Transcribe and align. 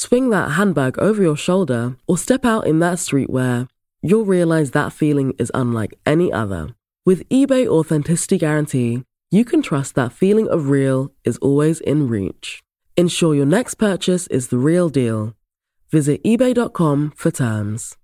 swing 0.00 0.30
that 0.30 0.52
handbag 0.52 0.98
over 0.98 1.22
your 1.22 1.36
shoulder, 1.36 1.96
or 2.06 2.16
step 2.16 2.44
out 2.44 2.66
in 2.66 2.78
that 2.78 2.96
streetwear, 2.96 3.68
you'll 4.00 4.24
realize 4.24 4.70
that 4.70 4.94
feeling 4.94 5.34
is 5.38 5.52
unlike 5.52 5.94
any 6.06 6.32
other. 6.32 6.74
With 7.04 7.28
eBay 7.28 7.66
Authenticity 7.66 8.38
Guarantee, 8.38 9.04
you 9.30 9.44
can 9.44 9.60
trust 9.60 9.94
that 9.96 10.12
feeling 10.12 10.48
of 10.48 10.70
real 10.70 11.10
is 11.24 11.36
always 11.38 11.80
in 11.80 12.08
reach. 12.08 12.62
Ensure 12.96 13.34
your 13.34 13.46
next 13.46 13.74
purchase 13.74 14.26
is 14.28 14.48
the 14.48 14.58
real 14.58 14.88
deal. 14.88 15.34
Visit 15.90 16.22
eBay.com 16.24 17.12
for 17.14 17.30
terms. 17.30 17.96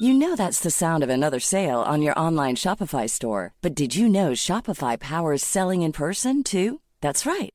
You 0.00 0.14
know 0.14 0.34
that's 0.34 0.60
the 0.60 0.70
sound 0.70 1.04
of 1.04 1.10
another 1.10 1.40
sale 1.40 1.80
on 1.80 2.02
your 2.02 2.18
online 2.18 2.56
Shopify 2.56 3.08
store. 3.08 3.52
But 3.60 3.74
did 3.74 3.94
you 3.94 4.08
know 4.08 4.32
Shopify 4.32 4.98
powers 4.98 5.42
selling 5.44 5.82
in 5.82 5.92
person 5.92 6.42
too? 6.42 6.80
That's 7.00 7.26
right. 7.26 7.54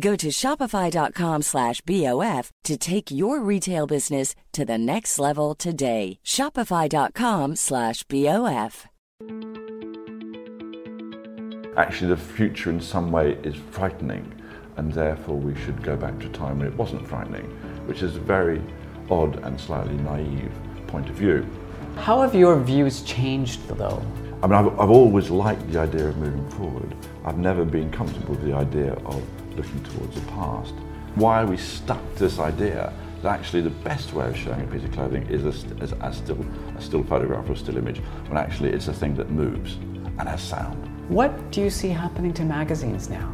Go 0.00 0.16
to 0.16 0.28
shopify.com 0.28 1.42
slash 1.42 1.82
BOF 1.82 2.50
to 2.64 2.78
take 2.78 3.10
your 3.10 3.40
retail 3.40 3.86
business 3.86 4.34
to 4.52 4.64
the 4.64 4.78
next 4.78 5.18
level 5.18 5.54
today. 5.54 6.18
Shopify.com 6.24 7.56
slash 7.56 8.02
BOF. 8.04 8.86
Actually, 11.76 12.08
the 12.08 12.16
future 12.16 12.70
in 12.70 12.80
some 12.80 13.12
way 13.12 13.32
is 13.42 13.54
frightening, 13.70 14.32
and 14.76 14.92
therefore 14.92 15.36
we 15.36 15.54
should 15.62 15.82
go 15.82 15.94
back 15.94 16.18
to 16.20 16.26
a 16.26 16.30
time 16.30 16.58
when 16.58 16.68
it 16.68 16.74
wasn't 16.74 17.06
frightening, 17.06 17.44
which 17.86 18.02
is 18.02 18.16
a 18.16 18.20
very 18.20 18.62
odd 19.10 19.42
and 19.44 19.60
slightly 19.60 19.96
naive 19.96 20.52
point 20.86 21.08
of 21.10 21.14
view. 21.14 21.46
How 21.96 22.22
have 22.22 22.34
your 22.34 22.58
views 22.58 23.02
changed 23.02 23.68
though? 23.68 24.02
I 24.42 24.46
mean, 24.46 24.54
I've, 24.54 24.80
I've 24.80 24.90
always 24.90 25.28
liked 25.28 25.70
the 25.70 25.80
idea 25.80 26.08
of 26.08 26.16
moving 26.16 26.48
forward. 26.50 26.94
I've 27.24 27.38
never 27.38 27.64
been 27.64 27.90
comfortable 27.90 28.34
with 28.34 28.44
the 28.44 28.54
idea 28.54 28.94
of 29.04 29.22
looking 29.56 29.82
towards 29.84 30.14
the 30.14 30.26
past. 30.32 30.74
Why 31.14 31.42
are 31.42 31.46
we 31.46 31.56
stuck 31.56 32.00
to 32.14 32.18
this 32.20 32.38
idea 32.38 32.92
that 33.22 33.38
actually 33.38 33.62
the 33.62 33.70
best 33.70 34.12
way 34.12 34.26
of 34.26 34.36
showing 34.36 34.62
a 34.62 34.66
piece 34.66 34.84
of 34.84 34.92
clothing 34.92 35.26
is 35.28 35.44
a, 35.44 35.82
is 35.82 35.92
a 35.92 36.12
still, 36.12 36.44
a 36.76 36.80
still 36.80 37.04
photograph 37.04 37.48
or 37.48 37.52
a 37.52 37.56
still 37.56 37.76
image, 37.76 37.98
when 38.28 38.38
actually 38.38 38.70
it's 38.70 38.88
a 38.88 38.92
thing 38.92 39.14
that 39.16 39.30
moves 39.30 39.74
and 40.18 40.28
has 40.28 40.42
sound? 40.42 40.76
What 41.08 41.50
do 41.50 41.60
you 41.60 41.70
see 41.70 41.88
happening 41.88 42.32
to 42.34 42.44
magazines 42.44 43.08
now? 43.08 43.32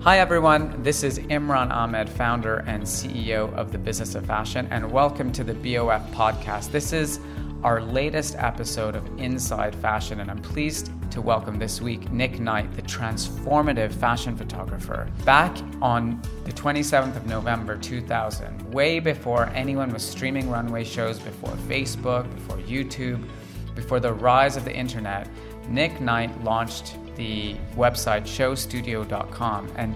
Hi, 0.00 0.18
everyone. 0.18 0.82
This 0.82 1.02
is 1.02 1.18
Imran 1.18 1.72
Amed, 1.72 2.10
founder 2.10 2.58
and 2.66 2.82
CEO 2.82 3.50
of 3.54 3.72
the 3.72 3.78
Business 3.78 4.14
of 4.14 4.26
Fashion, 4.26 4.68
and 4.70 4.92
welcome 4.92 5.32
to 5.32 5.42
the 5.42 5.54
BOF 5.54 6.10
podcast. 6.12 6.70
This 6.70 6.92
is 6.92 7.20
our 7.64 7.80
latest 7.80 8.36
episode 8.36 8.94
of 8.94 9.18
Inside 9.18 9.74
Fashion, 9.74 10.20
and 10.20 10.30
I'm 10.30 10.42
pleased 10.42 10.90
to 11.10 11.22
welcome 11.22 11.58
this 11.58 11.80
week 11.80 12.12
Nick 12.12 12.38
Knight, 12.38 12.70
the 12.76 12.82
transformative 12.82 13.90
fashion 13.90 14.36
photographer. 14.36 15.08
Back 15.24 15.56
on 15.80 16.20
the 16.44 16.52
27th 16.52 17.16
of 17.16 17.26
November 17.26 17.78
2000, 17.78 18.70
way 18.70 19.00
before 19.00 19.46
anyone 19.54 19.90
was 19.94 20.02
streaming 20.02 20.50
runway 20.50 20.84
shows, 20.84 21.18
before 21.18 21.52
Facebook, 21.66 22.32
before 22.34 22.58
YouTube, 22.58 23.26
before 23.74 23.98
the 23.98 24.12
rise 24.12 24.58
of 24.58 24.66
the 24.66 24.74
internet, 24.74 25.26
Nick 25.66 26.02
Knight 26.02 26.44
launched 26.44 26.98
the 27.16 27.56
website 27.76 28.24
showstudio.com 28.24 29.72
and 29.76 29.94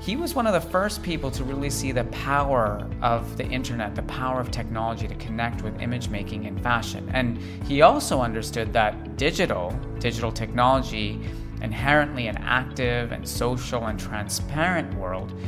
he 0.00 0.16
was 0.16 0.34
one 0.34 0.46
of 0.46 0.54
the 0.54 0.60
first 0.70 1.02
people 1.02 1.30
to 1.30 1.44
really 1.44 1.68
see 1.68 1.92
the 1.92 2.04
power 2.04 2.88
of 3.02 3.36
the 3.36 3.44
internet, 3.44 3.94
the 3.94 4.02
power 4.04 4.40
of 4.40 4.50
technology 4.50 5.06
to 5.06 5.14
connect 5.16 5.62
with 5.62 5.78
image 5.80 6.08
making 6.08 6.44
in 6.44 6.58
fashion. 6.58 7.10
And 7.12 7.36
he 7.66 7.82
also 7.82 8.20
understood 8.20 8.72
that 8.72 9.16
digital, 9.18 9.78
digital 9.98 10.32
technology, 10.32 11.20
inherently 11.60 12.28
an 12.28 12.38
active 12.38 13.12
and 13.12 13.28
social 13.28 13.86
and 13.88 14.00
transparent 14.00 14.94
world, 14.94 15.38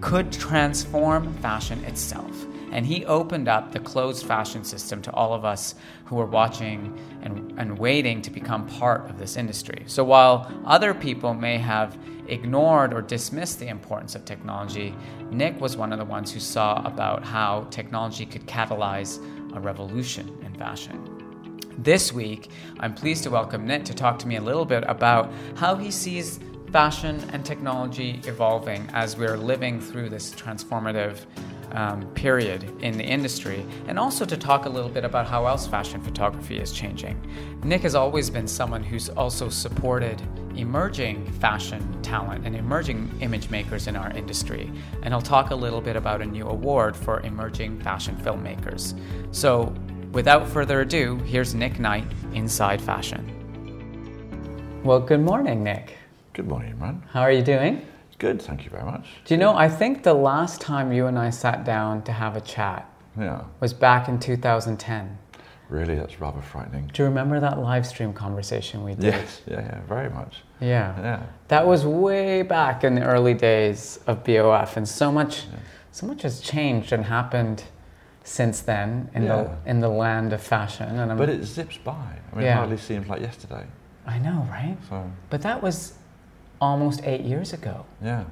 could 0.00 0.32
transform 0.32 1.32
fashion 1.34 1.84
itself. 1.84 2.46
and 2.72 2.86
he 2.86 3.04
opened 3.06 3.48
up 3.48 3.72
the 3.72 3.80
closed 3.80 4.24
fashion 4.26 4.64
system 4.64 5.02
to 5.02 5.12
all 5.12 5.34
of 5.34 5.44
us 5.44 5.74
who 6.04 6.16
were 6.16 6.26
watching 6.26 6.96
and, 7.22 7.52
and 7.58 7.78
waiting 7.78 8.22
to 8.22 8.30
become 8.30 8.66
part 8.66 9.08
of 9.10 9.18
this 9.18 9.36
industry. 9.36 9.82
So 9.86 10.04
while 10.04 10.50
other 10.64 10.94
people 10.94 11.34
may 11.34 11.58
have 11.58 11.98
ignored 12.30 12.94
or 12.94 13.02
dismissed 13.02 13.58
the 13.58 13.68
importance 13.68 14.14
of 14.14 14.24
technology, 14.24 14.94
Nick 15.30 15.60
was 15.60 15.76
one 15.76 15.92
of 15.92 15.98
the 15.98 16.04
ones 16.04 16.32
who 16.32 16.40
saw 16.40 16.82
about 16.86 17.24
how 17.24 17.66
technology 17.70 18.24
could 18.24 18.46
catalyze 18.46 19.18
a 19.56 19.60
revolution 19.60 20.38
in 20.44 20.54
fashion. 20.54 21.20
This 21.78 22.12
week, 22.12 22.50
I'm 22.78 22.94
pleased 22.94 23.22
to 23.24 23.30
welcome 23.30 23.66
Nick 23.66 23.84
to 23.86 23.94
talk 23.94 24.18
to 24.20 24.28
me 24.28 24.36
a 24.36 24.40
little 24.40 24.64
bit 24.64 24.84
about 24.86 25.32
how 25.56 25.74
he 25.76 25.90
sees 25.90 26.40
fashion 26.70 27.20
and 27.32 27.44
technology 27.44 28.20
evolving 28.24 28.88
as 28.92 29.16
we're 29.16 29.36
living 29.36 29.80
through 29.80 30.08
this 30.08 30.30
transformative 30.32 31.26
um, 31.72 32.06
period 32.14 32.70
in 32.82 32.96
the 32.96 33.04
industry, 33.04 33.64
and 33.86 33.98
also 33.98 34.24
to 34.24 34.36
talk 34.36 34.66
a 34.66 34.68
little 34.68 34.90
bit 34.90 35.04
about 35.04 35.26
how 35.26 35.46
else 35.46 35.66
fashion 35.66 36.00
photography 36.00 36.58
is 36.58 36.72
changing. 36.72 37.20
Nick 37.62 37.82
has 37.82 37.94
always 37.94 38.30
been 38.30 38.46
someone 38.46 38.82
who's 38.82 39.08
also 39.10 39.48
supported 39.48 40.20
emerging 40.56 41.24
fashion 41.32 42.02
talent 42.02 42.46
and 42.46 42.56
emerging 42.56 43.10
image 43.20 43.50
makers 43.50 43.86
in 43.86 43.96
our 43.96 44.10
industry, 44.12 44.70
and 45.02 45.14
he'll 45.14 45.20
talk 45.20 45.50
a 45.50 45.54
little 45.54 45.80
bit 45.80 45.96
about 45.96 46.20
a 46.20 46.26
new 46.26 46.46
award 46.46 46.96
for 46.96 47.20
emerging 47.20 47.80
fashion 47.80 48.16
filmmakers. 48.16 48.98
So, 49.30 49.74
without 50.12 50.48
further 50.48 50.80
ado, 50.80 51.16
here's 51.18 51.54
Nick 51.54 51.78
Knight, 51.78 52.04
Inside 52.34 52.80
Fashion. 52.80 53.36
Well, 54.82 55.00
good 55.00 55.20
morning, 55.20 55.62
Nick. 55.62 55.96
Good 56.32 56.48
morning, 56.48 56.74
Imran. 56.74 57.02
How 57.08 57.20
are 57.20 57.32
you 57.32 57.42
doing? 57.42 57.86
Good, 58.20 58.40
thank 58.42 58.64
you 58.64 58.70
very 58.70 58.84
much. 58.84 59.06
Do 59.24 59.34
you 59.34 59.38
know, 59.38 59.56
I 59.56 59.68
think 59.68 60.02
the 60.02 60.14
last 60.14 60.60
time 60.60 60.92
you 60.92 61.06
and 61.06 61.18
I 61.18 61.30
sat 61.30 61.64
down 61.64 62.02
to 62.02 62.12
have 62.12 62.36
a 62.36 62.40
chat 62.42 62.86
Yeah, 63.18 63.42
was 63.60 63.72
back 63.72 64.08
in 64.08 64.20
2010. 64.20 65.18
really, 65.70 65.94
that's 65.96 66.20
rather 66.20 66.40
frightening. 66.42 66.90
Do 66.92 67.02
you 67.02 67.08
remember 67.08 67.40
that 67.40 67.58
live 67.58 67.86
stream 67.86 68.12
conversation 68.12 68.84
we 68.84 68.94
did? 68.94 69.04
Yes, 69.14 69.40
yeah, 69.46 69.60
yeah, 69.60 69.80
very 69.88 70.10
much. 70.10 70.42
Yeah. 70.60 70.94
Yeah. 71.00 71.22
That 71.48 71.66
was 71.66 71.86
way 71.86 72.42
back 72.42 72.84
in 72.84 72.94
the 72.94 73.04
early 73.04 73.34
days 73.34 73.98
of 74.06 74.22
BOF, 74.22 74.76
and 74.76 74.86
so 74.86 75.10
much, 75.10 75.44
so 75.90 76.06
much 76.06 76.20
has 76.22 76.40
changed 76.40 76.92
and 76.92 77.04
happened 77.06 77.64
since 78.24 78.60
then 78.60 79.08
in 79.14 79.22
Yeah. 79.22 79.44
the 79.64 79.70
in 79.70 79.80
the 79.80 79.88
land 79.88 80.32
of 80.34 80.42
fashion. 80.42 80.98
And 81.00 81.10
I'm, 81.12 81.16
But 81.16 81.30
it 81.30 81.42
zips 81.44 81.78
by. 81.78 81.92
I 82.32 82.36
mean, 82.36 82.44
Yeah. 82.44 82.52
it 82.52 82.56
hardly 82.56 82.76
seems 82.76 83.08
like 83.08 83.22
yesterday. 83.22 83.64
I 84.06 84.18
know, 84.18 84.46
right? 84.50 84.76
So, 84.90 85.10
But 85.30 85.40
that 85.42 85.62
was 85.62 85.94
almost 86.60 87.02
eight 87.04 87.22
years 87.22 87.52
ago. 87.52 87.84
yeah, 88.02 88.24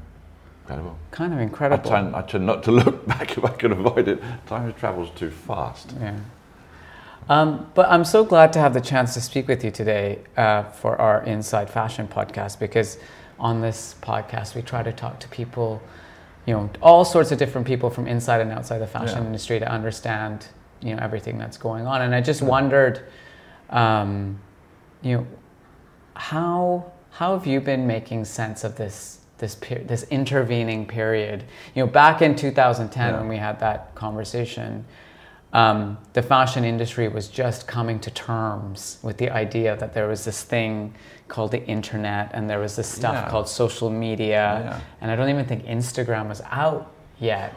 incredible. 0.62 0.98
Kind 1.10 1.32
of 1.32 1.38
I 1.38 1.42
incredible. 1.42 1.86
I 2.14 2.22
try 2.22 2.38
not 2.40 2.62
to 2.64 2.72
look 2.80 3.06
back 3.06 3.36
if 3.36 3.44
I 3.44 3.50
can 3.50 3.72
avoid 3.72 4.08
it. 4.08 4.20
Time 4.46 4.72
travels 4.75 5.10
too 5.14 5.30
fast. 5.30 5.94
Yeah. 6.00 6.19
Um, 7.28 7.70
but 7.75 7.88
I'm 7.90 8.04
so 8.04 8.25
glad 8.25 8.52
to 8.54 8.58
have 8.58 8.72
the 8.72 8.80
chance 8.80 9.12
to 9.14 9.20
speak 9.20 9.48
with 9.48 9.62
you 9.62 9.70
today 9.70 10.20
uh, 10.36 10.62
for 10.64 10.98
our 11.00 11.22
Inside 11.25 11.69
Fashion 11.69 12.08
podcast 12.08 12.58
because 12.58 12.98
on 13.38 13.60
this 13.60 13.94
podcast 14.00 14.54
we 14.54 14.62
try 14.62 14.82
to 14.82 14.92
talk 14.92 15.20
to 15.20 15.28
people, 15.28 15.82
you 16.46 16.54
know, 16.54 16.70
all 16.80 17.04
sorts 17.04 17.30
of 17.30 17.38
different 17.38 17.66
people 17.66 17.90
from 17.90 18.06
inside 18.06 18.40
and 18.40 18.50
outside 18.50 18.78
the 18.78 18.86
fashion 18.86 19.19
Yeah. 19.20 19.26
industry 19.26 19.58
to 19.58 19.70
understand, 19.70 20.46
you 20.80 20.94
know, 20.96 21.02
everything 21.02 21.36
that's 21.36 21.58
going 21.58 21.86
on. 21.86 22.00
And 22.00 22.14
I 22.14 22.22
just 22.22 22.40
wondered, 22.40 23.04
um, 23.69 24.38
you 25.02 25.19
know, 25.19 25.26
how 26.14 26.90
how 27.18 27.36
have 27.36 27.48
you 27.48 27.60
been 27.60 27.84
making 27.84 28.24
sense 28.24 28.62
of 28.62 28.76
this 28.76 29.18
this 29.38 29.56
per- 29.56 29.82
this 29.92 30.04
intervening 30.04 30.86
period? 30.86 31.42
You 31.74 31.84
know, 31.84 31.90
back 31.90 32.22
in 32.22 32.36
2010 32.36 33.12
Yeah. 33.14 33.18
when 33.18 33.28
we 33.28 33.36
had 33.38 33.58
that 33.58 33.92
conversation, 33.96 34.84
um, 35.52 35.98
the 36.12 36.22
fashion 36.22 36.64
industry 36.64 37.08
was 37.08 37.26
just 37.26 37.66
coming 37.66 37.98
to 38.00 38.10
terms 38.12 38.98
with 39.02 39.16
the 39.18 39.30
idea 39.30 39.76
that 39.76 39.94
there 39.94 40.06
was 40.06 40.24
this 40.24 40.44
thing 40.44 40.94
called 41.26 41.50
the 41.50 41.64
internet 41.66 42.30
and 42.34 42.48
there 42.48 42.60
was 42.60 42.76
this 42.76 42.86
stuff 42.88 43.14
Yeah. 43.14 43.28
called 43.30 43.48
social 43.48 43.90
media, 43.90 44.60
Yeah. 44.64 44.80
and 45.00 45.10
I 45.10 45.16
don't 45.16 45.28
even 45.28 45.44
think 45.44 45.64
Instagram 45.66 46.28
was 46.28 46.40
out 46.52 46.86
yet. 47.18 47.52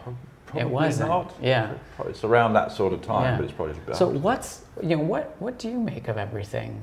Probably 0.48 0.62
it 0.62 0.70
wasn't. 0.70 1.10
not. 1.10 1.34
Yeah. 1.40 1.70
It's 2.10 2.24
around 2.24 2.54
that 2.54 2.72
sort 2.72 2.94
of 2.94 3.02
time, 3.04 3.38
but 3.38 3.44
it's 3.44 3.54
probably 3.54 3.76
a 3.76 3.88
bit 3.88 3.96
So 3.96 4.08
what's 4.08 4.62
you 4.82 4.96
know 4.98 5.04
what 5.04 5.36
what 5.40 5.60
do 5.60 5.70
you 5.70 5.80
make 5.80 6.08
of 6.08 6.18
everything? 6.18 6.82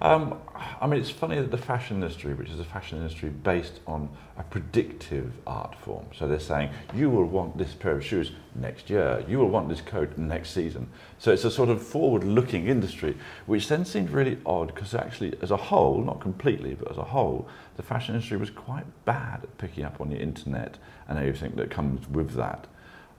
Um, 0.00 0.38
I 0.80 0.86
mean, 0.86 1.00
it's 1.00 1.10
funny 1.10 1.36
that 1.36 1.50
the 1.50 1.58
fashion 1.58 1.96
industry, 1.96 2.34
which 2.34 2.50
is 2.50 2.60
a 2.60 2.64
fashion 2.64 2.98
industry 2.98 3.30
based 3.30 3.80
on 3.86 4.08
a 4.36 4.42
predictive 4.42 5.32
art 5.46 5.74
form, 5.76 6.06
so 6.16 6.26
they're 6.26 6.40
saying 6.40 6.70
you 6.94 7.08
will 7.08 7.24
want 7.24 7.56
this 7.56 7.72
pair 7.74 7.92
of 7.92 8.04
shoes 8.04 8.32
next 8.54 8.90
year, 8.90 9.24
you 9.28 9.38
will 9.38 9.48
want 9.48 9.68
this 9.68 9.80
coat 9.80 10.18
next 10.18 10.50
season. 10.50 10.88
So 11.18 11.32
it's 11.32 11.44
a 11.44 11.50
sort 11.50 11.68
of 11.68 11.80
forward-looking 11.80 12.66
industry, 12.66 13.16
which 13.46 13.68
then 13.68 13.84
seemed 13.84 14.10
really 14.10 14.38
odd 14.44 14.74
because 14.74 14.94
actually, 14.94 15.36
as 15.40 15.50
a 15.50 15.56
whole, 15.56 16.02
not 16.02 16.20
completely, 16.20 16.74
but 16.74 16.90
as 16.90 16.98
a 16.98 17.04
whole, 17.04 17.48
the 17.76 17.82
fashion 17.82 18.14
industry 18.14 18.36
was 18.36 18.50
quite 18.50 18.84
bad 19.04 19.44
at 19.44 19.58
picking 19.58 19.84
up 19.84 20.00
on 20.00 20.10
the 20.10 20.16
internet 20.16 20.76
and 21.08 21.18
everything 21.18 21.52
that 21.56 21.70
comes 21.70 22.08
with 22.08 22.34
that. 22.34 22.66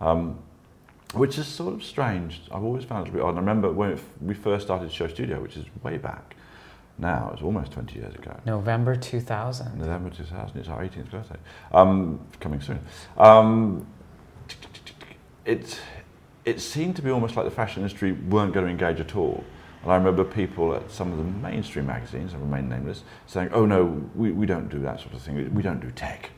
Um, 0.01 0.39
which 1.13 1.37
is 1.37 1.47
sort 1.47 1.73
of 1.73 1.83
strange. 1.83 2.41
I've 2.51 2.63
always 2.63 2.83
found 2.83 3.07
it 3.07 3.11
a 3.11 3.13
bit 3.13 3.21
odd. 3.21 3.35
I 3.35 3.39
remember 3.39 3.71
when 3.71 3.97
we 4.19 4.33
first 4.33 4.65
started 4.65 4.91
Show 4.91 5.07
Studio, 5.07 5.41
which 5.41 5.55
is 5.55 5.65
way 5.81 5.97
back 5.97 6.34
now, 6.97 7.31
it's 7.33 7.41
almost 7.41 7.73
20 7.73 7.99
years 7.99 8.15
ago. 8.15 8.39
November 8.45 8.95
2000. 8.95 9.77
November 9.77 10.09
2000, 10.09 10.57
it's 10.57 10.69
our 10.69 10.81
18th 10.81 11.11
birthday, 11.11 11.35
um, 11.73 12.19
coming 12.39 12.61
soon. 12.61 12.79
Um, 13.17 13.85
it, 15.45 15.79
it 16.45 16.61
seemed 16.61 16.95
to 16.95 17.01
be 17.01 17.09
almost 17.09 17.35
like 17.35 17.45
the 17.45 17.51
fashion 17.51 17.81
industry 17.81 18.13
weren't 18.13 18.53
going 18.53 18.65
to 18.65 18.71
engage 18.71 19.01
at 19.01 19.15
all. 19.15 19.43
And 19.83 19.91
I 19.91 19.97
remember 19.97 20.23
people 20.23 20.73
at 20.73 20.89
some 20.89 21.11
of 21.11 21.17
the 21.17 21.23
mainstream 21.23 21.85
magazines, 21.85 22.33
I 22.33 22.37
remain 22.37 22.69
nameless, 22.69 23.03
saying, 23.27 23.49
oh 23.51 23.65
no, 23.65 24.09
we, 24.15 24.31
we 24.31 24.45
don't 24.45 24.69
do 24.69 24.79
that 24.79 24.99
sort 24.99 25.13
of 25.13 25.21
thing, 25.21 25.53
we 25.53 25.61
don't 25.61 25.81
do 25.81 25.91
tech. 25.91 26.31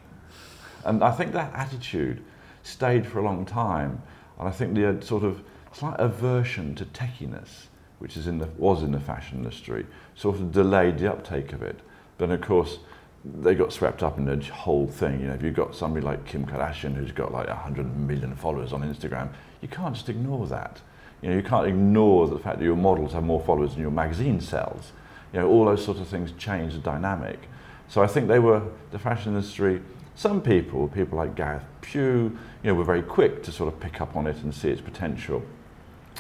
And 0.86 1.04
I 1.04 1.12
think 1.12 1.34
that 1.34 1.54
attitude 1.54 2.24
stayed 2.64 3.06
for 3.06 3.20
a 3.20 3.24
long 3.24 3.46
time. 3.46 4.02
And 4.40 4.48
I 4.48 4.52
think 4.52 4.76
the 4.76 4.90
uh, 4.90 5.02
sort 5.02 5.24
of 5.24 5.42
slight 5.72 6.00
aversion 6.00 6.76
to 6.76 6.86
techiness, 6.86 7.68
which 8.00 8.18
is 8.18 8.28
in 8.28 8.38
the, 8.40 8.48
was 8.58 8.84
in 8.84 8.92
the 8.92 9.00
fashion 9.00 9.40
industry, 9.40 9.86
sort 10.16 10.36
of 10.36 10.52
delayed 10.52 11.00
the 11.00 11.12
uptake 11.12 11.54
of 11.54 11.62
it. 11.62 11.80
But 12.18 12.30
of 12.32 12.42
course, 12.42 12.80
they 13.26 13.56
got 13.56 13.74
swept 13.74 14.04
up 14.04 14.18
in 14.18 14.26
the 14.26 14.38
whole 14.46 14.88
thing. 14.88 15.20
You 15.22 15.28
know, 15.28 15.34
if 15.34 15.42
you've 15.42 15.56
got 15.56 15.76
somebody 15.76 16.06
like 16.06 16.26
Kim 16.26 16.46
Kardashian 16.46 16.96
who's 16.96 17.12
got 17.12 17.32
like 17.32 17.48
100 17.48 17.98
million 17.98 18.36
followers 18.36 18.74
on 18.74 18.82
Instagram, 18.82 19.30
you 19.62 19.68
can't 19.68 19.96
just 19.96 20.10
ignore 20.10 20.48
that. 20.48 20.82
You 21.22 21.30
know, 21.30 21.36
you 21.36 21.44
can't 21.44 21.68
ignore 21.68 22.28
the 22.28 22.38
fact 22.38 22.60
that 22.60 22.66
your 22.66 22.76
models 22.76 23.14
have 23.14 23.24
more 23.24 23.42
followers 23.42 23.74
than 23.74 23.82
your 23.82 23.92
magazine 23.92 24.40
sells. 24.40 24.92
You 25.34 25.40
know, 25.40 25.48
all 25.48 25.66
those 25.66 25.84
sorts 25.84 26.00
of 26.00 26.08
things 26.08 26.32
change 26.38 26.74
the 26.74 26.80
dynamic. 26.80 27.50
So 27.90 28.04
I 28.04 28.08
think 28.08 28.28
they 28.28 28.40
were, 28.40 28.62
the 28.92 29.00
fashion 29.00 29.34
industry, 29.34 29.82
some 30.16 30.42
people, 30.42 30.88
people 30.88 31.18
like 31.18 31.36
Gareth 31.36 31.64
Pugh, 31.82 32.38
you 32.64 32.70
know, 32.70 32.74
were 32.74 32.84
very 32.84 33.02
quick 33.02 33.44
to 33.44 33.52
sort 33.52 33.74
of 33.74 33.80
pick 33.80 34.02
up 34.02 34.16
on 34.16 34.28
it 34.28 34.38
and 34.38 34.54
see 34.54 34.70
its 34.70 34.82
potential. 34.82 35.44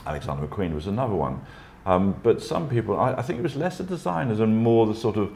Alexander 0.05 0.47
McQueen 0.47 0.73
was 0.73 0.87
another 0.87 1.15
one. 1.15 1.41
Um, 1.87 2.19
but 2.21 2.41
some 2.41 2.67
people, 2.67 2.99
I, 2.99 3.13
I 3.13 3.21
think 3.21 3.39
it 3.39 3.43
was 3.43 3.55
less 3.55 3.77
the 3.77 3.85
designers 3.85 4.41
and 4.41 4.57
more 4.57 4.85
the 4.85 4.93
sort 4.93 5.15
of, 5.15 5.29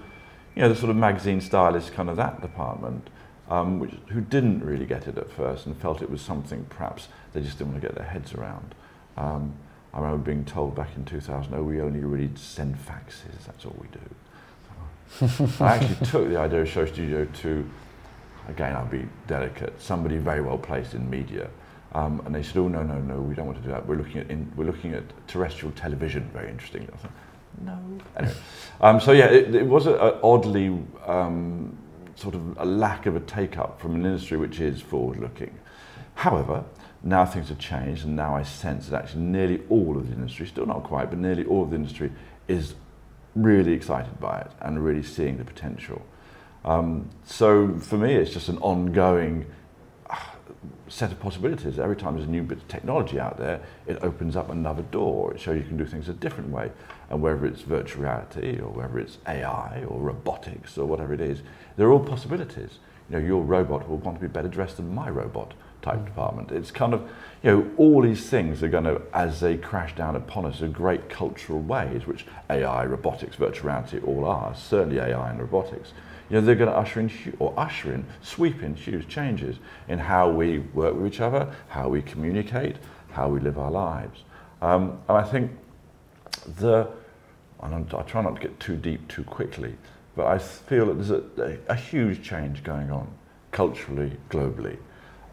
you 0.54 0.62
know, 0.62 0.68
the 0.68 0.76
sort 0.76 0.90
of 0.90 0.98
magazine 0.98 1.40
stylist 1.40 1.94
kind 1.94 2.10
of 2.10 2.18
that 2.18 2.42
department, 2.42 3.10
um, 3.50 3.80
which, 3.80 3.94
who 4.10 4.20
didn't 4.20 4.62
really 4.62 4.86
get 4.86 5.08
it 5.08 5.18
at 5.18 5.32
first 5.32 5.66
and 5.66 5.78
felt 5.78 6.02
it 6.02 6.12
was 6.12 6.22
something 6.22 6.66
perhaps 6.70 7.08
they 7.32 7.40
just 7.40 7.58
didn't 7.58 7.72
want 7.72 7.82
to 7.82 7.88
get 7.88 7.96
their 7.96 8.06
heads 8.06 8.34
around. 8.34 8.76
Um, 9.16 9.54
I 9.94 10.02
remember 10.02 10.26
being 10.26 10.44
told 10.44 10.76
back 10.76 10.90
in 10.98 11.06
2000, 11.06 11.54
oh, 11.54 11.64
we 11.64 11.80
only 11.80 12.02
really 12.02 12.30
send 12.36 12.76
faxes, 12.76 13.46
that's 13.46 13.64
all 13.64 13.76
we 13.80 13.88
do. 13.88 15.58
I 15.64 15.76
actually 15.76 16.06
took 16.12 16.28
the 16.28 16.38
idea 16.38 16.64
of 16.64 16.70
Show 16.70 16.86
Studio 16.86 17.26
to, 17.44 17.70
again, 18.50 18.76
I'll 18.76 18.86
be 18.86 19.08
delicate, 19.26 19.82
somebody 19.82 20.18
very 20.18 20.42
well 20.42 20.58
placed 20.58 20.96
in 20.96 21.10
media. 21.10 21.50
Um, 21.94 22.22
and 22.26 22.34
they 22.34 22.44
said, 22.44 22.58
oh, 22.58 22.68
no, 22.68 22.84
no, 22.84 23.00
no, 23.00 23.20
we 23.20 23.36
don't 23.36 23.46
want 23.46 23.58
to 23.58 23.64
do 23.64 23.70
that. 23.70 23.86
We're 23.86 23.98
looking 23.98 24.22
at, 24.22 24.32
in, 24.32 24.52
we're 24.56 24.66
looking 24.66 24.94
at 24.94 25.04
terrestrial 25.28 25.74
television, 25.74 26.30
very 26.32 26.50
interesting. 26.50 26.88
I 26.94 26.98
thought, 26.98 27.12
no. 27.62 27.78
Anyway, 28.18 28.34
um, 28.82 29.02
so 29.02 29.12
yeah, 29.12 29.26
it, 29.26 29.54
it 29.54 29.66
was 29.66 29.88
a, 29.88 29.96
a 29.96 30.22
oddly 30.22 30.68
um, 31.06 31.78
sort 32.16 32.36
of 32.36 32.58
a 32.58 32.66
lack 32.66 33.08
of 33.08 33.16
a 33.16 33.20
take 33.20 33.58
up 33.58 33.82
from 33.82 33.96
an 33.96 34.06
industry 34.06 34.38
which 34.38 34.62
is 34.62 34.82
forward 34.82 35.20
looking. 35.20 35.58
However, 36.16 36.64
now 37.04 37.26
things 37.26 37.50
have 37.50 37.60
changed, 37.60 38.06
and 38.06 38.16
now 38.16 38.36
I 38.36 38.44
sense 38.44 38.88
that 38.88 39.04
actually 39.04 39.24
nearly 39.24 39.62
all 39.70 39.98
of 39.98 40.08
the 40.08 40.16
industry, 40.16 40.48
still 40.48 40.66
not 40.66 40.84
quite, 40.84 41.10
but 41.10 41.20
nearly 41.20 41.44
all 41.46 41.64
of 41.64 41.72
the 41.72 41.76
industry 41.76 42.12
is 42.48 42.76
really 43.36 43.74
excited 43.74 44.20
by 44.20 44.40
it 44.40 44.52
and 44.62 44.84
really 44.84 45.04
seeing 45.04 45.38
the 45.38 45.46
potential. 45.46 46.06
Um, 46.64 47.10
so 47.26 47.78
for 47.80 47.98
me, 47.98 48.14
it's 48.14 48.32
just 48.32 48.50
an 48.50 48.60
ongoing 48.60 49.46
set 50.88 51.12
of 51.12 51.20
possibilities. 51.20 51.80
Every 51.80 51.96
time 51.96 52.16
there's 52.16 52.28
a 52.28 52.32
new 52.32 52.44
bit 52.44 52.60
of 52.60 52.68
technology 52.68 53.20
out 53.20 53.38
there, 53.38 53.62
it 53.88 53.98
opens 54.02 54.36
up 54.36 54.50
another 54.50 54.84
door. 54.84 55.34
It 55.34 55.40
shows 55.40 55.58
you 55.58 55.68
can 55.68 55.78
do 55.78 55.86
things 55.86 56.10
a 56.10 56.14
different 56.14 56.50
way. 56.50 56.72
And 57.10 57.22
whether 57.22 57.46
it's 57.46 57.62
virtual 57.62 58.04
reality 58.04 58.60
or 58.60 58.70
whether 58.70 59.00
it's 59.00 59.18
AI 59.28 59.84
or 59.88 60.00
robotics 60.00 60.78
or 60.78 60.86
whatever 60.86 61.14
it 61.14 61.22
is, 61.22 61.42
they're 61.78 61.92
all 61.92 62.00
possibilities. 62.00 62.80
You 63.10 63.20
know, 63.20 63.26
your 63.26 63.44
robot 63.44 63.90
will 63.90 63.98
want 63.98 64.18
to 64.18 64.22
be 64.22 64.32
better 64.32 64.48
dressed 64.48 64.78
than 64.78 64.94
my 64.94 65.10
robot 65.10 65.54
type 65.82 66.00
mm. 66.00 66.06
department. 66.06 66.52
It's 66.52 66.72
kind 66.72 66.94
of, 66.94 67.02
you 67.44 67.52
know, 67.52 67.72
all 67.78 68.02
these 68.02 68.30
things 68.30 68.64
are 68.64 68.70
going 68.70 68.84
to, 68.86 69.02
as 69.14 69.40
they 69.40 69.58
crash 69.58 69.96
down 69.96 70.16
upon 70.16 70.46
us, 70.46 70.62
in 70.62 70.72
great 70.72 71.10
cultural 71.10 71.60
ways, 71.60 72.06
which 72.06 72.26
AI, 72.50 72.86
robotics, 72.86 73.36
virtual 73.36 73.68
reality 73.68 74.00
all 74.00 74.26
are, 74.26 74.56
certainly 74.56 75.00
AI 75.00 75.30
and 75.30 75.40
robotics. 75.40 75.94
You 76.32 76.40
know, 76.40 76.46
they're 76.46 76.56
going 76.56 76.72
to 76.72 76.78
usher 76.78 77.02
in, 77.02 77.12
or 77.40 77.54
usher 77.58 77.94
in, 77.94 78.06
sweep 78.22 78.64
in 78.64 78.74
huge 78.74 79.10
changes 79.10 79.58
in 79.90 80.00
how 80.00 80.30
we 80.30 80.60
work 80.60 80.96
with 80.96 81.06
each 81.14 81.20
other, 81.20 81.54
how 81.68 81.90
we 81.90 82.02
communicate, 82.02 82.78
how 83.12 83.28
we 83.28 83.42
live 83.42 83.60
our 83.60 83.70
lives. 83.70 84.24
Um, 84.62 84.98
and 85.10 85.18
I 85.18 85.24
think 85.24 85.52
the, 86.58 86.88
and 87.62 87.94
I 87.94 88.02
try 88.04 88.22
not 88.22 88.36
to 88.36 88.42
get 88.42 88.58
too 88.62 88.78
deep 88.78 89.10
too 89.10 89.26
quickly, 89.26 89.76
but 90.16 90.28
I 90.28 90.38
feel 90.38 90.86
that 90.86 90.94
there's 90.94 91.12
a, 91.12 91.58
a, 91.68 91.74
a 91.74 91.76
huge 91.76 92.24
change 92.24 92.64
going 92.64 92.92
on 92.92 93.10
culturally, 93.52 94.14
globally, 94.30 94.78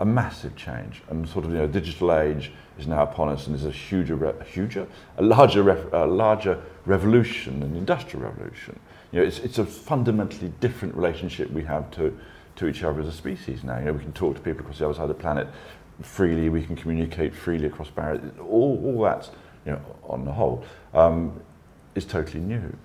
a 0.01 0.05
massive 0.05 0.57
change. 0.57 1.03
And 1.11 1.29
sort 1.29 1.45
of, 1.45 1.53
you 1.53 1.59
know, 1.59 1.69
digital 1.69 2.13
age 2.13 2.51
is 2.77 2.89
now 2.89 3.05
upon 3.05 3.29
us, 3.29 3.47
and 3.47 3.55
there's 3.55 3.67
a 3.67 3.71
huger, 3.71 4.35
huger, 4.45 4.89
a 5.17 5.23
larger, 5.23 5.71
a 5.93 6.07
larger 6.09 6.61
revolution 6.87 7.61
the 7.61 7.67
industrial 7.67 8.27
revolution. 8.27 8.81
You 9.13 9.21
know, 9.21 9.27
it's, 9.27 9.39
it's 9.39 9.59
a 9.59 9.65
fundamentally 9.65 10.53
different 10.61 10.95
relationship 10.95 11.51
we 11.51 11.65
have 11.65 11.91
to, 11.93 12.19
to 12.57 12.67
each 12.67 12.83
other 12.83 13.01
as 13.01 13.07
a 13.07 13.13
species 13.13 13.65
now. 13.65 13.79
You 13.79 13.87
know, 13.87 13.93
we 13.93 14.01
can 14.01 14.13
talk 14.13 14.37
to 14.37 14.43
people 14.43 14.61
across 14.61 14.79
the 14.79 14.85
other 14.85 14.95
side 14.95 15.03
of 15.03 15.09
the 15.09 15.15
planet 15.15 15.49
freely, 16.03 16.49
we 16.49 16.65
can 16.65 16.77
communicate 16.77 17.35
freely 17.35 17.67
across 17.67 17.91
barriers. 17.91 18.33
All, 18.41 18.81
all 18.85 19.03
that's, 19.03 19.31
you 19.67 19.73
know, 19.73 19.81
on 20.05 20.25
the 20.25 20.33
whole, 20.33 20.65
um, 20.95 21.41
is 21.95 22.05
totally 22.05 22.41
new. 22.41 22.77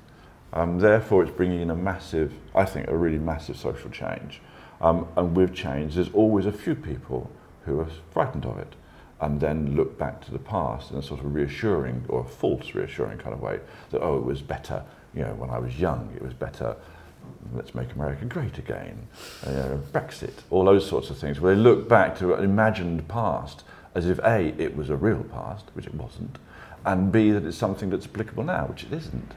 Um, 0.53 0.79
therefore, 0.79 1.23
it's 1.23 1.31
bringing 1.31 1.61
in 1.61 1.69
a 1.69 1.75
massive, 1.75 2.33
I 2.55 2.65
think, 2.65 2.87
a 2.87 2.95
really 2.95 3.19
massive 3.19 3.57
social 3.57 3.89
change. 3.89 4.41
Um, 4.81 5.07
and 5.15 5.35
with 5.35 5.53
change, 5.53 5.95
there's 5.95 6.11
always 6.11 6.45
a 6.45 6.51
few 6.51 6.75
people 6.75 7.29
who 7.65 7.79
are 7.79 7.87
frightened 8.11 8.45
of 8.45 8.57
it 8.57 8.75
and 9.21 9.39
then 9.39 9.75
look 9.75 9.97
back 9.97 10.23
to 10.25 10.31
the 10.31 10.39
past 10.39 10.91
in 10.91 10.97
a 10.97 11.01
sort 11.01 11.21
of 11.21 11.33
reassuring 11.33 12.03
or 12.09 12.25
false 12.25 12.75
reassuring 12.75 13.17
kind 13.17 13.33
of 13.33 13.41
way 13.41 13.59
that, 13.91 14.01
oh, 14.01 14.17
it 14.17 14.25
was 14.25 14.41
better, 14.41 14.83
you 15.13 15.21
know, 15.21 15.33
when 15.35 15.49
I 15.49 15.59
was 15.59 15.79
young, 15.79 16.11
it 16.15 16.21
was 16.21 16.33
better, 16.33 16.75
let's 17.53 17.75
make 17.75 17.93
America 17.93 18.25
great 18.25 18.57
again, 18.57 19.07
uh, 19.45 19.49
you 19.49 19.55
know, 19.55 19.81
Brexit, 19.91 20.33
all 20.49 20.65
those 20.65 20.87
sorts 20.87 21.09
of 21.09 21.17
things, 21.17 21.39
where 21.39 21.55
they 21.55 21.61
look 21.61 21.87
back 21.87 22.17
to 22.19 22.33
an 22.33 22.43
imagined 22.43 23.07
past 23.07 23.63
as 23.95 24.07
if 24.07 24.19
A, 24.19 24.53
it 24.57 24.75
was 24.75 24.89
a 24.89 24.95
real 24.95 25.23
past, 25.25 25.65
which 25.73 25.85
it 25.85 25.93
wasn't, 25.93 26.37
and 26.85 27.11
B, 27.11 27.31
that 27.31 27.45
it's 27.45 27.57
something 27.57 27.89
that's 27.89 28.05
applicable 28.05 28.43
now, 28.43 28.65
which 28.65 28.83
it 28.83 28.93
isn't. 28.93 29.33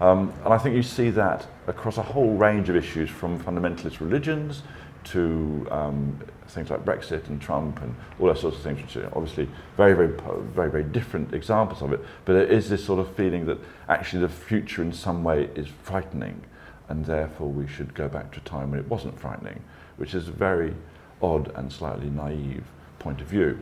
Um, 0.00 0.32
and 0.44 0.54
I 0.54 0.58
think 0.58 0.76
you 0.76 0.82
see 0.82 1.10
that 1.10 1.46
across 1.66 1.98
a 1.98 2.02
whole 2.02 2.34
range 2.34 2.68
of 2.68 2.76
issues 2.76 3.10
from 3.10 3.38
fundamentalist 3.42 4.00
religions 4.00 4.62
to 5.04 5.66
um, 5.70 6.18
things 6.48 6.70
like 6.70 6.84
Brexit 6.84 7.28
and 7.28 7.40
Trump 7.40 7.80
and 7.82 7.94
all 8.18 8.26
those 8.26 8.40
sorts 8.40 8.56
of 8.56 8.62
things, 8.62 8.80
which 8.80 8.96
are 8.96 9.06
obviously 9.14 9.48
very, 9.76 9.94
very, 9.94 10.12
very, 10.54 10.70
very 10.70 10.84
different 10.84 11.34
examples 11.34 11.82
of 11.82 11.92
it. 11.92 12.00
But 12.24 12.34
there 12.34 12.46
is 12.46 12.68
this 12.68 12.84
sort 12.84 13.00
of 13.00 13.14
feeling 13.14 13.46
that 13.46 13.58
actually 13.88 14.22
the 14.22 14.28
future 14.28 14.82
in 14.82 14.92
some 14.92 15.24
way 15.24 15.50
is 15.54 15.68
frightening 15.82 16.42
and 16.88 17.04
therefore 17.04 17.48
we 17.48 17.66
should 17.66 17.94
go 17.94 18.08
back 18.08 18.32
to 18.32 18.38
a 18.38 18.42
time 18.42 18.70
when 18.70 18.80
it 18.80 18.88
wasn't 18.88 19.18
frightening, 19.18 19.62
which 19.96 20.14
is 20.14 20.28
a 20.28 20.32
very 20.32 20.74
odd 21.20 21.52
and 21.54 21.72
slightly 21.72 22.08
naive 22.08 22.64
point 22.98 23.20
of 23.20 23.26
view. 23.26 23.60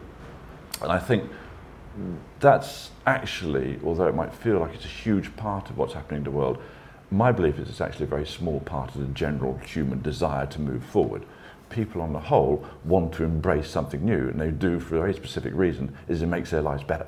And 0.80 0.92
I 0.92 0.98
think 0.98 1.30
that's 2.40 2.90
actually, 3.06 3.80
although 3.84 4.06
it 4.06 4.14
might 4.14 4.34
feel 4.34 4.58
like 4.60 4.74
it's 4.74 4.84
a 4.84 4.88
huge 4.88 5.34
part 5.36 5.70
of 5.70 5.78
what's 5.78 5.94
happening 5.94 6.18
in 6.18 6.24
the 6.24 6.30
world, 6.30 6.58
my 7.10 7.32
belief 7.32 7.58
is 7.58 7.68
it's 7.68 7.80
actually 7.80 8.04
a 8.04 8.08
very 8.08 8.26
small 8.26 8.60
part 8.60 8.94
of 8.94 9.00
the 9.00 9.06
general 9.08 9.58
human 9.58 10.02
desire 10.02 10.46
to 10.46 10.60
move 10.60 10.84
forward. 10.84 11.24
people 11.70 12.00
on 12.00 12.12
the 12.12 12.20
whole 12.20 12.64
want 12.84 13.12
to 13.14 13.24
embrace 13.24 13.68
something 13.68 14.04
new, 14.04 14.28
and 14.28 14.40
they 14.40 14.50
do 14.50 14.80
for 14.80 14.96
a 14.96 15.00
very 15.00 15.14
specific 15.14 15.52
reason, 15.54 15.96
is 16.08 16.22
it 16.22 16.26
makes 16.26 16.50
their 16.50 16.62
lives 16.62 16.82
better. 16.82 17.06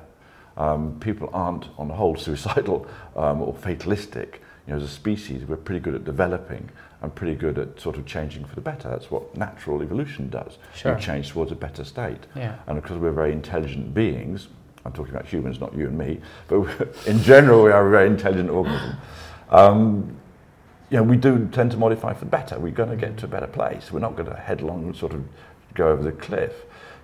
Um, 0.57 0.99
people 0.99 1.29
aren't, 1.33 1.67
on 1.77 1.87
the 1.87 1.93
whole, 1.93 2.15
suicidal 2.17 2.87
um, 3.15 3.41
or 3.41 3.53
fatalistic. 3.53 4.41
You 4.67 4.73
know, 4.73 4.77
as 4.77 4.83
a 4.83 4.87
species, 4.87 5.45
we're 5.45 5.55
pretty 5.55 5.79
good 5.79 5.95
at 5.95 6.05
developing 6.05 6.69
and 7.01 7.15
pretty 7.15 7.35
good 7.35 7.57
at 7.57 7.79
sort 7.79 7.97
of 7.97 8.05
changing 8.05 8.45
for 8.45 8.55
the 8.55 8.61
better. 8.61 8.89
That's 8.89 9.09
what 9.09 9.35
natural 9.35 9.81
evolution 9.81 10.29
does. 10.29 10.57
Sure. 10.75 10.95
You 10.95 11.01
change 11.01 11.29
towards 11.29 11.51
a 11.51 11.55
better 11.55 11.83
state. 11.83 12.25
Yeah. 12.35 12.55
And 12.67 12.81
because 12.81 12.97
we're 12.97 13.11
very 13.11 13.31
intelligent 13.31 13.93
beings, 13.93 14.49
I'm 14.85 14.91
talking 14.91 15.13
about 15.13 15.25
humans, 15.25 15.59
not 15.59 15.73
you 15.73 15.87
and 15.87 15.97
me, 15.97 16.19
but 16.47 16.67
in 17.07 17.21
general, 17.23 17.63
we 17.63 17.71
are 17.71 17.87
a 17.87 17.89
very 17.89 18.07
intelligent 18.07 18.49
organism. 18.49 18.97
Um, 19.49 20.18
you 20.89 20.97
know, 20.97 21.03
we 21.03 21.17
do 21.17 21.47
tend 21.51 21.71
to 21.71 21.77
modify 21.77 22.13
for 22.13 22.21
the 22.21 22.31
better. 22.31 22.59
We're 22.59 22.71
going 22.71 22.89
to 22.89 22.95
get 22.95 23.17
to 23.17 23.25
a 23.25 23.29
better 23.29 23.47
place. 23.47 23.91
We're 23.91 23.99
not 23.99 24.15
going 24.15 24.29
to 24.29 24.35
headlong 24.35 24.93
sort 24.93 25.13
of 25.13 25.23
go 25.75 25.89
over 25.89 26.01
the 26.03 26.11
cliff. 26.11 26.53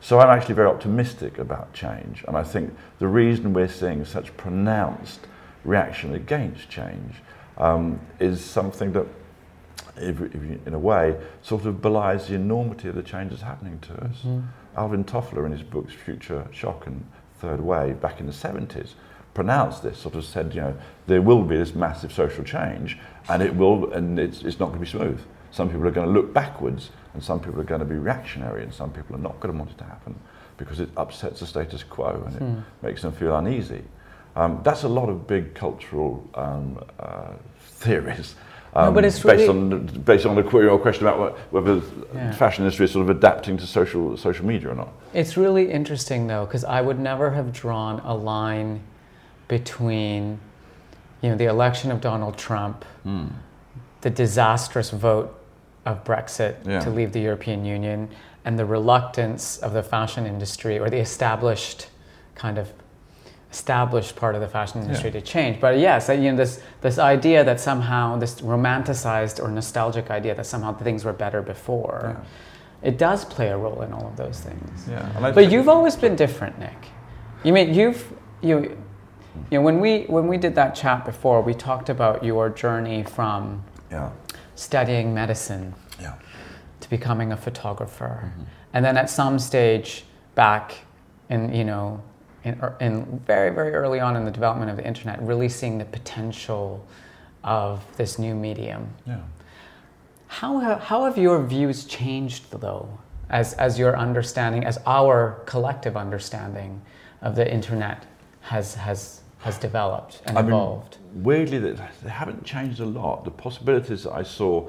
So 0.02 0.20
I'm 0.20 0.36
actually 0.36 0.56
very 0.56 0.68
optimistic 0.68 1.38
about 1.38 1.74
change. 1.74 2.24
And 2.28 2.36
I 2.36 2.44
think 2.44 2.76
the 3.00 3.08
reason 3.08 3.54
we're 3.54 3.68
seeing 3.68 4.04
such 4.06 4.36
pronounced 4.38 5.22
reaction 5.64 6.14
against 6.14 6.70
change 6.70 7.16
um, 7.58 8.00
is 8.20 8.44
something 8.44 8.92
that, 8.94 9.06
if, 9.98 10.20
if 10.22 10.36
you, 10.36 10.60
in 10.66 10.74
a 10.74 10.80
way, 10.80 11.16
sort 11.42 11.66
of 11.66 11.82
belies 11.82 12.28
the 12.28 12.36
enormity 12.36 12.90
of 12.90 12.96
the 12.96 13.04
changes 13.04 13.42
happening 13.42 13.80
to 13.80 13.94
us. 14.04 14.24
Alvin 14.78 15.04
Toffler, 15.06 15.46
in 15.46 15.52
his 15.52 15.64
books 15.64 15.94
Future 15.94 16.48
Shock 16.52 16.88
and 16.88 17.06
Third 17.40 17.62
Wave, 17.62 18.02
back 18.02 18.20
in 18.20 18.26
the 18.26 18.34
70s, 18.34 18.90
pronounced 19.40 19.84
this, 19.84 20.00
sort 20.00 20.16
of 20.16 20.26
said, 20.26 20.56
you 20.56 20.62
know, 20.62 20.76
there 21.06 21.22
will 21.22 21.44
be 21.44 21.56
this 21.58 21.76
massive 21.76 22.12
social 22.12 22.44
change, 22.44 22.98
and 23.30 23.44
it 23.44 23.56
will, 23.56 23.94
and 23.94 24.18
it's, 24.18 24.42
it's 24.42 24.60
not 24.60 24.68
going 24.68 24.80
to 24.80 24.86
be 24.86 24.90
smooth. 24.90 25.22
Some 25.52 25.70
people 25.70 25.86
are 25.86 25.92
going 25.92 26.08
to 26.08 26.14
look 26.14 26.34
backwards, 26.34 26.90
and 27.14 27.24
some 27.24 27.40
people 27.40 27.62
are 27.62 27.66
going 27.66 27.80
to 27.82 27.86
be 27.86 27.96
reactionary, 27.96 28.64
and 28.64 28.74
some 28.74 28.92
people 28.92 29.16
are 29.16 29.20
not 29.20 29.40
going 29.40 29.54
to 29.54 29.60
want 29.60 29.70
it 29.72 29.78
to 29.78 29.84
happen 29.84 30.16
because 30.58 30.80
it 30.80 30.90
upsets 30.98 31.42
the 31.42 31.46
status 31.46 31.84
quo 31.84 32.24
and 32.26 32.36
it 32.42 32.64
makes 32.86 33.02
them 33.02 33.12
feel 33.12 33.36
uneasy. 33.36 33.84
Um, 34.38 34.62
that's 34.64 34.84
a 34.84 34.88
lot 34.88 35.10
of 35.10 35.28
big 35.28 35.54
cultural 35.54 36.26
um, 36.34 36.82
uh, 36.98 37.34
theories. 37.60 38.36
Um, 38.74 38.94
but 38.94 39.04
it's 39.04 39.20
based 39.22 39.48
really- 39.48 39.50
on 39.50 39.86
based 40.06 40.26
on 40.26 40.36
the 40.36 40.44
que- 40.44 40.62
your 40.62 40.80
question 40.80 41.08
about 41.08 41.20
what, 41.20 41.38
whether 41.52 41.82
Yeah. 42.14 42.32
the 42.32 42.34
fashion 42.38 42.64
industry 42.64 42.86
is 42.86 42.92
sort 42.92 43.10
of 43.10 43.16
adapting 43.18 43.58
to 43.58 43.66
social 43.68 44.16
social 44.18 44.46
media 44.46 44.70
or 44.70 44.76
not. 44.76 44.90
It's 45.14 45.36
really 45.36 45.70
interesting 45.72 46.28
though, 46.28 46.46
because 46.46 46.64
I 46.64 46.80
would 46.82 47.00
never 47.00 47.32
have 47.32 47.52
drawn 47.52 48.00
a 48.00 48.14
line 48.16 48.80
between, 49.48 50.40
you 51.22 51.30
know, 51.30 51.36
the 51.36 51.46
election 51.46 51.92
of 51.92 52.02
Donald 52.02 52.38
Trump, 52.38 52.86
Hmm. 53.04 53.28
the 54.02 54.10
disastrous 54.10 54.92
vote 54.92 55.36
of 55.86 56.04
Brexit 56.04 56.56
Yeah. 56.66 56.80
to 56.80 56.90
leave 56.90 57.12
the 57.12 57.20
European 57.22 57.66
Union, 57.66 58.10
and 58.44 58.60
the 58.60 58.66
reluctance 58.66 59.58
of 59.58 59.74
the 59.74 59.82
fashion 59.84 60.26
industry 60.26 60.78
or 60.80 60.90
the 60.90 61.00
established 61.00 61.88
kind 62.36 62.58
of 62.58 62.72
established 63.52 64.16
part 64.18 64.36
of 64.36 64.42
the 64.42 64.48
fashion 64.48 64.82
industry 64.82 65.10
Yeah. 65.10 65.20
to 65.20 65.26
change. 65.26 65.62
But 65.62 65.78
yes, 65.80 66.10
you 66.10 66.32
know, 66.32 66.36
this 66.36 66.60
this 66.82 67.00
idea 67.00 67.44
that 67.44 67.60
somehow 67.60 68.18
this 68.18 68.42
romanticized 68.42 69.42
or 69.42 69.48
nostalgic 69.50 70.12
idea 70.12 70.36
that 70.36 70.46
somehow 70.46 70.74
things 70.74 71.06
were 71.06 71.14
better 71.14 71.42
before. 71.42 72.18
It 72.84 72.98
does 73.00 73.26
play 73.26 73.50
a 73.50 73.58
role 73.58 73.82
in 73.82 73.94
all 73.94 74.06
of 74.08 74.16
those 74.18 74.40
things. 74.42 74.88
Yeah, 74.90 75.32
But 75.34 75.50
you've 75.52 75.70
always 75.70 75.96
been 75.96 76.16
different, 76.16 76.60
Nick. 76.60 76.90
You 77.44 77.54
mean 77.54 77.74
you've 77.74 78.12
you 78.42 78.78
you 79.52 79.58
know 79.58 79.62
when 79.64 79.80
we 79.80 80.04
when 80.04 80.28
we 80.28 80.38
did 80.38 80.56
that 80.56 80.76
chat 80.76 81.06
before, 81.06 81.42
we 81.42 81.54
talked 81.54 81.90
about 81.90 82.24
your 82.24 82.50
journey 82.50 83.04
from 83.04 83.64
Yeah, 83.92 84.12
studying 84.56 85.14
medicine 85.14 85.74
yeah, 86.02 86.16
to 86.80 86.90
becoming 86.90 87.32
a 87.32 87.38
photographer, 87.38 88.24
Mm-hmm. 88.26 88.44
and 88.74 88.86
then 88.86 88.98
at 88.98 89.10
some 89.10 89.40
stage 89.40 90.04
back 90.36 90.76
in 91.30 91.54
you 91.54 91.64
know 91.64 92.02
in, 92.44 92.60
er, 92.62 92.76
in 92.80 93.20
very 93.26 93.50
very 93.54 93.74
early 93.74 94.00
on 94.00 94.16
in 94.16 94.26
the 94.26 94.32
development 94.32 94.70
of 94.72 94.78
the 94.78 94.86
internet, 94.86 95.22
really 95.22 95.50
seeing 95.50 95.78
the 95.78 95.86
potential 95.86 96.86
of 97.44 97.84
this 97.98 98.18
new 98.20 98.34
medium. 98.36 98.90
yeah. 99.06 99.20
How 100.28 100.60
have, 100.60 100.80
how 100.82 101.06
have 101.06 101.18
your 101.18 101.42
views 101.44 101.86
changed 101.86 102.52
though, 102.60 102.90
as, 103.30 103.54
as 103.54 103.78
your 103.80 103.96
understanding, 103.98 104.66
as 104.66 104.80
our 104.86 105.42
collective 105.46 105.96
understanding 105.96 106.82
of 107.22 107.36
the 107.36 107.50
internet 107.52 108.06
has, 108.42 108.76
has, 108.76 109.22
has 109.46 109.60
developed 109.60 110.24
and 110.26 110.40
I 110.40 110.42
mean, 110.42 110.52
evolved? 110.52 110.98
weirdly, 111.14 111.60
they, 111.60 111.78
they 112.04 112.10
haven't 112.10 112.44
changed 112.44 112.80
a 112.80 112.86
lot. 112.86 113.26
The 113.26 113.32
possibilities 113.32 114.04
that 114.04 114.14
I 114.14 114.24
saw 114.24 114.68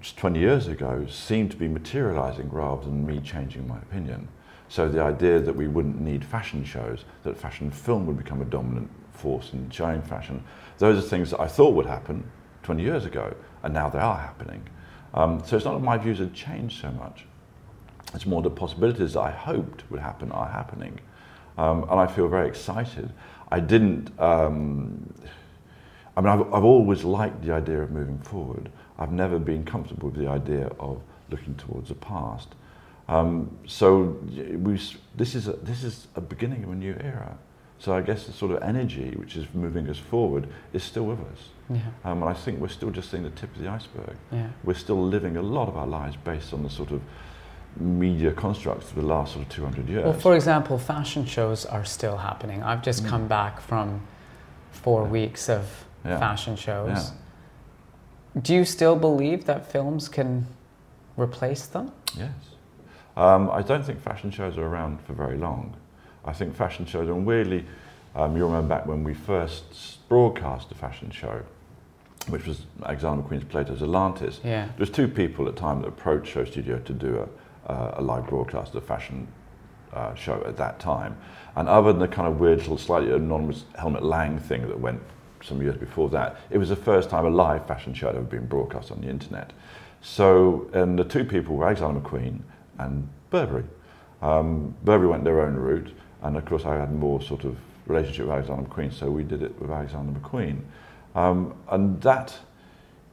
just 0.00 0.16
20 0.16 0.40
years 0.40 0.66
ago 0.66 1.06
seem 1.10 1.50
to 1.50 1.56
be 1.58 1.68
materializing 1.68 2.48
rather 2.50 2.84
than 2.84 3.06
me 3.06 3.20
changing 3.20 3.68
my 3.68 3.76
opinion. 3.76 4.28
So 4.70 4.88
the 4.88 5.02
idea 5.02 5.40
that 5.40 5.54
we 5.54 5.68
wouldn't 5.68 6.00
need 6.00 6.24
fashion 6.24 6.64
shows, 6.64 7.04
that 7.24 7.36
fashion 7.36 7.70
film 7.70 8.06
would 8.06 8.16
become 8.16 8.40
a 8.40 8.46
dominant 8.46 8.90
force 9.12 9.52
in 9.52 9.68
showing 9.68 10.00
fashion, 10.00 10.42
those 10.78 10.96
are 10.98 11.06
things 11.06 11.30
that 11.30 11.40
I 11.40 11.46
thought 11.46 11.74
would 11.74 11.84
happen 11.84 12.24
20 12.62 12.82
years 12.82 13.04
ago, 13.04 13.34
and 13.62 13.74
now 13.74 13.90
they 13.90 13.98
are 13.98 14.16
happening. 14.16 14.66
Um, 15.12 15.42
so 15.44 15.56
it's 15.56 15.66
not 15.66 15.74
that 15.74 15.84
my 15.84 15.98
views 15.98 16.18
have 16.18 16.32
changed 16.32 16.80
so 16.80 16.90
much. 16.92 17.26
It's 18.14 18.24
more 18.24 18.40
the 18.40 18.48
possibilities 18.48 19.12
that 19.12 19.20
I 19.20 19.30
hoped 19.30 19.84
would 19.90 20.00
happen 20.00 20.32
are 20.32 20.48
happening. 20.48 20.98
Um, 21.58 21.82
and 21.82 22.00
I 22.00 22.06
feel 22.06 22.28
very 22.28 22.48
excited. 22.48 23.12
I 23.52 23.60
didn't, 23.60 24.18
um, 24.18 25.12
I 26.16 26.22
mean, 26.22 26.30
I've, 26.30 26.54
I've 26.54 26.64
always 26.64 27.04
liked 27.04 27.44
the 27.44 27.52
idea 27.52 27.82
of 27.82 27.90
moving 27.90 28.18
forward. 28.20 28.70
I've 28.98 29.12
never 29.12 29.38
been 29.38 29.62
comfortable 29.62 30.08
with 30.08 30.18
the 30.18 30.26
idea 30.26 30.68
of 30.80 31.02
looking 31.28 31.54
towards 31.56 31.90
the 31.90 31.94
past. 31.96 32.48
Um, 33.08 33.54
so 33.66 34.16
we, 34.56 34.80
this, 35.14 35.34
is 35.34 35.48
a, 35.48 35.52
this 35.52 35.84
is 35.84 36.06
a 36.16 36.20
beginning 36.22 36.64
of 36.64 36.70
a 36.70 36.74
new 36.74 36.96
era. 36.98 37.36
So 37.78 37.92
I 37.92 38.00
guess 38.00 38.24
the 38.24 38.32
sort 38.32 38.52
of 38.52 38.62
energy 38.62 39.10
which 39.16 39.36
is 39.36 39.46
moving 39.52 39.86
us 39.90 39.98
forward 39.98 40.48
is 40.72 40.82
still 40.82 41.04
with 41.04 41.20
us. 41.20 41.50
Yeah. 41.68 41.80
Um, 42.04 42.22
and 42.22 42.30
I 42.30 42.34
think 42.34 42.58
we're 42.58 42.68
still 42.68 42.90
just 42.90 43.10
seeing 43.10 43.22
the 43.22 43.30
tip 43.30 43.54
of 43.54 43.60
the 43.60 43.68
iceberg. 43.68 44.16
Yeah. 44.30 44.48
We're 44.64 44.74
still 44.74 45.02
living 45.02 45.36
a 45.36 45.42
lot 45.42 45.68
of 45.68 45.76
our 45.76 45.86
lives 45.86 46.16
based 46.24 46.54
on 46.54 46.62
the 46.62 46.70
sort 46.70 46.90
of 46.90 47.02
media 47.76 48.30
constructs 48.32 48.90
of 48.90 48.96
the 48.96 49.02
last 49.02 49.32
sort 49.34 49.46
of 49.46 49.52
200 49.52 49.88
years. 49.88 50.04
Well, 50.04 50.12
for 50.12 50.34
example, 50.34 50.78
fashion 50.78 51.24
shows 51.24 51.64
are 51.66 51.84
still 51.84 52.18
happening. 52.18 52.62
I've 52.62 52.82
just 52.82 53.06
come 53.06 53.26
back 53.28 53.60
from 53.60 54.02
four 54.70 55.04
weeks 55.04 55.48
of 55.48 55.62
Mm. 56.04 56.10
Yeah. 56.10 56.18
fashion 56.18 56.56
shows. 56.56 57.12
Yeah. 58.34 58.40
Do 58.42 58.54
you 58.54 58.64
still 58.64 58.96
believe 58.96 59.44
that 59.44 59.70
films 59.70 60.08
can 60.08 60.46
replace 61.16 61.66
them? 61.66 61.92
Yes. 62.16 62.32
Um, 63.16 63.48
I 63.52 63.62
don't 63.62 63.84
think 63.84 64.00
fashion 64.00 64.30
shows 64.32 64.58
are 64.58 64.64
around 64.66 65.00
for 65.02 65.12
very 65.12 65.36
long. 65.38 65.76
I 66.24 66.32
think 66.32 66.56
fashion 66.56 66.86
shows, 66.86 67.08
and 67.08 67.24
weirdly, 67.24 67.64
um, 68.16 68.36
you 68.36 68.44
remember 68.44 68.68
back 68.74 68.86
when 68.86 69.04
we 69.04 69.14
first 69.14 70.08
broadcast 70.08 70.72
a 70.72 70.74
fashion 70.74 71.10
show, 71.12 71.42
which 72.28 72.46
was 72.46 72.66
Alexander 72.84 73.22
McQueen's 73.22 73.44
Plato's 73.44 73.82
Atlantis. 73.82 74.40
Yeah. 74.42 74.64
There 74.66 74.74
was 74.80 74.90
two 74.90 75.06
people 75.08 75.46
at 75.46 75.54
the 75.54 75.60
time 75.60 75.82
that 75.82 75.88
approached 75.88 76.26
Show 76.32 76.44
Studio 76.44 76.78
to 76.80 76.92
do 76.92 77.18
a, 77.20 77.28
uh, 77.66 77.92
a 77.94 78.02
live 78.02 78.26
broadcast 78.26 78.74
of 78.74 78.84
fashion 78.84 79.28
uh, 79.92 80.14
show 80.14 80.42
at 80.46 80.56
that 80.56 80.78
time. 80.80 81.16
And 81.56 81.68
other 81.68 81.92
than 81.92 82.00
the 82.00 82.08
kind 82.08 82.26
of 82.28 82.40
weird 82.40 82.58
little 82.58 82.78
slightly 82.78 83.12
anonymous 83.12 83.64
Helmut 83.78 84.02
Lang 84.02 84.38
thing 84.38 84.68
that 84.68 84.78
went 84.78 85.00
some 85.42 85.60
years 85.60 85.76
before 85.76 86.08
that, 86.10 86.36
it 86.50 86.58
was 86.58 86.68
the 86.68 86.76
first 86.76 87.10
time 87.10 87.24
a 87.26 87.30
live 87.30 87.66
fashion 87.66 87.92
show 87.94 88.06
had 88.06 88.16
ever 88.16 88.24
been 88.24 88.46
broadcast 88.46 88.90
on 88.90 89.00
the 89.00 89.08
internet. 89.08 89.52
So, 90.00 90.68
and 90.72 90.98
the 90.98 91.04
two 91.04 91.24
people 91.24 91.56
were 91.56 91.66
Alexander 91.66 92.00
McQueen 92.00 92.40
and 92.78 93.08
Burberry. 93.30 93.64
Um, 94.20 94.74
Burberry 94.84 95.08
went 95.08 95.24
their 95.24 95.40
own 95.40 95.54
route, 95.54 95.92
and 96.22 96.36
of 96.36 96.44
course 96.44 96.64
I 96.64 96.76
had 96.76 96.92
more 96.92 97.20
sort 97.20 97.44
of 97.44 97.56
relationship 97.86 98.26
with 98.26 98.34
Alexander 98.34 98.68
McQueen, 98.68 98.92
so 98.92 99.10
we 99.10 99.24
did 99.24 99.42
it 99.42 99.60
with 99.60 99.70
Alexander 99.70 100.18
McQueen. 100.18 100.60
Um, 101.14 101.54
and 101.68 102.00
that, 102.02 102.36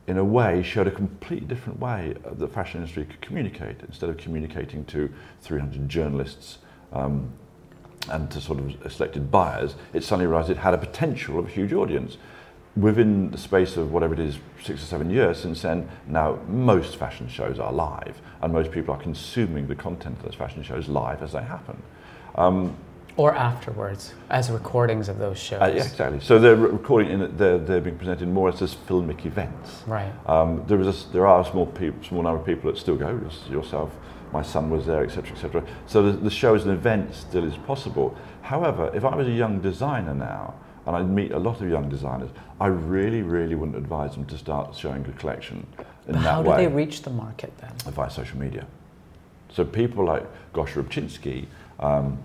in 0.09 0.17
a 0.17 0.23
way, 0.23 0.63
showed 0.63 0.87
a 0.87 0.91
completely 0.91 1.47
different 1.47 1.79
way 1.79 2.15
the 2.25 2.47
fashion 2.47 2.81
industry 2.81 3.05
could 3.05 3.21
communicate. 3.21 3.77
Instead 3.87 4.09
of 4.09 4.17
communicating 4.17 4.83
to 4.85 5.09
300 5.41 5.87
journalists 5.87 6.57
um, 6.91 7.31
and 8.09 8.29
to 8.31 8.41
sort 8.41 8.59
of 8.59 8.91
selected 8.91 9.29
buyers, 9.29 9.75
it 9.93 10.03
suddenly 10.03 10.25
realized 10.25 10.49
it 10.49 10.57
had 10.57 10.73
a 10.73 10.77
potential 10.77 11.37
of 11.37 11.45
a 11.45 11.49
huge 11.49 11.73
audience. 11.73 12.17
Within 12.75 13.29
the 13.31 13.37
space 13.37 13.77
of 13.77 13.91
whatever 13.91 14.13
it 14.13 14.19
is, 14.19 14.39
six 14.63 14.81
or 14.81 14.85
seven 14.85 15.09
years 15.09 15.39
since 15.39 15.61
then, 15.61 15.89
now 16.07 16.39
most 16.47 16.95
fashion 16.95 17.27
shows 17.27 17.59
are 17.59 17.71
live, 17.71 18.21
and 18.41 18.51
most 18.51 18.71
people 18.71 18.93
are 18.93 19.01
consuming 19.01 19.67
the 19.67 19.75
content 19.75 20.17
of 20.17 20.23
those 20.23 20.35
fashion 20.35 20.63
shows 20.63 20.87
live 20.87 21.21
as 21.21 21.33
they 21.33 21.43
happen. 21.43 21.81
Um, 22.35 22.75
Or 23.19 23.35
afterwards, 23.35 24.13
as 24.29 24.49
recordings 24.49 25.09
of 25.09 25.17
those 25.17 25.37
shows? 25.37 25.61
uh, 25.61 25.65
yeah, 25.75 25.83
exactly. 25.83 26.21
So 26.21 26.39
they're 26.39 26.55
recording 26.55 27.11
in. 27.11 27.35
They're, 27.35 27.57
they're 27.57 27.81
being 27.81 27.97
presented 27.97 28.29
more 28.29 28.47
as 28.47 28.59
just 28.59 28.87
filmic 28.87 29.25
events. 29.25 29.83
Right. 29.85 30.13
Um, 30.25 30.63
there 30.67 30.79
is 30.79 30.87
a 30.87 31.11
there 31.11 31.27
are 31.27 31.41
a 31.41 31.45
small 31.51 31.65
peop 31.65 32.05
small 32.05 32.23
number 32.23 32.39
of 32.39 32.45
people 32.45 32.71
that 32.71 32.79
still 32.79 32.95
go. 32.95 33.19
Yourself, 33.49 33.91
my 34.31 34.41
son 34.41 34.69
was 34.69 34.85
there, 34.85 35.03
etc., 35.03 35.33
etc. 35.33 35.65
So 35.85 36.01
the, 36.01 36.13
the 36.13 36.29
show 36.29 36.55
as 36.55 36.63
an 36.63 36.71
event 36.71 37.13
still 37.13 37.43
is 37.43 37.57
possible. 37.57 38.17
However, 38.41 38.89
if 38.93 39.03
I 39.03 39.13
was 39.13 39.27
a 39.27 39.31
young 39.31 39.59
designer 39.59 40.13
now, 40.13 40.53
and 40.85 40.95
I 40.95 41.03
meet 41.03 41.33
a 41.33 41.39
lot 41.39 41.59
of 41.59 41.69
young 41.69 41.89
designers, 41.89 42.29
I 42.61 42.67
really, 42.67 43.21
really 43.21 43.55
wouldn't 43.55 43.77
advise 43.77 44.13
them 44.13 44.27
to 44.27 44.37
start 44.37 44.73
showing 44.77 45.05
a 45.05 45.11
collection 45.19 45.67
in 46.07 46.13
But 46.13 46.13
that 46.13 46.19
how 46.21 46.41
do 46.41 46.51
way 46.51 46.57
they 46.65 46.67
reach 46.67 47.01
the 47.01 47.09
market 47.09 47.51
then? 47.57 47.73
via 47.93 48.09
social 48.09 48.39
media. 48.39 48.65
So 49.51 49.65
people 49.65 50.05
like 50.05 50.25
Gosha 50.53 50.81
Rubchinskiy 50.81 51.47
um, 51.81 52.23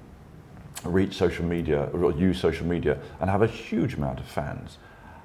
reach 0.84 1.14
social 1.14 1.44
media, 1.44 1.88
or 1.92 2.12
use 2.12 2.40
social 2.40 2.66
media, 2.66 2.98
and 3.20 3.30
have 3.30 3.42
a 3.42 3.46
huge 3.46 3.94
amount 3.94 4.20
of 4.20 4.26
fans. 4.26 4.78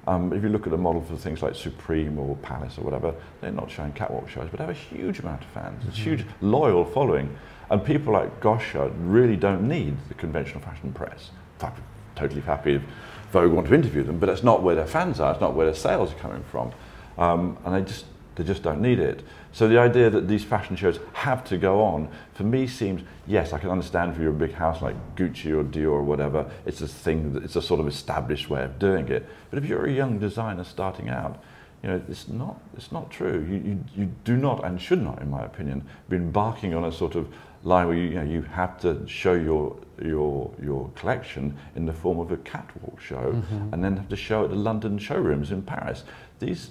Um, 0.06 0.32
if 0.32 0.42
you 0.42 0.48
look 0.48 0.66
at 0.66 0.70
the 0.70 0.78
model 0.78 1.02
for 1.02 1.16
things 1.16 1.42
like 1.42 1.54
Supreme 1.54 2.18
or 2.18 2.36
Palace 2.36 2.78
or 2.78 2.82
whatever, 2.82 3.14
they're 3.40 3.52
not 3.52 3.70
showing 3.70 3.92
catwalk 3.92 4.28
shows, 4.28 4.48
but 4.50 4.58
have 4.60 4.70
a 4.70 4.72
huge 4.72 5.18
amount 5.18 5.42
of 5.42 5.48
fans, 5.48 5.86
a 5.86 5.90
huge 5.90 6.24
loyal 6.40 6.84
following. 6.84 7.36
And 7.70 7.84
people 7.84 8.12
like 8.14 8.40
Gosha 8.40 8.92
really 8.98 9.36
don't 9.36 9.68
need 9.68 9.96
the 10.08 10.14
conventional 10.14 10.60
fashion 10.60 10.92
press. 10.92 11.30
I'm 11.60 11.72
totally 12.16 12.40
happy 12.40 12.74
if 12.74 12.82
Vogue 13.30 13.52
want 13.52 13.68
to 13.68 13.74
interview 13.74 14.02
them, 14.02 14.18
but 14.18 14.26
that's 14.26 14.42
not 14.42 14.62
where 14.62 14.74
their 14.74 14.86
fans 14.86 15.20
are, 15.20 15.32
it's 15.32 15.40
not 15.40 15.54
where 15.54 15.66
their 15.66 15.74
sales 15.74 16.12
are 16.12 16.16
coming 16.16 16.42
from. 16.50 16.72
Um, 17.18 17.58
and 17.64 17.74
they 17.74 17.82
just, 17.82 18.06
they 18.34 18.44
just 18.44 18.62
don't 18.62 18.80
need 18.80 18.98
it. 18.98 19.22
So 19.52 19.66
the 19.66 19.78
idea 19.78 20.10
that 20.10 20.28
these 20.28 20.44
fashion 20.44 20.76
shows 20.76 21.00
have 21.12 21.44
to 21.44 21.58
go 21.58 21.82
on, 21.82 22.08
for 22.34 22.44
me 22.44 22.66
seems, 22.66 23.02
yes, 23.26 23.52
I 23.52 23.58
can 23.58 23.70
understand 23.70 24.12
if 24.12 24.18
you're 24.18 24.30
a 24.30 24.32
big 24.32 24.52
house 24.52 24.80
like 24.80 24.94
Gucci 25.16 25.50
or 25.50 25.64
Dior 25.64 25.90
or 25.90 26.02
whatever, 26.02 26.50
it's 26.66 26.80
a 26.80 26.88
thing, 26.88 27.32
that, 27.32 27.42
it's 27.42 27.56
a 27.56 27.62
sort 27.62 27.80
of 27.80 27.88
established 27.88 28.48
way 28.48 28.62
of 28.62 28.78
doing 28.78 29.08
it. 29.08 29.28
But 29.50 29.58
if 29.58 29.68
you're 29.68 29.86
a 29.86 29.92
young 29.92 30.18
designer 30.18 30.64
starting 30.64 31.08
out, 31.08 31.42
you 31.82 31.88
know, 31.88 32.02
it's 32.08 32.28
not, 32.28 32.60
it's 32.76 32.92
not 32.92 33.10
true. 33.10 33.44
You, 33.48 33.70
you, 33.70 33.84
you 33.96 34.12
do 34.24 34.36
not 34.36 34.64
and 34.64 34.80
should 34.80 35.02
not, 35.02 35.20
in 35.20 35.30
my 35.30 35.42
opinion, 35.42 35.84
be 36.08 36.16
embarking 36.16 36.74
on 36.74 36.84
a 36.84 36.92
sort 36.92 37.14
of 37.14 37.26
line 37.64 37.88
where 37.88 37.96
you, 37.96 38.04
you, 38.04 38.14
know, 38.14 38.22
you 38.22 38.42
have 38.42 38.78
to 38.80 39.06
show 39.08 39.32
your, 39.32 39.76
your, 40.02 40.50
your 40.62 40.90
collection 40.94 41.56
in 41.76 41.86
the 41.86 41.92
form 41.92 42.18
of 42.18 42.30
a 42.32 42.36
catwalk 42.38 43.00
show 43.00 43.32
mm-hmm. 43.32 43.72
and 43.72 43.82
then 43.82 43.96
have 43.96 44.08
to 44.08 44.16
show 44.16 44.44
at 44.44 44.50
the 44.50 44.56
London 44.56 44.98
showrooms 44.98 45.50
in 45.50 45.62
Paris. 45.62 46.04
These, 46.38 46.70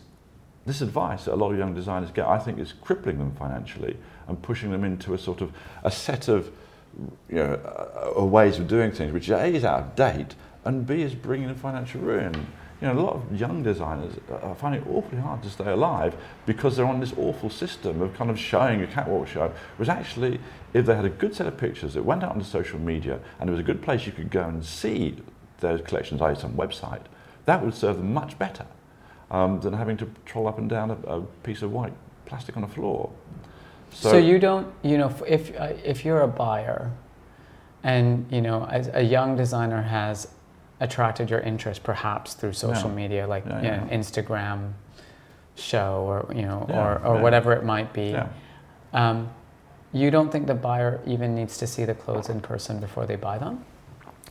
this 0.65 0.81
advice 0.81 1.25
that 1.25 1.33
a 1.33 1.35
lot 1.35 1.51
of 1.51 1.57
young 1.57 1.73
designers 1.73 2.11
get, 2.11 2.25
I 2.25 2.37
think, 2.37 2.59
is 2.59 2.73
crippling 2.73 3.17
them 3.17 3.31
financially 3.31 3.97
and 4.27 4.41
pushing 4.41 4.71
them 4.71 4.83
into 4.83 5.13
a 5.13 5.17
sort 5.17 5.41
of 5.41 5.51
a 5.83 5.91
set 5.91 6.27
of 6.27 6.51
you 7.29 7.35
know, 7.35 8.13
uh, 8.17 8.23
ways 8.23 8.59
of 8.59 8.67
doing 8.67 8.91
things, 8.91 9.11
which 9.11 9.29
A 9.29 9.45
is 9.45 9.63
out 9.63 9.79
of 9.79 9.95
date 9.95 10.35
and 10.65 10.85
B 10.85 11.01
is 11.01 11.15
bringing 11.15 11.47
them 11.47 11.55
financial 11.55 12.01
ruin. 12.01 12.33
You 12.81 12.87
know, 12.87 12.93
a 12.93 13.01
lot 13.01 13.15
of 13.15 13.39
young 13.39 13.61
designers 13.61 14.15
are 14.41 14.55
finding 14.55 14.81
it 14.81 14.87
awfully 14.87 15.21
hard 15.21 15.43
to 15.43 15.49
stay 15.49 15.69
alive 15.69 16.15
because 16.45 16.77
they're 16.77 16.85
on 16.85 17.01
this 17.01 17.13
awful 17.17 17.49
system 17.49 18.01
of 18.01 18.13
kind 18.13 18.29
of 18.29 18.39
showing 18.39 18.81
a 18.81 18.87
catwalk 18.87 19.27
show. 19.27 19.51
Whereas 19.75 19.89
actually, 19.89 20.39
if 20.73 20.85
they 20.85 20.95
had 20.95 21.05
a 21.05 21.09
good 21.09 21.35
set 21.35 21.47
of 21.47 21.57
pictures 21.57 21.93
that 21.95 22.03
went 22.03 22.23
out 22.23 22.31
onto 22.31 22.45
social 22.45 22.79
media 22.79 23.19
and 23.39 23.49
there 23.49 23.53
was 23.53 23.59
a 23.59 23.63
good 23.63 23.81
place 23.81 24.05
you 24.05 24.13
could 24.13 24.31
go 24.31 24.43
and 24.43 24.63
see 24.63 25.17
those 25.59 25.81
collections, 25.81 26.21
i.e. 26.21 26.35
some 26.35 26.53
website, 26.53 27.01
that 27.45 27.63
would 27.63 27.73
serve 27.73 27.97
them 27.97 28.13
much 28.13 28.39
better 28.39 28.65
um, 29.31 29.59
than 29.59 29.73
having 29.73 29.97
to 29.97 30.09
troll 30.25 30.47
up 30.47 30.57
and 30.57 30.69
down 30.69 30.91
a, 30.91 30.95
a 31.07 31.21
piece 31.43 31.61
of 31.61 31.71
white 31.71 31.93
plastic 32.25 32.57
on 32.57 32.63
a 32.63 32.67
floor. 32.67 33.09
So, 33.91 34.17
you 34.17 34.37
don't, 34.39 34.71
you 34.83 34.97
know, 34.97 35.13
if 35.27 35.59
uh, 35.59 35.73
if 35.83 36.05
you're 36.05 36.21
a 36.21 36.27
buyer, 36.27 36.91
and 37.83 38.25
you 38.31 38.41
know, 38.41 38.65
as 38.65 38.89
a 38.93 39.01
young 39.01 39.35
designer 39.35 39.81
has 39.81 40.27
attracted 40.79 41.29
your 41.29 41.39
interest 41.39 41.83
perhaps 41.83 42.33
through 42.33 42.53
social 42.53 42.89
media, 42.89 43.27
like 43.27 43.45
Yeah, 43.45 43.61
you 43.61 43.67
yeah. 43.67 43.87
Instagram 43.97 44.73
show 45.55 46.03
or 46.07 46.33
you 46.33 46.43
know, 46.43 46.65
Yeah, 46.69 46.79
or, 46.79 47.05
or 47.05 47.21
whatever 47.21 47.53
it 47.53 47.63
might 47.63 47.91
be. 47.93 48.15
Um, 48.93 49.29
you 49.91 50.11
don't 50.11 50.31
think 50.31 50.45
the 50.47 50.53
buyer 50.53 51.01
even 51.05 51.35
needs 51.35 51.57
to 51.57 51.67
see 51.67 51.83
the 51.83 51.95
clothes 51.95 52.29
in 52.29 52.41
person 52.41 52.79
before 52.79 53.05
they 53.05 53.15
buy 53.15 53.39
them? 53.39 53.65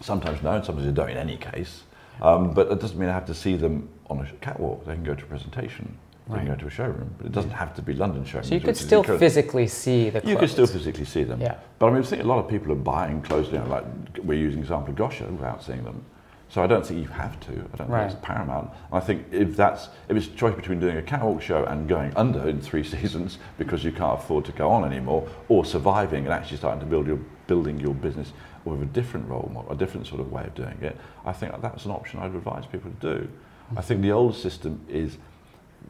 Sometimes 0.01 0.41
no, 0.43 0.53
and 0.53 0.65
sometimes 0.65 0.87
they 0.87 0.93
don't 0.93 1.11
in 1.11 1.17
any 1.17 1.37
case. 1.37 1.83
Um, 2.23 2.53
but 2.55 2.69
that 2.69 2.81
doesn't 2.81 2.99
mean 2.99 3.09
I 3.09 3.13
have 3.13 3.27
to 3.27 3.35
see 3.35 3.57
them 3.57 3.89
on 4.11 4.21
a 4.21 4.27
catwalk. 4.41 4.85
They 4.87 4.95
can 4.95 5.05
go 5.05 5.15
to 5.15 5.23
a 5.23 5.27
presentation. 5.27 5.97
They 6.29 6.37
can 6.39 6.47
go 6.49 6.57
to 6.57 6.67
a 6.67 6.71
showroom. 6.71 7.15
But 7.17 7.27
it 7.27 7.33
doesn't 7.33 7.53
have 7.53 7.75
to 7.77 7.83
be 7.83 7.95
London 7.95 8.23
showrooms. 8.25 8.49
So 8.49 8.55
you 8.55 8.61
could 8.61 8.77
still 8.77 9.01
incredible. 9.01 9.19
physically 9.19 9.67
see 9.67 10.11
the 10.11 10.21
clothes. 10.21 10.31
You 10.31 10.39
could 10.39 10.51
still 10.51 10.67
physically 10.67 11.07
see 11.07 11.25
them. 11.25 11.41
Yeah. 11.41 11.57
But 11.79 11.87
I 11.87 11.91
mean, 11.93 12.03
I 12.03 12.07
think 12.07 12.23
a 12.23 12.27
lot 12.27 12.39
of 12.39 12.51
people 12.51 12.71
are 12.73 12.77
buying 12.77 13.23
clothes, 13.23 13.47
you 13.51 13.59
know, 13.59 13.67
like 13.67 13.85
we're 14.23 14.39
using 14.39 14.61
example 14.61 14.91
of 14.91 14.97
Gosha 14.97 15.31
without 15.31 15.63
seeing 15.63 15.85
them. 15.85 16.05
So 16.51 16.63
I 16.63 16.67
don't 16.67 16.85
think 16.85 17.01
you 17.01 17.09
have 17.09 17.39
to. 17.41 17.53
I 17.53 17.77
don't 17.77 17.89
Right. 17.89 18.09
think 18.09 18.19
it's 18.19 18.27
paramount. 18.27 18.71
And 18.91 18.95
I 18.95 19.01
think 19.01 19.25
if 19.33 19.57
that's 19.57 19.89
if 20.11 20.17
it's 20.19 20.27
a 20.27 20.31
choice 20.31 20.55
between 20.55 20.81
doing 20.81 20.99
a 20.99 21.03
catwalk 21.03 21.41
show 21.41 21.65
and 21.65 21.89
going 21.89 22.13
under 22.15 22.47
in 22.47 22.61
three 22.61 22.85
seasons 22.95 23.39
because 23.57 23.83
you 23.83 23.93
can't 23.93 24.19
afford 24.19 24.45
to 24.47 24.53
go 24.53 24.71
on 24.71 24.85
anymore, 24.85 25.27
or 25.49 25.65
surviving 25.65 26.25
and 26.25 26.33
actually 26.35 26.59
starting 26.59 26.81
to 26.81 26.87
build 26.87 27.07
your 27.07 27.19
building 27.47 27.81
your 27.81 27.95
business 27.95 28.35
with 28.67 28.83
a 28.83 28.87
different 28.87 29.27
role 29.31 29.51
model, 29.55 29.73
a 29.73 29.77
different 29.77 30.07
sort 30.07 30.21
of 30.21 30.31
way 30.31 30.45
of 30.45 30.55
doing 30.55 30.77
it, 30.83 30.95
I 31.25 31.33
think 31.33 31.59
that's 31.63 31.87
an 31.87 31.91
option 31.91 32.21
I'd 32.21 32.35
advise 32.35 32.67
people 32.67 32.91
to 33.01 33.19
do. 33.21 33.29
I 33.77 33.83
think 33.83 34.03
the 34.03 34.13
old 34.13 34.37
system 34.37 34.81
is 34.89 35.19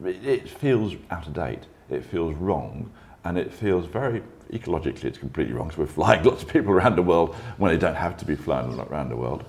it, 0.03 0.49
feels 0.49 0.95
out 1.09 1.27
of 1.27 1.33
date. 1.33 1.63
It 1.89 2.05
feels 2.05 2.35
wrong, 2.35 2.91
and 3.23 3.37
it 3.37 3.51
feels 3.53 3.85
very 3.85 4.21
ecologically. 4.51 5.05
It's 5.05 5.17
completely 5.17 5.53
wrong. 5.53 5.71
So 5.71 5.79
we're 5.79 5.87
flying 5.87 6.23
lots 6.25 6.43
of 6.43 6.49
people 6.49 6.71
around 6.71 6.95
the 6.95 7.01
world 7.01 7.35
when 7.57 7.71
they 7.71 7.77
don't 7.77 7.95
have 7.95 8.17
to 8.17 8.25
be 8.25 8.35
flying 8.35 8.79
around 8.79 9.09
the 9.09 9.15
world. 9.15 9.45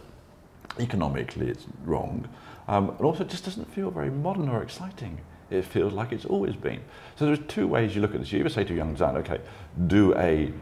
Economically, 0.78 1.48
it's 1.48 1.66
wrong, 1.84 2.28
um, 2.68 2.90
and 2.90 3.00
also 3.00 3.24
it 3.24 3.30
just 3.30 3.44
doesn't 3.44 3.72
feel 3.72 3.90
very 3.90 4.10
modern 4.10 4.48
or 4.48 4.62
exciting. 4.62 5.20
It 5.50 5.64
feels 5.64 5.92
like 5.92 6.12
it's 6.12 6.24
always 6.24 6.54
been. 6.54 6.80
So 7.16 7.26
there's 7.26 7.40
two 7.48 7.66
ways 7.66 7.94
you 7.94 8.00
look 8.00 8.14
at 8.14 8.20
this. 8.20 8.30
You 8.32 8.38
either 8.38 8.48
say 8.48 8.62
to 8.62 8.72
a 8.72 8.76
young 8.76 8.92
designer, 8.92 9.18
okay, 9.18 9.40
do 9.88 10.14
a 10.16 10.52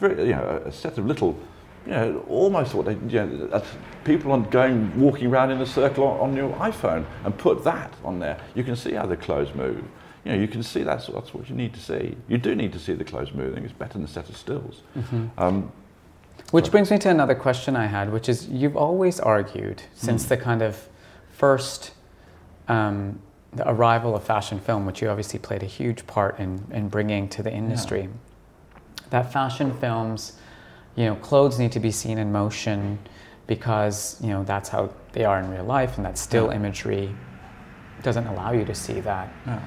you 0.00 0.32
know, 0.32 0.62
a 0.64 0.72
set 0.72 0.98
of 0.98 1.06
little, 1.06 1.38
you 1.86 1.92
know, 1.92 2.24
almost 2.28 2.74
what 2.74 2.86
they, 2.86 2.94
you 2.94 3.26
know, 3.26 3.62
people 4.04 4.32
on 4.32 4.44
going, 4.50 4.98
walking 5.00 5.28
around 5.28 5.50
in 5.50 5.60
a 5.60 5.66
circle 5.66 6.04
on, 6.04 6.30
on 6.30 6.36
your 6.36 6.52
iPhone 6.56 7.04
and 7.24 7.36
put 7.36 7.64
that 7.64 7.92
on 8.04 8.18
there. 8.18 8.38
You 8.54 8.64
can 8.64 8.76
see 8.76 8.92
how 8.92 9.06
the 9.06 9.16
clothes 9.16 9.54
move. 9.54 9.82
you 10.24 10.32
know, 10.32 10.38
you 10.38 10.48
can 10.48 10.62
see 10.62 10.82
that's, 10.82 11.06
that's 11.06 11.32
what 11.32 11.48
you 11.48 11.54
need 11.54 11.72
to 11.74 11.80
see. 11.80 12.16
You 12.28 12.38
do 12.38 12.54
need 12.54 12.72
to 12.72 12.78
see 12.78 12.92
the 12.92 13.04
clothes 13.04 13.32
moving. 13.32 13.64
It's 13.64 13.72
better 13.72 13.94
than 13.94 14.04
a 14.04 14.08
set 14.08 14.28
of 14.28 14.36
stills. 14.36 14.82
Mm-hmm. 14.96 15.26
Um, 15.38 15.72
Which 16.50 16.70
brings 16.70 16.90
me 16.90 16.98
to 16.98 17.08
another 17.08 17.34
question 17.34 17.76
I 17.76 17.86
had, 17.86 18.12
which 18.12 18.28
is 18.28 18.48
you've 18.48 18.76
always 18.76 19.18
argued 19.18 19.82
since 19.94 20.24
the 20.24 20.36
kind 20.36 20.62
of 20.62 20.88
first 21.32 21.92
um, 22.68 23.20
the 23.52 23.68
arrival 23.68 24.14
of 24.14 24.22
fashion 24.22 24.60
film, 24.60 24.86
which 24.86 25.02
you 25.02 25.08
obviously 25.08 25.38
played 25.38 25.62
a 25.62 25.66
huge 25.66 26.06
part 26.06 26.38
in, 26.38 26.64
in 26.70 26.88
bringing 26.88 27.28
to 27.30 27.42
the 27.42 27.52
industry, 27.52 28.08
that 29.10 29.32
fashion 29.32 29.76
films, 29.78 30.34
you 30.96 31.04
know, 31.06 31.14
clothes 31.16 31.58
need 31.58 31.72
to 31.72 31.80
be 31.80 31.90
seen 31.90 32.18
in 32.18 32.32
motion 32.32 32.98
because, 33.46 34.16
you 34.20 34.28
know, 34.30 34.44
that's 34.44 34.68
how 34.68 34.90
they 35.12 35.24
are 35.24 35.38
in 35.40 35.50
real 35.50 35.64
life 35.64 35.96
and 35.96 36.04
that 36.06 36.18
still 36.18 36.46
Yeah. 36.48 36.56
imagery 36.56 37.14
doesn't 38.02 38.26
allow 38.26 38.52
you 38.52 38.64
to 38.64 38.74
see 38.74 39.00
that. 39.00 39.28
yeah. 39.46 39.58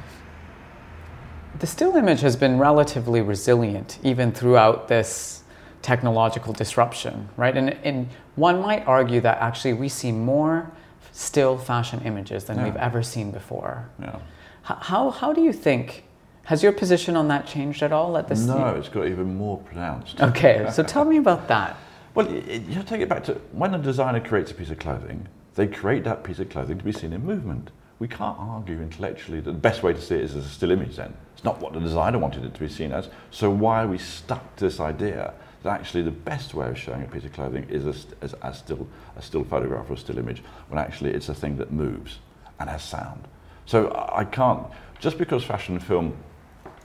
The 1.59 1.67
still 1.67 1.95
image 1.95 2.21
has 2.21 2.35
been 2.35 2.57
relatively 2.57 3.21
resilient 3.21 3.99
even 4.03 4.31
throughout 4.31 4.87
this 4.87 5.43
technological 5.83 6.51
disruption, 6.53 7.29
right? 7.37 7.55
And, 7.55 7.71
and 7.83 8.07
one 8.35 8.59
might 8.61 8.87
argue 8.87 9.21
that 9.21 9.37
actually 9.39 9.73
we 9.73 9.87
see 9.89 10.11
more 10.11 10.71
still 11.11 11.57
fashion 11.57 12.01
images 12.05 12.45
than 12.45 12.57
Yeah. 12.57 12.63
we've 12.65 12.75
ever 12.77 13.03
seen 13.03 13.31
before. 13.31 13.87
yeah. 14.01 14.15
How, 14.63 15.09
how 15.11 15.33
do 15.33 15.41
you 15.41 15.51
think, 15.53 16.05
has 16.43 16.61
your 16.61 16.71
position 16.71 17.15
on 17.15 17.27
that 17.29 17.47
changed 17.47 17.81
at 17.81 17.91
all 17.91 18.17
at 18.17 18.27
this 18.27 18.41
No, 18.41 18.75
it's 18.75 18.89
got 18.89 19.07
even 19.07 19.35
more 19.35 19.57
pronounced. 19.59 20.21
Okay, 20.21 20.67
so 20.71 20.83
tell 20.83 21.05
me 21.05 21.17
about 21.17 21.47
that. 21.47 21.77
Well, 22.15 22.29
you 22.29 22.73
have 22.73 22.83
to 22.83 22.89
take 22.89 23.01
it 23.01 23.09
back 23.09 23.23
to 23.25 23.33
when 23.53 23.73
a 23.73 23.79
designer 23.79 24.19
creates 24.19 24.51
a 24.51 24.53
piece 24.53 24.69
of 24.69 24.77
clothing, 24.77 25.27
they 25.55 25.67
create 25.67 26.03
that 26.03 26.23
piece 26.23 26.39
of 26.39 26.49
clothing 26.49 26.77
to 26.77 26.83
be 26.83 26.91
seen 26.91 27.13
in 27.13 27.25
movement. 27.25 27.71
We 27.99 28.07
can't 28.07 28.37
argue 28.37 28.81
intellectually 28.81 29.39
that 29.39 29.51
the 29.51 29.57
best 29.57 29.83
way 29.83 29.93
to 29.93 30.01
see 30.01 30.15
it 30.15 30.21
is 30.21 30.35
as 30.35 30.45
a 30.45 30.49
still 30.49 30.71
image 30.71 30.97
then. 30.97 31.13
It's 31.33 31.43
not 31.43 31.61
what 31.61 31.73
the 31.73 31.79
designer 31.79 32.19
wanted 32.19 32.43
it 32.43 32.53
to 32.53 32.59
be 32.59 32.67
seen 32.67 32.91
as. 32.91 33.09
So 33.31 33.49
why 33.49 33.83
are 33.83 33.87
we 33.87 33.97
stuck 33.97 34.55
to 34.57 34.65
this 34.65 34.79
idea 34.79 35.33
that 35.63 35.79
actually 35.79 36.03
the 36.03 36.11
best 36.11 36.53
way 36.53 36.67
of 36.67 36.77
showing 36.77 37.03
a 37.03 37.05
piece 37.05 37.23
of 37.23 37.31
clothing 37.31 37.65
is 37.69 37.85
a, 37.85 37.95
as, 38.21 38.33
as 38.33 38.57
still, 38.57 38.87
a 39.15 39.21
still 39.21 39.45
photograph 39.45 39.89
or 39.89 39.93
a 39.93 39.97
still 39.97 40.17
image, 40.17 40.43
when 40.67 40.77
actually 40.77 41.11
it's 41.11 41.29
a 41.29 41.33
thing 41.33 41.57
that 41.57 41.71
moves 41.71 42.19
and 42.59 42.69
has 42.69 42.83
sound. 42.83 43.27
So 43.65 43.87
I 43.89 44.19
I 44.19 44.25
can't, 44.25 44.67
just 44.99 45.17
because 45.17 45.43
fashion 45.43 45.75
and 45.75 45.83
film 45.83 46.15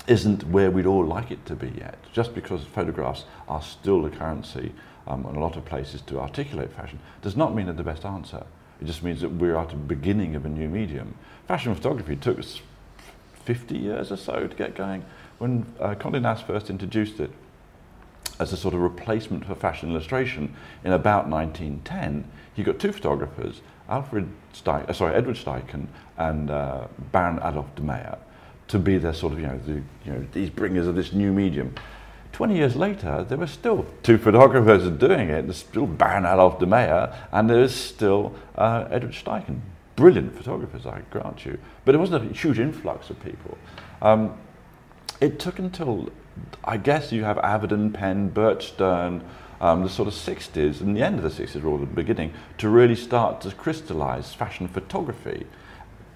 isn't 0.09 0.45
where 0.45 0.71
we'd 0.71 0.87
all 0.87 1.05
like 1.05 1.31
it 1.31 1.45
to 1.47 1.55
be 1.55 1.69
yet. 1.79 1.99
Just 2.13 2.35
because 2.35 2.65
photographs 2.65 3.25
are 3.47 3.63
still 3.63 4.03
the 4.03 4.11
currency 4.11 4.73
um, 5.07 5.27
in 5.27 5.37
a 5.37 5.41
lot 5.41 5.57
of 5.57 5.65
places 5.65 6.01
to 6.03 6.19
articulate 6.19 6.73
fashion 6.73 6.99
does 7.23 7.37
not 7.37 7.55
mean 7.55 7.67
they're 7.67 7.75
the 7.75 7.83
best 7.83 8.05
answer. 8.05 8.45
It 8.81 8.87
just 8.87 9.03
means 9.03 9.21
that 9.21 9.31
we're 9.31 9.57
at 9.57 9.71
the 9.71 9.77
beginning 9.77 10.35
of 10.35 10.45
a 10.47 10.49
new 10.49 10.69
medium. 10.69 11.15
Fashion 11.47 11.75
photography 11.75 12.17
took 12.17 12.39
us 12.39 12.61
50 13.45 13.77
years 13.77 14.11
or 14.11 14.17
so 14.17 14.47
to 14.47 14.57
get 14.57 14.75
going. 14.75 15.05
When 15.39 15.67
uh, 15.81 15.95
Condé 15.95 16.21
Nast 16.21 16.47
first 16.47 16.71
introduced 16.71 17.21
it 17.21 17.31
as 18.41 18.53
a 18.53 18.57
sort 18.57 18.75
of 18.75 18.81
replacement 18.81 19.45
for 19.45 19.55
fashion 19.55 19.91
illustration 19.91 20.55
in 20.85 20.93
about 20.93 21.29
1910, 21.29 22.31
he 22.55 22.63
got 22.63 22.79
two 22.79 22.93
photographers, 22.93 23.61
Alfred 23.89 24.29
Steichen, 24.53 24.89
uh, 24.89 24.93
sorry, 24.93 25.15
Edward 25.15 25.37
Steichen 25.37 25.87
and 26.17 26.51
uh, 26.51 26.87
Baron 27.13 27.39
Adolf 27.43 27.75
de 27.75 27.83
Meyer, 27.83 28.19
to 28.69 28.79
be 28.79 28.99
their 28.99 29.15
sort 29.15 29.33
of, 29.33 29.41
you 29.41 29.47
know, 29.47 29.59
the, 29.67 29.73
you 29.73 30.13
know, 30.13 30.27
these 30.33 30.51
bringers 30.51 30.87
of 30.87 30.95
this 30.95 31.13
new 31.13 31.33
medium. 31.33 31.75
20 32.33 32.57
years 32.57 32.77
later, 32.77 33.25
there 33.25 33.39
were 33.39 33.47
still 33.47 33.87
two 34.03 34.19
photographers 34.19 34.89
doing 34.99 35.31
it. 35.31 35.43
There's 35.43 35.57
still 35.57 35.87
Baron 35.87 36.25
Adolf 36.25 36.59
de 36.59 36.67
Meyer, 36.67 37.13
and 37.33 37.49
there's 37.51 37.75
still 37.75 38.35
uh, 38.57 38.87
Edward 38.91 39.13
Steichen. 39.13 39.61
Brilliant 39.97 40.37
photographers, 40.37 40.87
I 40.87 41.03
grant 41.11 41.45
you. 41.45 41.59
But 41.85 41.95
it 41.95 41.99
wasn't 41.99 42.31
a 42.31 42.35
huge 42.35 42.61
influx 42.61 43.11
of 43.11 43.19
people. 43.25 43.59
Um, 44.01 44.35
it 45.21 45.41
took 45.41 45.59
until, 45.59 46.11
I 46.63 46.77
guess 46.77 47.11
you 47.11 47.25
have 47.25 47.39
Avedon, 47.39 47.93
Penn, 47.93 48.29
Bert 48.29 48.63
Stern, 48.63 49.25
um, 49.61 49.83
the 49.83 49.89
sort 49.89 50.07
of 50.07 50.15
60s, 50.15 50.81
and 50.81 50.97
the 50.97 51.03
end 51.03 51.19
of 51.19 51.25
the 51.25 51.45
60s, 51.45 51.65
or 51.65 51.79
the 51.79 51.87
beginning, 51.87 52.33
to 52.59 52.69
really 52.69 52.95
start 52.95 53.41
to 53.41 53.51
crystallize 53.51 54.33
fashion 54.35 54.69
photography 54.69 55.47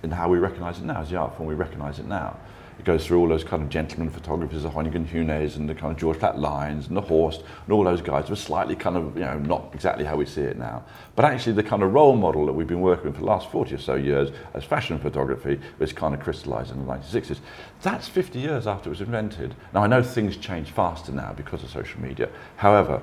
in 0.03 0.11
how 0.11 0.29
we 0.29 0.39
recognize 0.39 0.79
it 0.79 0.85
now, 0.85 1.01
as 1.01 1.11
the 1.11 1.17
art 1.17 1.37
form 1.37 1.49
we 1.49 1.55
recognize 1.55 1.99
it 1.99 2.07
now. 2.07 2.37
It 2.79 2.85
goes 2.85 3.07
through 3.07 3.21
all 3.21 3.29
those 3.29 3.45
kind 3.45 3.63
of 3.63 3.69
gentleman 3.69 4.11
photographers, 4.11 4.65
the 4.65 4.71
Hoyningen-Huenes 4.71 5.57
and 5.57 5.69
the 5.69 5.75
kind 5.75 5.93
of 5.93 5.99
George 5.99 6.19
Platt 6.19 6.39
Lynes 6.39 6.89
and 6.89 6.97
the 6.97 7.03
Horst 7.03 7.43
and 7.65 7.73
all 7.73 7.85
those 7.85 8.03
guys 8.03 8.29
were 8.29 8.35
slightly 8.35 8.75
kind 8.75 8.97
of, 8.97 9.15
you 9.15 9.23
know, 9.23 9.39
not 9.39 9.71
exactly 9.73 10.05
how 10.05 10.17
we 10.17 10.27
see 10.27 10.41
it 10.41 10.59
now. 10.59 10.83
But 11.15 11.27
actually 11.27 11.53
the 11.53 11.63
kind 11.63 11.83
of 11.83 11.93
role 11.93 12.17
model 12.17 12.45
that 12.47 12.53
we've 12.53 12.67
been 12.67 12.81
working 12.81 13.07
with 13.07 13.15
for 13.15 13.21
the 13.21 13.27
last 13.27 13.51
40 13.51 13.75
or 13.75 13.79
so 13.79 13.95
years 13.95 14.31
as 14.55 14.65
fashion 14.65 14.99
photography 14.99 15.61
was 15.79 15.93
kind 15.93 16.15
of 16.15 16.21
crystallized 16.21 16.73
in 16.73 16.85
the 16.85 16.93
1960s. 16.93 17.39
That's 17.83 18.09
50 18.09 18.41
years 18.41 18.67
after 18.67 18.89
it 18.89 18.91
was 18.91 19.01
invented. 19.01 19.55
Now 19.73 19.85
I 19.85 19.87
know 19.87 20.03
things 20.03 20.37
change 20.37 20.71
faster 20.71 21.13
now 21.13 21.35
because 21.35 21.63
of 21.63 21.71
social 21.71 22.01
media. 22.01 22.31
However, 22.57 23.01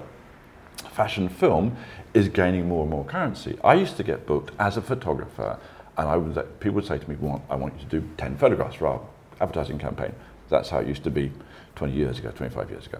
fashion 0.91 1.29
film 1.29 1.77
is 2.13 2.27
gaining 2.27 2.67
more 2.67 2.81
and 2.81 2.91
more 2.91 3.05
currency. 3.05 3.57
I 3.63 3.75
used 3.75 3.97
to 3.97 4.03
get 4.03 4.25
booked 4.25 4.51
as 4.59 4.77
a 4.77 4.81
photographer, 4.81 5.57
and 5.99 6.07
I 6.07 6.15
would, 6.15 6.59
people 6.61 6.75
would 6.75 6.85
say 6.85 6.97
to 6.97 7.09
me, 7.09 7.17
well, 7.19 7.43
I 7.49 7.55
want 7.55 7.73
you 7.73 7.81
to 7.81 7.99
do 7.99 8.09
10 8.15 8.37
photographs 8.37 8.75
for 8.77 8.87
our 8.87 9.01
advertising 9.41 9.77
campaign. 9.77 10.15
That's 10.47 10.69
how 10.69 10.79
it 10.79 10.87
used 10.87 11.03
to 11.03 11.11
be 11.11 11.29
20 11.75 11.93
years 11.93 12.19
ago, 12.19 12.31
25 12.31 12.69
years 12.69 12.85
ago. 12.85 12.99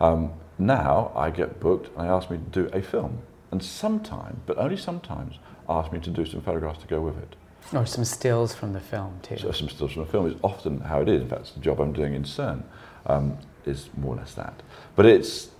Um, 0.00 0.32
now 0.58 1.12
I 1.14 1.30
get 1.30 1.60
booked 1.60 1.96
and 1.96 2.04
they 2.04 2.10
ask 2.10 2.28
me 2.28 2.38
to 2.38 2.64
do 2.64 2.68
a 2.72 2.82
film. 2.82 3.22
And 3.52 3.62
sometimes, 3.62 4.36
but 4.46 4.58
only 4.58 4.76
sometimes, 4.76 5.38
ask 5.68 5.92
me 5.92 6.00
to 6.00 6.10
do 6.10 6.26
some 6.26 6.40
photographs 6.40 6.80
to 6.80 6.88
go 6.88 7.00
with 7.00 7.18
it. 7.18 7.36
Or 7.72 7.86
some 7.86 8.04
stills 8.04 8.52
from 8.52 8.72
the 8.72 8.80
film 8.80 9.20
too. 9.22 9.38
So 9.38 9.52
some 9.52 9.68
stills 9.68 9.92
from 9.92 10.02
a 10.02 10.06
film 10.06 10.26
is 10.26 10.34
often 10.42 10.80
how 10.80 11.02
it 11.02 11.08
is. 11.08 11.22
In 11.22 11.28
fact, 11.28 11.42
it's 11.42 11.50
the 11.52 11.60
job 11.60 11.80
I'm 11.80 11.92
doing 11.92 12.14
in 12.14 12.24
CERN 12.24 12.64
um, 13.06 13.38
is 13.64 13.90
more 13.96 14.14
or 14.14 14.18
less 14.18 14.34
that. 14.34 14.60
But 14.96 15.06
it's 15.06 15.50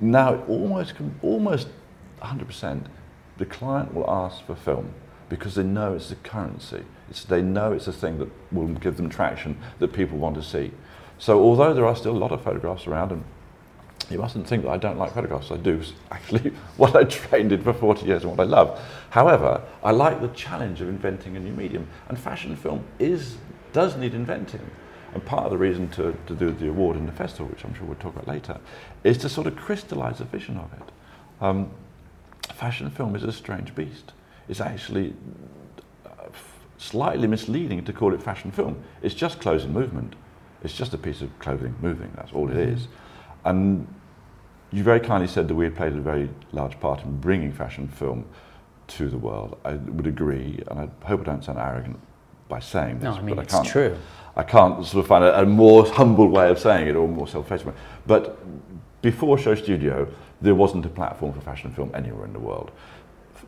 now 0.00 0.34
it 0.34 0.48
almost 0.48 0.94
almost 1.22 1.68
100%. 2.22 2.86
The 3.36 3.46
client 3.46 3.92
will 3.92 4.08
ask 4.08 4.44
for 4.46 4.54
film 4.54 4.94
because 5.32 5.54
they 5.54 5.62
know 5.62 5.94
it's 5.94 6.10
a 6.10 6.16
currency. 6.16 6.84
It's, 7.08 7.24
they 7.24 7.40
know 7.40 7.72
it's 7.72 7.86
a 7.86 7.92
thing 7.92 8.18
that 8.18 8.28
will 8.52 8.68
give 8.68 8.98
them 8.98 9.08
traction 9.08 9.56
that 9.78 9.94
people 9.94 10.18
want 10.18 10.34
to 10.34 10.42
see. 10.42 10.72
So 11.18 11.40
although 11.40 11.72
there 11.72 11.86
are 11.86 11.96
still 11.96 12.14
a 12.14 12.18
lot 12.18 12.32
of 12.32 12.42
photographs 12.42 12.86
around, 12.86 13.12
and 13.12 13.24
you 14.10 14.18
mustn't 14.18 14.46
think 14.46 14.64
that 14.64 14.70
I 14.70 14.76
don't 14.76 14.98
like 14.98 15.14
photographs. 15.14 15.50
I 15.50 15.56
do 15.56 15.80
actually 16.10 16.50
what 16.76 16.94
I 16.94 17.04
trained 17.04 17.50
in 17.50 17.62
for 17.62 17.72
40 17.72 18.04
years 18.04 18.24
and 18.24 18.36
what 18.36 18.40
I 18.40 18.46
love. 18.46 18.78
However, 19.08 19.62
I 19.82 19.92
like 19.92 20.20
the 20.20 20.28
challenge 20.28 20.82
of 20.82 20.90
inventing 20.90 21.34
a 21.34 21.40
new 21.40 21.52
medium, 21.52 21.88
and 22.10 22.18
fashion 22.18 22.54
film 22.54 22.84
is 22.98 23.38
does 23.72 23.96
need 23.96 24.12
inventing. 24.12 24.70
And 25.14 25.24
part 25.24 25.44
of 25.44 25.50
the 25.50 25.56
reason 25.56 25.88
to, 25.92 26.14
to 26.26 26.34
do 26.34 26.52
the 26.52 26.68
award 26.68 26.98
in 26.98 27.06
the 27.06 27.12
festival, 27.12 27.46
which 27.46 27.64
I'm 27.64 27.72
sure 27.72 27.86
we'll 27.86 27.96
talk 27.96 28.14
about 28.14 28.28
later, 28.28 28.60
is 29.02 29.16
to 29.18 29.30
sort 29.30 29.46
of 29.46 29.56
crystallize 29.56 30.20
a 30.20 30.24
vision 30.24 30.58
of 30.58 30.70
it. 30.74 30.92
Um, 31.40 31.70
fashion 32.52 32.90
film 32.90 33.16
is 33.16 33.22
a 33.22 33.32
strange 33.32 33.74
beast. 33.74 34.12
It's 34.52 34.60
actually 34.60 35.14
uh, 36.04 36.10
slightly 36.76 37.26
misleading 37.26 37.86
to 37.86 37.92
call 37.94 38.12
it 38.12 38.22
fashion 38.22 38.50
film. 38.50 38.84
It's 39.00 39.14
just 39.14 39.40
clothes 39.40 39.64
and 39.64 39.72
movement. 39.72 40.14
It's 40.62 40.74
just 40.74 40.92
a 40.92 40.98
piece 40.98 41.22
of 41.22 41.30
clothing 41.38 41.74
moving. 41.80 42.12
That's 42.16 42.34
all 42.34 42.50
it 42.50 42.58
is. 42.58 42.88
And 43.46 43.86
you 44.70 44.82
very 44.82 45.00
kindly 45.00 45.26
said 45.26 45.48
that 45.48 45.54
we 45.54 45.64
had 45.64 45.74
played 45.74 45.94
a 45.94 46.02
very 46.02 46.28
large 46.52 46.78
part 46.80 47.02
in 47.02 47.18
bringing 47.18 47.50
fashion 47.50 47.88
film 47.88 48.26
to 48.88 49.08
the 49.08 49.16
world. 49.16 49.58
I 49.64 49.76
would 49.76 50.06
agree, 50.06 50.62
and 50.66 50.80
I 50.80 51.06
hope 51.06 51.22
I 51.22 51.24
don't 51.24 51.42
sound 51.42 51.58
arrogant 51.58 51.98
by 52.50 52.60
saying 52.60 52.98
this, 52.98 53.04
No, 53.04 53.12
I 53.12 53.22
mean, 53.22 53.36
but 53.36 53.46
I 53.46 53.56
can't. 53.56 53.66
true. 53.66 53.96
I 54.36 54.42
can't 54.42 54.84
sort 54.84 55.02
of 55.02 55.06
find 55.06 55.24
a, 55.24 55.40
a 55.40 55.46
more 55.46 55.86
humble 55.86 56.28
way 56.28 56.50
of 56.50 56.58
saying 56.58 56.88
it 56.88 56.94
or 56.94 57.08
more 57.08 57.26
self-effacing. 57.26 57.72
But 58.06 58.38
before 59.00 59.38
Show 59.38 59.54
Studio, 59.54 60.08
there 60.42 60.54
wasn't 60.54 60.84
a 60.84 60.90
platform 60.90 61.32
for 61.32 61.40
fashion 61.40 61.72
film 61.72 61.90
anywhere 61.94 62.26
in 62.26 62.34
the 62.34 62.38
world. 62.38 62.70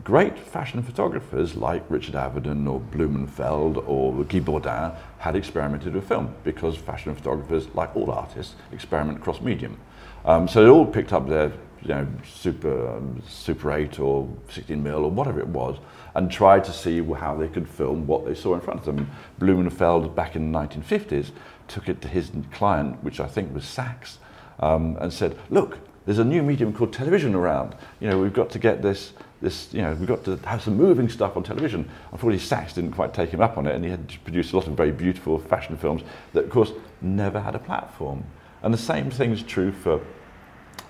Great 0.03 0.39
fashion 0.39 0.83
photographers 0.83 1.55
like 1.55 1.83
Richard 1.89 2.15
Avedon 2.15 2.69
or 2.69 2.81
Blumenfeld 2.81 3.83
or 3.87 4.25
Guy 4.25 4.41
Bourdin 4.41 4.93
had 5.19 5.37
experimented 5.37 5.95
with 5.95 6.09
film 6.09 6.35
because 6.43 6.77
fashion 6.77 7.15
photographers, 7.15 7.69
like 7.75 7.95
all 7.95 8.11
artists, 8.11 8.55
experiment 8.73 9.21
cross 9.21 9.41
medium. 9.41 9.79
Um, 10.25 10.49
so 10.49 10.63
they 10.63 10.69
all 10.69 10.87
picked 10.87 11.13
up 11.13 11.29
their 11.29 11.53
you 11.83 11.89
know, 11.89 12.09
super, 12.25 12.97
um, 12.97 13.23
super 13.29 13.71
8 13.71 14.01
or 14.01 14.29
16 14.49 14.83
mil 14.83 15.05
or 15.05 15.11
whatever 15.11 15.39
it 15.39 15.49
was 15.49 15.79
and 16.15 16.31
tried 16.31 16.65
to 16.65 16.73
see 16.73 17.03
how 17.03 17.37
they 17.37 17.49
could 17.49 17.69
film 17.69 18.07
what 18.07 18.25
they 18.25 18.35
saw 18.35 18.55
in 18.55 18.61
front 18.61 18.87
of 18.87 18.97
them. 18.97 19.11
Blumenfeld, 19.39 20.15
back 20.15 20.35
in 20.35 20.51
the 20.51 20.59
1950s, 20.59 21.31
took 21.69 21.89
it 21.89 22.01
to 22.01 22.09
his 22.09 22.31
client, 22.53 23.03
which 23.03 23.21
I 23.21 23.27
think 23.27 23.55
was 23.55 23.65
Saks, 23.65 24.17
um, 24.61 24.97
and 25.01 25.13
said, 25.13 25.37
look, 25.51 25.79
there's 26.07 26.19
a 26.19 26.25
new 26.25 26.43
medium 26.43 26.73
called 26.73 26.93
television 26.93 27.35
around. 27.35 27.75
You 28.01 28.09
know, 28.09 28.19
we've 28.19 28.33
got 28.33 28.51
to 28.51 28.59
get 28.59 28.83
this, 28.83 29.13
this, 29.45 29.73
you 29.73 29.83
know, 29.83 29.95
we've 29.95 30.09
got 30.09 30.25
to 30.25 30.37
have 30.45 30.63
some 30.63 30.77
moving 30.77 31.09
stuff 31.09 31.37
on 31.37 31.43
television. 31.45 31.89
Unfortunately, 32.11 32.45
Saks 32.45 32.75
didn't 32.75 32.93
quite 32.93 33.15
take 33.15 33.31
him 33.31 33.41
up 33.41 33.57
on 33.57 33.67
it, 33.67 33.75
and 33.77 33.85
he 33.85 33.91
had 33.91 34.09
produced 34.25 34.53
a 34.53 34.57
lot 34.57 34.67
of 34.67 34.73
very 34.75 34.91
beautiful 34.91 35.39
fashion 35.39 35.77
films 35.77 36.03
that, 36.33 36.45
of 36.45 36.51
course, 36.51 36.73
never 37.01 37.39
had 37.41 37.55
a 37.55 37.59
platform. 37.59 38.25
And 38.63 38.75
the 38.75 38.79
same 38.79 39.11
thing 39.11 39.31
is 39.31 39.43
true 39.43 39.71
for 39.71 40.01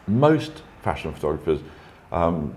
most 0.07 0.63
fashion 0.83 1.13
photographers. 1.13 1.61
Um, 2.13 2.55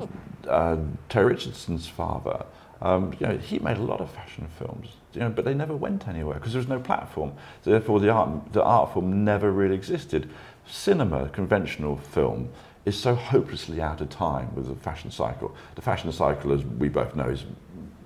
uh, 0.48 0.78
Terry 1.10 1.34
Richardson's 1.34 1.88
father 1.88 2.46
Um, 2.82 3.14
you 3.20 3.28
know, 3.28 3.38
he 3.38 3.60
made 3.60 3.78
a 3.78 3.82
lot 3.82 4.02
of 4.02 4.12
fashion 4.12 4.48
films, 4.60 4.88
you 5.14 5.22
know, 5.22 5.30
but 5.30 5.46
they 5.46 5.54
never 5.54 5.76
went 5.76 6.08
anywhere 6.08 6.36
because 6.36 6.54
there 6.54 6.60
was 6.60 6.68
no 6.68 6.80
platform. 6.80 7.34
So 7.64 7.72
therefore, 7.72 8.00
the 8.00 8.10
art, 8.10 8.54
the 8.54 8.64
art 8.64 8.94
form 8.94 9.24
never 9.24 9.52
really 9.52 9.76
existed. 9.76 10.30
Cinema, 10.68 11.30
conventional 11.30 11.98
film, 11.98 12.50
is 12.88 12.98
so 12.98 13.14
hopelessly 13.14 13.82
out 13.82 14.00
of 14.00 14.10
time 14.10 14.56
with 14.56 14.68
the 14.68 14.76
fashion 14.76 15.12
cycle. 15.12 15.54
The 15.76 15.82
fashion 15.82 16.10
cycle, 16.14 16.54
as 16.54 16.64
we 16.64 16.88
both 16.88 17.16
know, 17.16 17.28
is 17.28 17.44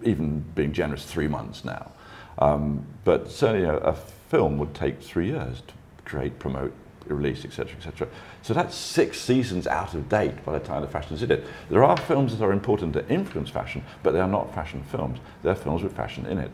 even 0.01 0.39
being 0.55 0.73
generous, 0.73 1.05
three 1.05 1.27
months 1.27 1.63
now. 1.63 1.91
Um, 2.39 2.83
but 3.03 3.29
certainly 3.29 3.67
a, 3.67 3.77
a 3.77 3.93
film 3.93 4.57
would 4.57 4.73
take 4.73 4.99
three 4.99 5.27
years 5.27 5.61
to 5.67 5.73
create, 6.03 6.39
promote, 6.39 6.73
release, 7.05 7.45
etc., 7.45 7.75
etc. 7.77 8.07
So 8.41 8.55
that's 8.55 8.75
six 8.75 9.19
seasons 9.19 9.67
out 9.67 9.93
of 9.93 10.09
date 10.09 10.43
by 10.43 10.57
the 10.57 10.65
time 10.65 10.81
the 10.81 10.87
fashion 10.87 11.13
is 11.13 11.21
in 11.21 11.31
it. 11.31 11.45
There 11.69 11.83
are 11.83 11.95
films 11.95 12.35
that 12.35 12.43
are 12.43 12.51
important 12.51 12.93
to 12.93 13.07
influence 13.07 13.51
fashion, 13.51 13.83
but 14.01 14.13
they 14.13 14.19
are 14.19 14.27
not 14.27 14.51
fashion 14.55 14.81
films. 14.83 15.19
They're 15.43 15.53
films 15.53 15.83
with 15.83 15.95
fashion 15.95 16.25
in 16.25 16.39
it. 16.39 16.51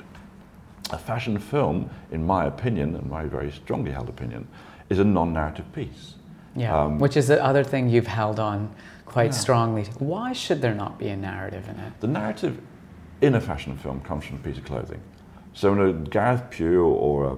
A 0.90 0.98
fashion 0.98 1.38
film, 1.40 1.90
in 2.12 2.26
my 2.26 2.46
opinion, 2.46 2.94
and 2.96 3.10
my 3.10 3.24
very 3.24 3.52
strongly 3.52 3.92
held 3.92 4.10
opinion, 4.10 4.50
is 4.90 5.00
a 5.00 5.06
non-narrative 5.06 5.72
piece. 5.72 6.17
Yeah, 6.58 6.76
Um, 6.76 6.98
which 7.00 7.16
is 7.16 7.28
the 7.28 7.42
other 7.44 7.64
thing 7.64 7.88
you've 7.88 8.08
held 8.08 8.40
on 8.40 8.70
quite 9.06 9.26
Yeah. 9.28 9.32
strongly. 9.32 9.84
Why 10.00 10.34
should 10.34 10.62
there 10.62 10.74
not 10.74 10.98
be 10.98 11.08
a 11.10 11.16
narrative 11.16 11.70
in 11.70 11.76
it? 11.80 11.94
The 12.00 12.08
narrative 12.08 12.60
in 13.22 13.36
a 13.36 13.40
fashion 13.42 13.78
film 13.78 14.02
comes 14.02 14.26
from 14.26 14.38
a 14.38 14.40
piece 14.40 14.58
of 14.58 14.66
clothing. 14.66 15.00
So 15.54 15.72
when 15.74 15.88
a 15.88 15.94
Gareth 15.94 16.50
Pugh 16.50 16.84
or 16.84 17.38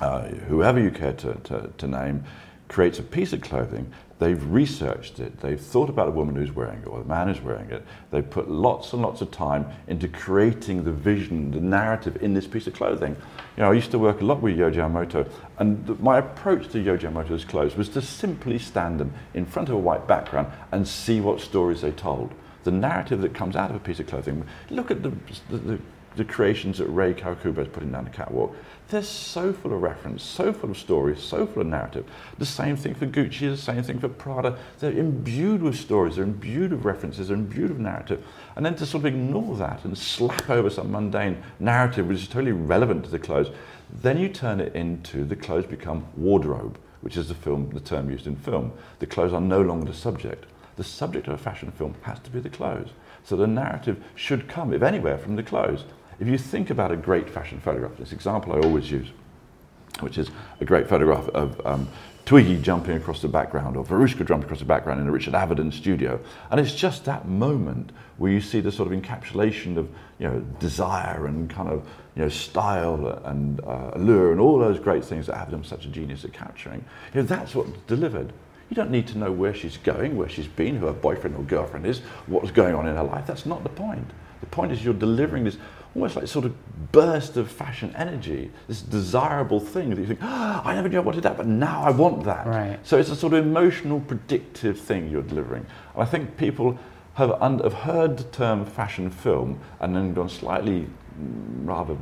a, 0.00 0.04
uh, 0.04 0.22
whoever 0.48 0.80
you 0.80 0.90
care 0.90 1.12
to, 1.12 1.34
to, 1.34 1.70
to 1.78 1.86
name 1.86 2.24
creates 2.74 2.98
a 2.98 3.04
piece 3.04 3.32
of 3.32 3.40
clothing, 3.40 3.88
they've 4.18 4.50
researched 4.50 5.20
it, 5.20 5.38
they've 5.38 5.60
thought 5.60 5.88
about 5.88 6.06
the 6.06 6.10
woman 6.10 6.34
who's 6.34 6.50
wearing 6.50 6.80
it 6.80 6.88
or 6.88 6.98
the 6.98 7.08
man 7.08 7.28
who's 7.28 7.40
wearing 7.40 7.70
it, 7.70 7.86
they've 8.10 8.28
put 8.28 8.50
lots 8.50 8.92
and 8.92 9.00
lots 9.00 9.20
of 9.20 9.30
time 9.30 9.64
into 9.86 10.08
creating 10.08 10.82
the 10.82 10.90
vision, 10.90 11.52
the 11.52 11.60
narrative 11.60 12.20
in 12.20 12.34
this 12.34 12.48
piece 12.48 12.66
of 12.66 12.74
clothing. 12.74 13.14
You 13.56 13.62
know, 13.62 13.70
I 13.70 13.74
used 13.74 13.92
to 13.92 13.98
work 14.00 14.20
a 14.22 14.24
lot 14.24 14.42
with 14.42 14.56
Yohji 14.56 14.74
Yamamoto, 14.74 15.30
and 15.58 16.00
my 16.00 16.18
approach 16.18 16.66
to 16.72 16.78
Yohji 16.78 17.02
Yamamoto's 17.02 17.44
clothes 17.44 17.76
was 17.76 17.88
to 17.90 18.02
simply 18.02 18.58
stand 18.58 18.98
them 18.98 19.12
in 19.34 19.46
front 19.46 19.68
of 19.68 19.76
a 19.76 19.78
white 19.78 20.08
background 20.08 20.48
and 20.72 20.88
see 20.88 21.20
what 21.20 21.40
stories 21.40 21.82
they 21.82 21.92
told. 21.92 22.34
The 22.64 22.72
narrative 22.72 23.20
that 23.20 23.34
comes 23.34 23.54
out 23.54 23.70
of 23.70 23.76
a 23.76 23.78
piece 23.78 24.00
of 24.00 24.08
clothing, 24.08 24.44
look 24.68 24.90
at 24.90 25.04
the, 25.04 25.12
the, 25.48 25.58
the, 25.58 25.80
the 26.16 26.24
creations 26.24 26.78
that 26.78 26.86
Rei 26.86 27.14
Kawakubo 27.14 27.58
is 27.58 27.68
putting 27.68 27.92
down 27.92 28.04
the 28.04 28.10
catwalk. 28.10 28.54
They're 28.88 29.02
so 29.02 29.52
full 29.52 29.72
of 29.72 29.82
reference, 29.82 30.22
so 30.22 30.52
full 30.52 30.70
of 30.70 30.76
stories, 30.76 31.20
so 31.20 31.46
full 31.46 31.62
of 31.62 31.68
narrative. 31.68 32.06
The 32.38 32.46
same 32.46 32.76
thing 32.76 32.94
for 32.94 33.06
Gucci, 33.06 33.50
the 33.50 33.56
same 33.56 33.82
thing 33.82 33.98
for 33.98 34.08
Prada. 34.08 34.58
They're 34.78 34.92
imbued 34.92 35.62
with 35.62 35.76
stories, 35.76 36.16
they're 36.16 36.24
imbued 36.24 36.72
with 36.72 36.84
references, 36.84 37.28
they're 37.28 37.36
imbued 37.36 37.70
with 37.70 37.80
narrative. 37.80 38.24
And 38.56 38.64
then 38.64 38.74
to 38.76 38.86
sort 38.86 39.02
of 39.02 39.06
ignore 39.06 39.56
that 39.56 39.84
and 39.84 39.96
slap 39.96 40.48
over 40.50 40.70
some 40.70 40.92
mundane 40.92 41.42
narrative 41.58 42.06
which 42.06 42.22
is 42.22 42.28
totally 42.28 42.52
relevant 42.52 43.04
to 43.04 43.10
the 43.10 43.18
clothes, 43.18 43.50
then 43.90 44.18
you 44.18 44.28
turn 44.28 44.60
it 44.60 44.74
into 44.74 45.24
the 45.24 45.36
clothes 45.36 45.66
become 45.66 46.06
wardrobe, 46.16 46.78
which 47.00 47.16
is 47.16 47.28
the 47.28 47.34
film, 47.34 47.70
the 47.70 47.80
term 47.80 48.10
used 48.10 48.26
in 48.26 48.36
film. 48.36 48.72
The 48.98 49.06
clothes 49.06 49.32
are 49.32 49.40
no 49.40 49.62
longer 49.62 49.86
the 49.86 49.94
subject. 49.94 50.46
The 50.76 50.84
subject 50.84 51.28
of 51.28 51.34
a 51.34 51.38
fashion 51.38 51.70
film 51.70 51.94
has 52.02 52.18
to 52.20 52.30
be 52.30 52.40
the 52.40 52.50
clothes. 52.50 52.90
So 53.24 53.36
the 53.36 53.46
narrative 53.46 54.02
should 54.14 54.48
come, 54.48 54.72
if 54.72 54.82
anywhere, 54.82 55.18
from 55.18 55.36
the 55.36 55.42
clothes. 55.42 55.84
If 56.20 56.28
you 56.28 56.38
think 56.38 56.70
about 56.70 56.92
a 56.92 56.96
great 56.96 57.28
fashion 57.28 57.60
photograph, 57.60 57.96
this 57.98 58.12
example 58.12 58.52
I 58.52 58.60
always 58.60 58.90
use, 58.90 59.08
which 60.00 60.18
is 60.18 60.30
a 60.60 60.64
great 60.64 60.88
photograph 60.88 61.28
of 61.28 61.64
um, 61.66 61.88
Twiggy 62.24 62.56
jumping 62.56 62.96
across 62.96 63.20
the 63.20 63.28
background 63.28 63.76
or 63.76 63.84
Veruschka 63.84 64.26
jumping 64.26 64.44
across 64.44 64.60
the 64.60 64.64
background 64.64 64.98
in 64.98 65.06
a 65.06 65.10
Richard 65.10 65.34
Avedon 65.34 65.70
studio. 65.70 66.18
And 66.50 66.58
it's 66.58 66.74
just 66.74 67.04
that 67.04 67.28
moment 67.28 67.92
where 68.16 68.32
you 68.32 68.40
see 68.40 68.60
the 68.60 68.72
sort 68.72 68.90
of 68.90 68.98
encapsulation 68.98 69.76
of 69.76 69.90
you 70.18 70.28
know, 70.28 70.40
desire 70.58 71.26
and 71.26 71.50
kind 71.50 71.68
of 71.68 71.86
you 72.16 72.22
know, 72.22 72.28
style 72.30 73.20
and 73.26 73.60
uh, 73.60 73.90
allure 73.92 74.32
and 74.32 74.40
all 74.40 74.58
those 74.58 74.78
great 74.78 75.04
things 75.04 75.26
that 75.26 75.36
Avedon's 75.36 75.68
such 75.68 75.84
a 75.84 75.88
genius 75.88 76.24
at 76.24 76.32
capturing. 76.32 76.82
You 77.12 77.20
know, 77.20 77.26
that's 77.26 77.54
what's 77.54 77.72
delivered. 77.86 78.32
You 78.70 78.76
don't 78.76 78.90
need 78.90 79.06
to 79.08 79.18
know 79.18 79.30
where 79.30 79.54
she's 79.54 79.76
going, 79.76 80.16
where 80.16 80.28
she's 80.30 80.46
been, 80.46 80.76
who 80.76 80.86
her 80.86 80.92
boyfriend 80.94 81.36
or 81.36 81.42
girlfriend 81.42 81.84
is, 81.84 81.98
what's 82.26 82.50
going 82.50 82.74
on 82.74 82.88
in 82.88 82.96
her 82.96 83.02
life. 83.02 83.26
That's 83.26 83.44
not 83.44 83.62
the 83.62 83.68
point. 83.68 84.10
The 84.40 84.46
point 84.46 84.72
is 84.72 84.82
you're 84.82 84.94
delivering 84.94 85.44
this 85.44 85.58
almost 85.94 86.16
like 86.16 86.26
sort 86.26 86.44
of 86.44 86.92
burst 86.92 87.36
of 87.36 87.50
fashion 87.50 87.94
energy, 87.96 88.50
this 88.66 88.82
desirable 88.82 89.60
thing 89.60 89.90
that 89.90 89.98
you 89.98 90.06
think, 90.06 90.20
oh, 90.22 90.62
I 90.64 90.74
never 90.74 90.88
knew 90.88 90.98
I 90.98 91.02
wanted 91.02 91.22
that, 91.22 91.36
but 91.36 91.46
now 91.46 91.82
I 91.82 91.90
want 91.90 92.24
that. 92.24 92.46
Right. 92.46 92.78
So 92.82 92.98
it's 92.98 93.10
a 93.10 93.16
sort 93.16 93.32
of 93.34 93.46
emotional, 93.46 94.00
predictive 94.00 94.78
thing 94.78 95.08
you're 95.08 95.22
delivering. 95.22 95.66
And 95.94 96.02
I 96.02 96.06
think 96.06 96.36
people 96.36 96.78
have, 97.14 97.30
un- 97.40 97.60
have 97.60 97.74
heard 97.74 98.16
the 98.16 98.24
term 98.24 98.66
fashion 98.66 99.08
film 99.08 99.60
and 99.80 99.94
then 99.94 100.14
gone 100.14 100.28
slightly 100.28 100.86
mm, 101.20 101.66
rather 101.66 101.96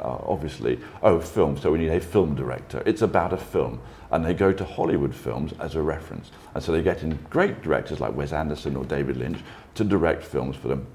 uh, 0.00 0.18
obviously, 0.26 0.80
oh, 1.02 1.20
film, 1.20 1.56
so 1.56 1.70
we 1.70 1.78
need 1.78 1.90
a 1.90 2.00
film 2.00 2.34
director. 2.34 2.82
It's 2.84 3.02
about 3.02 3.32
a 3.32 3.36
film. 3.36 3.80
And 4.10 4.24
they 4.24 4.34
go 4.34 4.52
to 4.52 4.64
Hollywood 4.64 5.14
films 5.14 5.54
as 5.60 5.76
a 5.76 5.82
reference. 5.82 6.32
And 6.54 6.62
so 6.62 6.72
they 6.72 6.82
get 6.82 7.02
in 7.02 7.18
great 7.30 7.62
directors 7.62 8.00
like 8.00 8.14
Wes 8.14 8.32
Anderson 8.32 8.76
or 8.76 8.84
David 8.84 9.16
Lynch 9.16 9.38
to 9.74 9.84
direct 9.84 10.24
films 10.24 10.56
for 10.56 10.68
them. 10.68 10.86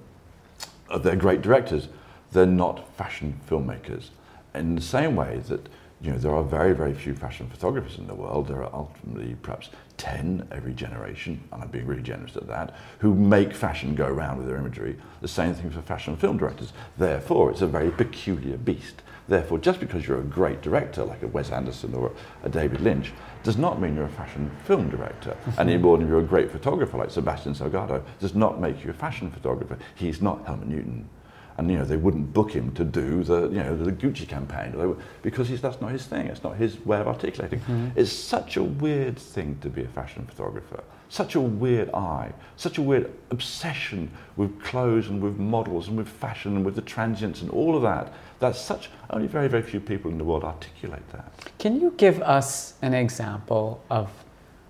Uh, 0.89 0.97
they're 0.97 1.15
great 1.15 1.41
directors. 1.41 1.87
They're 2.31 2.45
not 2.45 2.95
fashion 2.95 3.39
filmmakers. 3.49 4.09
In 4.53 4.75
the 4.75 4.81
same 4.81 5.15
way 5.15 5.41
that 5.47 5.67
you 6.01 6.11
know, 6.11 6.17
there 6.17 6.33
are 6.33 6.43
very, 6.43 6.73
very 6.73 6.93
few 6.93 7.15
fashion 7.15 7.49
photographers 7.49 7.97
in 7.97 8.05
the 8.05 8.13
world. 8.13 8.47
There 8.47 8.63
are 8.63 8.73
ultimately 8.73 9.35
perhaps 9.41 9.69
10 9.97 10.47
every 10.51 10.73
generation, 10.73 11.43
and 11.51 11.63
I'm 11.63 11.69
being 11.69 11.87
really 11.87 12.03
generous 12.03 12.35
at 12.35 12.47
that, 12.47 12.75
who 12.99 13.15
make 13.15 13.53
fashion 13.53 13.95
go 13.95 14.05
around 14.05 14.37
with 14.37 14.47
their 14.47 14.57
imagery. 14.57 14.95
The 15.21 15.27
same 15.27 15.55
thing 15.55 15.71
for 15.71 15.81
fashion 15.81 16.15
film 16.15 16.37
directors. 16.37 16.71
Therefore, 16.97 17.49
it's 17.49 17.61
a 17.61 17.67
very 17.67 17.89
peculiar 17.89 18.57
beast. 18.57 19.01
Therefore, 19.27 19.59
just 19.59 19.79
because 19.79 20.07
you're 20.07 20.19
a 20.19 20.23
great 20.23 20.61
director, 20.61 21.03
like 21.03 21.21
a 21.21 21.27
Wes 21.27 21.51
Anderson 21.51 21.93
or 21.93 22.13
a 22.43 22.49
David 22.49 22.81
Lynch, 22.81 23.11
does 23.43 23.57
not 23.57 23.81
mean 23.81 23.95
you're 23.95 24.05
a 24.05 24.09
fashion 24.09 24.49
film 24.63 24.89
director. 24.89 25.35
Any 25.57 25.77
more 25.77 25.97
than 25.97 26.07
you're 26.07 26.19
a 26.19 26.23
great 26.23 26.51
photographer, 26.51 26.97
like 26.97 27.11
Sebastian 27.11 27.53
Salgado, 27.53 28.03
does 28.19 28.35
not 28.35 28.61
make 28.61 28.83
you 28.83 28.89
a 28.89 28.93
fashion 28.93 29.29
photographer. 29.29 29.77
He's 29.95 30.21
not 30.21 30.45
Helmut 30.45 30.67
Newton 30.67 31.09
and 31.57 31.71
you 31.71 31.77
know 31.77 31.85
they 31.85 31.97
wouldn't 31.97 32.31
book 32.33 32.51
him 32.51 32.71
to 32.75 32.83
do 32.83 33.23
the 33.23 33.43
you 33.49 33.63
know 33.63 33.75
the 33.75 33.91
Gucci 33.91 34.27
campaign 34.27 34.73
they 34.77 34.85
would- 34.85 34.99
because 35.23 35.49
he's, 35.49 35.61
that's 35.61 35.81
not 35.81 35.91
his 35.91 36.05
thing. 36.05 36.27
It's 36.27 36.43
not 36.43 36.55
his 36.55 36.79
way 36.85 36.99
of 36.99 37.07
articulating. 37.07 37.59
Mm-hmm. 37.61 37.89
It's 37.95 38.11
such 38.11 38.57
a 38.57 38.63
weird 38.63 39.17
thing 39.17 39.57
to 39.61 39.69
be 39.69 39.83
a 39.83 39.87
fashion 39.87 40.25
photographer. 40.25 40.83
Such 41.09 41.35
a 41.35 41.41
weird 41.41 41.89
eye. 41.93 42.31
Such 42.57 42.77
a 42.77 42.81
weird 42.81 43.11
obsession 43.31 44.11
with 44.35 44.61
clothes 44.61 45.07
and 45.07 45.21
with 45.21 45.37
models 45.37 45.87
and 45.87 45.97
with 45.97 46.07
fashion 46.09 46.55
and 46.57 46.65
with 46.65 46.75
the 46.75 46.81
transients 46.81 47.41
and 47.41 47.49
all 47.49 47.75
of 47.75 47.81
that. 47.81 48.13
That's 48.39 48.59
such 48.59 48.89
only 49.09 49.27
very 49.27 49.47
very 49.47 49.63
few 49.63 49.79
people 49.79 50.11
in 50.11 50.17
the 50.17 50.23
world 50.23 50.43
articulate 50.43 51.07
that. 51.11 51.31
Can 51.57 51.79
you 51.81 51.93
give 51.97 52.21
us 52.21 52.73
an 52.81 52.93
example 52.93 53.83
of 53.89 54.09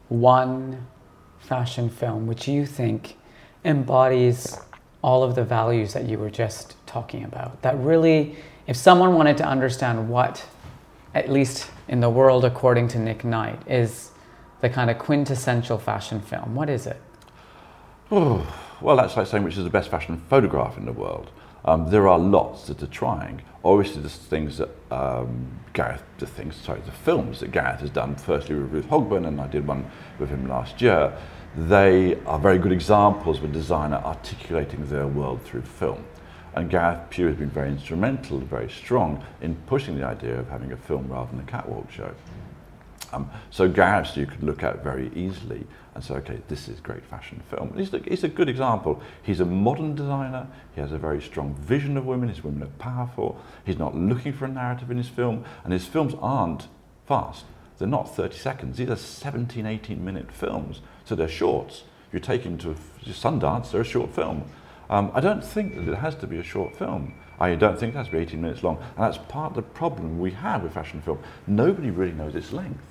one 0.10 0.88
fashion 1.40 1.90
film 1.90 2.28
which 2.28 2.48
you 2.48 2.66
think 2.66 3.18
embodies 3.66 4.58
all 5.08 5.24
of 5.24 5.36
the 5.36 5.44
values 5.46 5.94
that 5.94 6.04
you 6.04 6.18
were 6.18 6.30
just 6.30 6.76
talking 6.86 7.24
about? 7.24 7.62
That 7.62 7.78
really, 7.80 8.36
if 8.68 8.76
someone 8.76 9.16
wanted 9.16 9.38
to 9.38 9.46
understand 9.46 10.10
what, 10.10 10.46
at 11.16 11.30
least 11.30 11.72
in 11.88 12.02
the 12.02 12.10
world 12.10 12.44
according 12.44 12.90
to 12.90 13.00
Nick 13.00 13.24
Knight, 13.24 13.58
is 13.70 14.12
the 14.60 14.70
kind 14.70 14.90
of 14.90 15.00
quintessential 15.00 15.78
fashion 15.78 16.20
film, 16.20 16.56
what 16.56 16.70
is 16.70 16.88
it? 16.88 17.02
Oh, 18.12 18.46
well, 18.82 18.98
that's 18.98 19.16
like 19.16 19.28
saying 19.28 19.46
which 19.46 19.56
is 19.56 19.64
the 19.64 19.70
best 19.70 19.90
fashion 19.90 20.22
photograph 20.30 20.78
in 20.78 20.86
the 20.86 20.92
world. 20.92 21.32
Um, 21.64 21.90
there 21.90 22.10
are 22.10 22.20
lots 22.20 22.68
that 22.68 22.84
are 22.84 22.88
trying. 22.88 23.42
Obviously, 23.64 24.02
there's 24.02 24.18
things 24.18 24.58
that 24.58 24.70
um, 24.92 25.48
Gareth, 25.72 26.04
the 26.20 26.26
things, 26.26 26.58
sorry, 26.58 26.82
the 26.82 26.92
films 26.92 27.40
that 27.40 27.54
Gareth 27.54 27.80
has 27.80 27.90
done. 27.90 28.16
Firstly 28.16 28.56
with 28.56 28.74
Ruth 28.74 28.90
Hogben, 28.90 29.26
and 29.26 29.40
I 29.40 29.48
did 29.48 29.66
one 29.66 29.90
with 30.20 30.30
him 30.30 30.50
last 30.50 30.82
year. 30.82 31.18
They 31.58 32.20
are 32.28 32.38
very 32.38 32.60
good 32.60 32.72
examples 32.72 33.40
of 33.40 33.46
a 33.46 33.48
designer 33.48 33.96
articulating 34.06 34.88
their 34.90 35.08
world 35.08 35.42
through 35.42 35.64
film. 35.64 36.06
And 36.54 36.70
Gareth 36.70 37.10
Pugh 37.10 37.26
has 37.26 37.36
been 37.36 37.50
very 37.50 37.70
instrumental, 37.70 38.38
very 38.38 38.70
strong 38.70 39.26
in 39.42 39.56
pushing 39.66 39.98
the 39.98 40.06
idea 40.06 40.40
of 40.40 40.48
having 40.50 40.72
a 40.72 40.78
film 40.78 41.08
rather 41.08 41.32
than 41.32 41.40
a 41.40 41.44
catwalk 41.44 41.90
show. 41.92 42.14
Um, 43.12 43.32
so 43.50 43.68
Gareth's 43.68 44.16
you 44.16 44.28
could 44.28 44.44
look 44.44 44.62
at 44.62 44.84
very 44.84 45.12
easily 45.16 45.66
and 45.96 46.04
say, 46.04 46.14
okay, 46.16 46.40
this 46.48 46.68
is 46.68 46.80
great 46.80 47.04
fashion 47.04 47.42
film. 47.50 47.74
He's 47.76 47.92
a, 47.92 48.00
he's 48.00 48.24
a 48.24 48.28
good 48.28 48.50
example. 48.50 49.02
He's 49.24 49.40
a 49.40 49.46
modern 49.46 49.96
designer. 49.96 50.46
He 50.76 50.82
has 50.82 50.92
a 50.92 51.00
very 51.00 51.22
strong 51.24 51.56
vision 51.56 51.98
of 51.98 52.06
women. 52.06 52.30
His 52.30 52.44
women 52.44 52.62
are 52.62 52.72
powerful. 52.78 53.42
He's 53.66 53.80
not 53.80 53.96
looking 53.96 54.32
for 54.32 54.46
a 54.46 54.50
narrative 54.50 54.92
in 54.92 54.98
his 54.98 55.10
film. 55.10 55.44
And 55.64 55.74
his 55.74 55.88
films 55.88 56.14
aren't 56.22 56.68
fast. 57.08 57.46
They're 57.80 57.88
not 57.88 58.16
30 58.16 58.38
seconds. 58.38 58.78
These 58.78 58.90
are 58.90 58.96
17, 58.96 59.66
18 59.66 60.06
minute 60.06 60.32
films. 60.32 60.82
So 61.08 61.16
they're 61.16 61.30
shorts. 61.30 61.84
You 62.12 62.20
take 62.20 62.42
him 62.42 62.58
to 62.58 62.76
Sundance, 63.06 63.72
they're 63.72 63.82
a 63.82 63.86
short 63.86 64.14
film. 64.14 64.44
Um, 64.90 65.10
I 65.14 65.22
don't 65.22 65.44
think 65.44 65.76
that 65.76 65.88
it 65.88 65.96
has 65.96 66.16
to 66.16 66.28
be 66.28 66.38
a 66.38 66.44
short 66.44 66.76
film. 66.76 67.14
I 67.40 67.56
don't 67.56 67.80
think 67.80 67.96
it 67.96 67.98
has 67.98 68.08
to 68.08 68.12
be 68.12 68.18
18 68.18 68.42
minutes 68.42 68.62
long. 68.62 68.78
And 68.78 69.06
that's 69.06 69.18
part 69.18 69.52
of 69.52 69.56
the 69.56 69.62
problem 69.62 70.20
we 70.20 70.32
have 70.32 70.64
with 70.64 70.74
fashion 70.74 71.02
film. 71.02 71.20
Nobody 71.46 71.92
really 71.92 72.12
knows 72.12 72.36
its 72.36 72.52
length. 72.52 72.84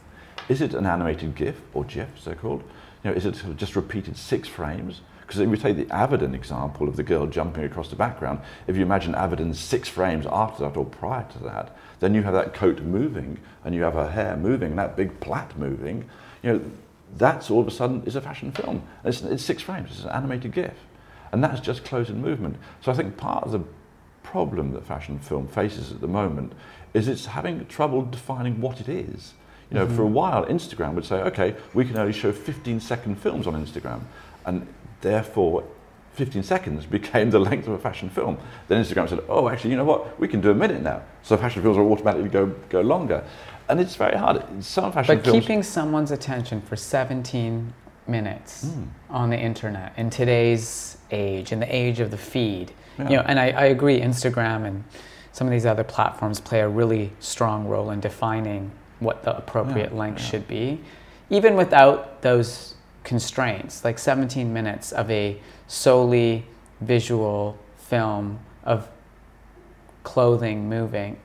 Is 0.48 0.62
it 0.62 0.72
an 0.72 0.86
animated 0.86 1.34
GIF 1.34 1.60
or 1.74 1.84
GIF, 1.84 2.08
they're 2.24 2.34
called? 2.34 2.62
You 3.04 3.10
know, 3.10 3.16
is 3.16 3.26
it 3.26 3.42
just 3.56 3.76
repeated 3.76 4.16
six 4.16 4.48
frames? 4.48 5.02
Because 5.20 5.40
if 5.40 5.50
we 5.50 5.58
take 5.58 5.76
the 5.76 5.86
Avedon 5.86 6.34
example 6.34 6.88
of 6.88 6.96
the 6.96 7.02
girl 7.02 7.26
jumping 7.26 7.64
across 7.64 7.88
the 7.88 7.96
background, 7.96 8.40
if 8.66 8.76
you 8.76 8.82
imagine 8.82 9.12
Avedon 9.12 9.54
six 9.54 9.88
frames 9.88 10.24
after 10.30 10.62
that 10.62 10.76
or 10.76 10.86
prior 10.86 11.26
to 11.32 11.38
that, 11.40 11.76
then 12.00 12.14
you 12.14 12.22
have 12.22 12.34
that 12.34 12.54
coat 12.54 12.80
moving 12.80 13.38
and 13.64 13.74
you 13.74 13.82
have 13.82 13.94
her 13.94 14.08
hair 14.08 14.36
moving 14.36 14.70
and 14.70 14.78
that 14.78 14.96
big 14.96 15.18
plait 15.20 15.56
moving. 15.58 16.08
You 16.42 16.52
know, 16.52 16.60
that's 17.16 17.50
all 17.50 17.60
of 17.60 17.68
a 17.68 17.70
sudden 17.70 18.02
is 18.04 18.16
a 18.16 18.20
fashion 18.20 18.52
film. 18.52 18.82
It's, 19.04 19.22
it's 19.22 19.44
six 19.44 19.62
frames, 19.62 19.90
it's 19.90 20.04
an 20.04 20.10
animated 20.10 20.52
GIF. 20.52 20.74
And 21.32 21.42
that's 21.42 21.60
just 21.60 21.84
close 21.84 22.08
in 22.08 22.20
movement. 22.20 22.56
So 22.80 22.92
I 22.92 22.94
think 22.94 23.16
part 23.16 23.44
of 23.44 23.52
the 23.52 23.62
problem 24.22 24.72
that 24.72 24.84
fashion 24.84 25.18
film 25.18 25.48
faces 25.48 25.92
at 25.92 26.00
the 26.00 26.08
moment 26.08 26.52
is 26.94 27.08
it's 27.08 27.26
having 27.26 27.66
trouble 27.66 28.02
defining 28.02 28.60
what 28.60 28.80
it 28.80 28.88
is. 28.88 29.34
You 29.70 29.78
know, 29.78 29.86
mm-hmm. 29.86 29.96
for 29.96 30.02
a 30.02 30.06
while, 30.06 30.46
Instagram 30.46 30.94
would 30.94 31.04
say, 31.04 31.16
okay, 31.22 31.56
we 31.74 31.84
can 31.84 31.96
only 31.96 32.12
show 32.12 32.32
15 32.32 32.80
second 32.80 33.16
films 33.16 33.46
on 33.46 33.54
Instagram. 33.54 34.02
And 34.44 34.66
therefore, 35.00 35.64
15 36.12 36.42
seconds 36.42 36.86
became 36.98 37.30
the 37.30 37.38
length 37.38 37.66
of 37.66 37.74
a 37.74 37.78
fashion 37.78 38.08
film. 38.08 38.38
Then 38.68 38.82
Instagram 38.82 39.08
said, 39.08 39.20
oh, 39.28 39.48
actually, 39.48 39.70
you 39.70 39.76
know 39.76 39.84
what? 39.84 40.18
We 40.18 40.28
can 40.28 40.40
do 40.40 40.50
a 40.50 40.54
minute 40.54 40.82
now. 40.82 41.02
So 41.22 41.36
fashion 41.36 41.62
films 41.62 41.76
will 41.76 41.90
automatically 41.92 42.28
go, 42.28 42.46
go 42.68 42.80
longer. 42.80 43.24
And 43.68 43.80
it's 43.80 43.96
very 43.96 44.16
hard. 44.16 44.42
Some 44.62 44.92
fashion 44.92 45.16
but 45.16 45.24
films. 45.24 45.40
keeping 45.40 45.62
someone's 45.62 46.10
attention 46.10 46.60
for 46.60 46.76
17 46.76 47.72
minutes 48.06 48.66
mm. 48.66 48.86
on 49.10 49.30
the 49.30 49.38
internet 49.38 49.92
in 49.96 50.10
today's 50.10 50.98
age, 51.10 51.52
in 51.52 51.60
the 51.60 51.74
age 51.74 52.00
of 52.00 52.10
the 52.10 52.16
feed, 52.16 52.72
yeah. 52.98 53.08
you 53.08 53.16
know, 53.16 53.22
and 53.26 53.38
I, 53.38 53.50
I 53.50 53.64
agree, 53.66 54.00
Instagram 54.00 54.66
and 54.66 54.84
some 55.32 55.46
of 55.46 55.50
these 55.50 55.66
other 55.66 55.84
platforms 55.84 56.40
play 56.40 56.60
a 56.60 56.68
really 56.68 57.12
strong 57.20 57.66
role 57.66 57.90
in 57.90 58.00
defining 58.00 58.70
what 59.00 59.22
the 59.22 59.36
appropriate 59.36 59.92
yeah, 59.92 59.98
length 59.98 60.20
yeah. 60.20 60.26
should 60.26 60.48
be, 60.48 60.80
even 61.28 61.56
without 61.56 62.22
those 62.22 62.74
constraints. 63.04 63.84
Like 63.84 63.98
17 63.98 64.52
minutes 64.52 64.92
of 64.92 65.10
a 65.10 65.38
solely 65.66 66.46
visual 66.80 67.58
film 67.76 68.38
of 68.64 68.88
clothing 70.04 70.68
moving, 70.68 71.18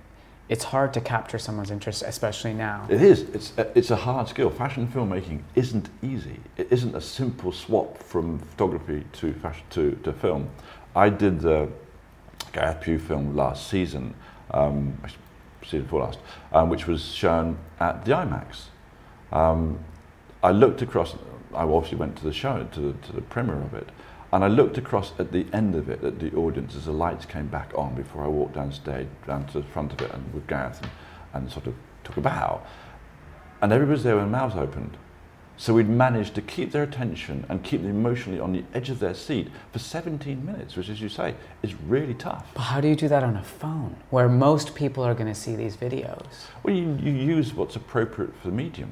it's 0.51 0.65
hard 0.65 0.93
to 0.93 0.99
capture 0.99 1.39
someone's 1.39 1.71
interest, 1.71 2.03
especially 2.05 2.53
now. 2.53 2.85
It 2.89 3.01
is. 3.01 3.21
It's 3.21 3.53
a, 3.57 3.71
it's 3.73 3.89
a 3.89 3.95
hard 3.95 4.27
skill. 4.27 4.49
Fashion 4.49 4.85
filmmaking 4.85 5.43
isn't 5.55 5.87
easy. 6.03 6.41
It 6.57 6.67
isn't 6.69 6.93
a 6.93 6.99
simple 6.99 7.53
swap 7.53 7.97
from 7.97 8.37
photography 8.37 9.05
to 9.13 9.31
fashion 9.31 9.63
to, 9.69 9.91
to 10.03 10.11
film. 10.11 10.49
I 10.93 11.07
did 11.07 11.39
the 11.39 11.69
Gareth 12.51 12.81
Pugh 12.81 12.99
film 12.99 13.33
last 13.33 13.69
season, 13.69 14.13
um, 14.53 15.01
season 15.63 15.83
before 15.83 16.01
last, 16.01 16.19
um, 16.51 16.67
which 16.67 16.85
was 16.85 17.01
shown 17.01 17.57
at 17.79 18.03
the 18.03 18.11
IMAX. 18.11 18.63
Um, 19.31 19.79
I 20.43 20.51
looked 20.51 20.81
across. 20.81 21.15
I 21.53 21.63
obviously 21.63 21.97
went 21.97 22.17
to 22.17 22.25
the 22.25 22.33
show, 22.33 22.67
to 22.73 22.79
the, 22.81 22.93
to 23.07 23.13
the 23.13 23.21
premiere 23.21 23.55
of 23.55 23.73
it, 23.73 23.87
and 24.31 24.43
I 24.43 24.47
looked 24.47 24.77
across 24.77 25.11
at 25.19 25.31
the 25.31 25.45
end 25.53 25.75
of 25.75 25.89
it 25.89 26.03
at 26.03 26.19
the 26.19 26.33
audience 26.35 26.75
as 26.75 26.85
the 26.85 26.91
lights 26.91 27.25
came 27.25 27.47
back 27.47 27.71
on 27.75 27.95
before 27.95 28.23
I 28.23 28.27
walked 28.27 28.55
downstage, 28.55 29.07
down 29.27 29.45
to 29.47 29.59
the 29.59 29.67
front 29.67 29.93
of 29.93 30.01
it, 30.01 30.11
and 30.13 30.33
with 30.33 30.47
Gareth, 30.47 30.81
and, 30.81 30.91
and 31.33 31.51
sort 31.51 31.67
of 31.67 31.75
took 32.03 32.17
a 32.17 32.21
bow, 32.21 32.61
and 33.61 33.71
everybody 33.71 33.93
was 33.93 34.03
there 34.03 34.15
with 34.15 34.27
mouths 34.27 34.55
opened 34.55 34.97
so 35.61 35.75
we'd 35.75 35.87
managed 35.87 36.33
to 36.33 36.41
keep 36.41 36.71
their 36.71 36.81
attention 36.81 37.45
and 37.47 37.63
keep 37.63 37.83
them 37.83 37.91
emotionally 37.91 38.39
on 38.39 38.51
the 38.51 38.63
edge 38.73 38.89
of 38.89 38.97
their 38.97 39.13
seat 39.13 39.47
for 39.71 39.77
17 39.77 40.43
minutes, 40.43 40.75
which, 40.75 40.89
as 40.89 40.99
you 40.99 41.07
say, 41.07 41.35
is 41.61 41.75
really 41.75 42.15
tough. 42.15 42.47
But 42.55 42.61
how 42.61 42.81
do 42.81 42.87
you 42.87 42.95
do 42.95 43.07
that 43.07 43.23
on 43.23 43.37
a 43.37 43.43
phone 43.43 43.95
where 44.09 44.27
most 44.27 44.73
people 44.73 45.03
are 45.03 45.13
going 45.13 45.27
to 45.27 45.39
see 45.39 45.55
these 45.55 45.77
videos? 45.77 46.25
Well, 46.63 46.73
you, 46.75 46.97
you 46.99 47.11
use 47.11 47.53
what's 47.53 47.75
appropriate 47.75 48.35
for 48.41 48.47
the 48.47 48.55
medium. 48.55 48.91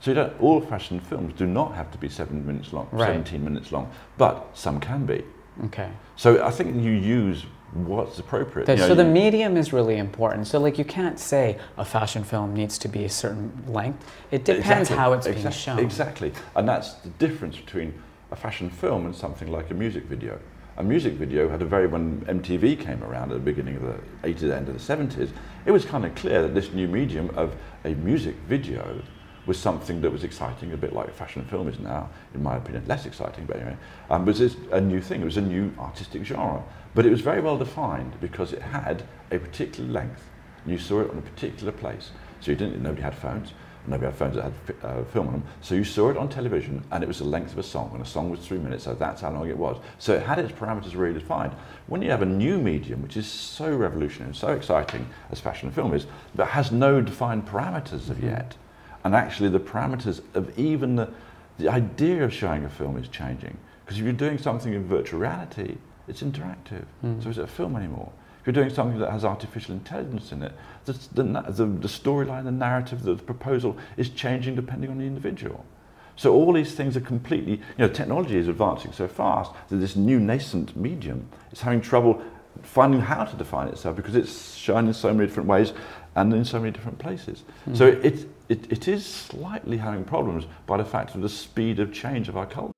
So 0.00 0.10
you 0.10 0.14
don't, 0.14 0.40
all 0.40 0.60
fashion 0.60 1.00
films 1.00 1.32
do 1.34 1.46
not 1.46 1.74
have 1.74 1.90
to 1.90 1.98
be 1.98 2.08
seven 2.08 2.46
minutes 2.46 2.72
long, 2.72 2.88
right. 2.92 3.06
17 3.06 3.42
minutes 3.42 3.72
long, 3.72 3.90
but 4.16 4.48
some 4.54 4.80
can 4.80 5.06
be. 5.06 5.24
Okay. 5.64 5.90
So 6.16 6.44
I 6.44 6.50
think 6.50 6.76
you 6.76 6.92
use 6.92 7.44
what's 7.72 8.18
appropriate. 8.18 8.66
The, 8.66 8.74
you 8.74 8.78
know, 8.78 8.88
so 8.88 8.94
the 8.94 9.04
medium 9.04 9.56
is 9.56 9.72
really 9.72 9.98
important. 9.98 10.46
So 10.46 10.58
like 10.58 10.78
you 10.78 10.84
can't 10.84 11.18
say 11.18 11.58
a 11.76 11.84
fashion 11.84 12.24
film 12.24 12.54
needs 12.54 12.78
to 12.78 12.88
be 12.88 13.04
a 13.04 13.08
certain 13.08 13.52
length. 13.66 14.04
It 14.30 14.44
depends 14.44 14.90
exactly, 14.90 14.96
how 14.96 15.12
it's 15.12 15.26
exactly, 15.26 15.42
being 15.42 15.52
shown. 15.52 15.78
Exactly, 15.80 16.32
and 16.56 16.68
that's 16.68 16.94
the 16.94 17.10
difference 17.10 17.56
between 17.56 17.92
a 18.30 18.36
fashion 18.36 18.70
film 18.70 19.06
and 19.06 19.14
something 19.14 19.50
like 19.50 19.70
a 19.70 19.74
music 19.74 20.04
video. 20.04 20.38
A 20.76 20.82
music 20.82 21.14
video 21.14 21.48
had 21.48 21.60
a 21.60 21.64
very 21.64 21.88
when 21.88 22.20
MTV 22.26 22.78
came 22.78 23.02
around 23.02 23.32
at 23.32 23.34
the 23.34 23.40
beginning 23.40 23.76
of 23.76 23.82
the 23.82 23.98
80s, 24.28 24.52
end 24.52 24.68
of 24.68 24.74
the 24.86 24.96
70s, 24.96 25.30
it 25.66 25.72
was 25.72 25.84
kind 25.84 26.04
of 26.04 26.14
clear 26.14 26.40
that 26.42 26.54
this 26.54 26.72
new 26.72 26.86
medium 26.86 27.30
of 27.36 27.56
a 27.84 27.94
music 27.94 28.36
video 28.46 29.02
was 29.48 29.58
something 29.58 30.02
that 30.02 30.12
was 30.12 30.24
exciting, 30.24 30.74
a 30.74 30.76
bit 30.76 30.92
like 30.92 31.12
fashion 31.14 31.42
film 31.46 31.68
is 31.68 31.78
now, 31.78 32.10
in 32.34 32.42
my 32.42 32.56
opinion, 32.56 32.84
less 32.86 33.06
exciting, 33.06 33.46
but 33.46 33.56
anyway. 33.56 33.76
Um, 34.10 34.26
but 34.26 34.38
it's 34.38 34.56
a 34.72 34.80
new 34.80 35.00
thing, 35.00 35.22
it 35.22 35.24
was 35.24 35.38
a 35.38 35.42
new 35.42 35.72
artistic 35.78 36.22
genre. 36.22 36.62
But 36.94 37.06
it 37.06 37.10
was 37.10 37.22
very 37.22 37.40
well 37.40 37.56
defined 37.56 38.20
because 38.20 38.52
it 38.52 38.60
had 38.60 39.04
a 39.32 39.38
particular 39.38 39.90
length. 39.90 40.22
And 40.64 40.72
you 40.72 40.78
saw 40.78 41.00
it 41.00 41.10
on 41.10 41.16
a 41.16 41.22
particular 41.22 41.72
place. 41.72 42.10
So 42.40 42.50
you 42.50 42.58
didn't, 42.58 42.82
nobody 42.82 43.00
had 43.00 43.14
phones. 43.14 43.52
Nobody 43.86 44.04
had 44.04 44.16
phones 44.16 44.34
that 44.34 44.44
had 44.44 44.52
uh, 44.82 45.04
film 45.04 45.28
on 45.28 45.32
them. 45.32 45.44
So 45.62 45.74
you 45.74 45.84
saw 45.84 46.10
it 46.10 46.18
on 46.18 46.28
television 46.28 46.84
and 46.90 47.02
it 47.02 47.06
was 47.06 47.20
the 47.20 47.24
length 47.24 47.52
of 47.52 47.58
a 47.58 47.62
song. 47.62 47.90
And 47.94 48.02
a 48.02 48.06
song 48.06 48.28
was 48.28 48.40
three 48.40 48.58
minutes, 48.58 48.84
so 48.84 48.92
that's 48.92 49.22
how 49.22 49.32
long 49.32 49.48
it 49.48 49.56
was. 49.56 49.78
So 49.98 50.12
it 50.12 50.24
had 50.24 50.38
its 50.38 50.52
parameters 50.52 50.94
really 50.94 51.18
defined. 51.18 51.54
When 51.86 52.02
you 52.02 52.10
have 52.10 52.20
a 52.20 52.26
new 52.26 52.58
medium, 52.58 53.00
which 53.00 53.16
is 53.16 53.26
so 53.26 53.74
revolutionary 53.74 54.28
and 54.28 54.36
so 54.36 54.48
exciting 54.48 55.08
as 55.30 55.40
fashion 55.40 55.68
and 55.68 55.74
film 55.74 55.94
is, 55.94 56.06
but 56.34 56.48
has 56.48 56.70
no 56.70 57.00
defined 57.00 57.46
parameters 57.46 58.10
of 58.10 58.18
mm-hmm. 58.18 58.26
yet, 58.26 58.56
and 59.04 59.14
actually, 59.14 59.48
the 59.48 59.60
parameters 59.60 60.20
of 60.34 60.58
even 60.58 60.96
the, 60.96 61.08
the 61.58 61.68
idea 61.68 62.24
of 62.24 62.32
showing 62.32 62.64
a 62.64 62.68
film 62.68 62.96
is 62.96 63.08
changing. 63.08 63.56
Because 63.84 63.98
if 63.98 64.04
you're 64.04 64.12
doing 64.12 64.38
something 64.38 64.72
in 64.72 64.84
virtual 64.86 65.20
reality, 65.20 65.76
it's 66.08 66.22
interactive. 66.22 66.84
Mm. 67.04 67.22
So 67.22 67.30
is 67.30 67.38
it 67.38 67.44
a 67.44 67.48
film 67.48 67.76
anymore? 67.76 68.12
If 68.40 68.46
you're 68.46 68.54
doing 68.54 68.74
something 68.74 68.98
that 68.98 69.10
has 69.10 69.24
artificial 69.24 69.74
intelligence 69.74 70.32
in 70.32 70.42
it, 70.42 70.52
the, 70.84 70.92
the, 71.14 71.22
the, 71.22 71.66
the 71.66 71.88
storyline, 71.88 72.44
the 72.44 72.50
narrative, 72.50 73.02
the, 73.02 73.14
the 73.14 73.22
proposal 73.22 73.76
is 73.96 74.08
changing 74.10 74.56
depending 74.56 74.90
on 74.90 74.98
the 74.98 75.04
individual. 75.04 75.64
So 76.16 76.34
all 76.34 76.52
these 76.52 76.74
things 76.74 76.96
are 76.96 77.00
completely, 77.00 77.52
you 77.52 77.60
know, 77.78 77.88
technology 77.88 78.36
is 78.36 78.48
advancing 78.48 78.92
so 78.92 79.06
fast 79.06 79.52
that 79.68 79.76
this 79.76 79.94
new 79.94 80.18
nascent 80.18 80.76
medium 80.76 81.28
is 81.52 81.60
having 81.60 81.80
trouble 81.80 82.20
finding 82.62 83.00
how 83.00 83.24
to 83.24 83.36
define 83.36 83.68
itself 83.68 83.94
because 83.94 84.16
it's 84.16 84.54
shown 84.54 84.88
in 84.88 84.94
so 84.94 85.12
many 85.14 85.28
different 85.28 85.48
ways 85.48 85.72
and 86.14 86.32
in 86.32 86.44
so 86.44 86.58
many 86.58 86.70
different 86.72 86.98
places. 86.98 87.44
Mm. 87.68 87.76
So 87.76 87.86
it, 87.86 88.28
it, 88.48 88.72
it 88.72 88.88
is 88.88 89.04
slightly 89.04 89.76
having 89.76 90.04
problems 90.04 90.46
by 90.66 90.76
the 90.76 90.84
fact 90.84 91.14
of 91.14 91.22
the 91.22 91.28
speed 91.28 91.78
of 91.78 91.92
change 91.92 92.28
of 92.28 92.36
our 92.36 92.46
culture. 92.46 92.72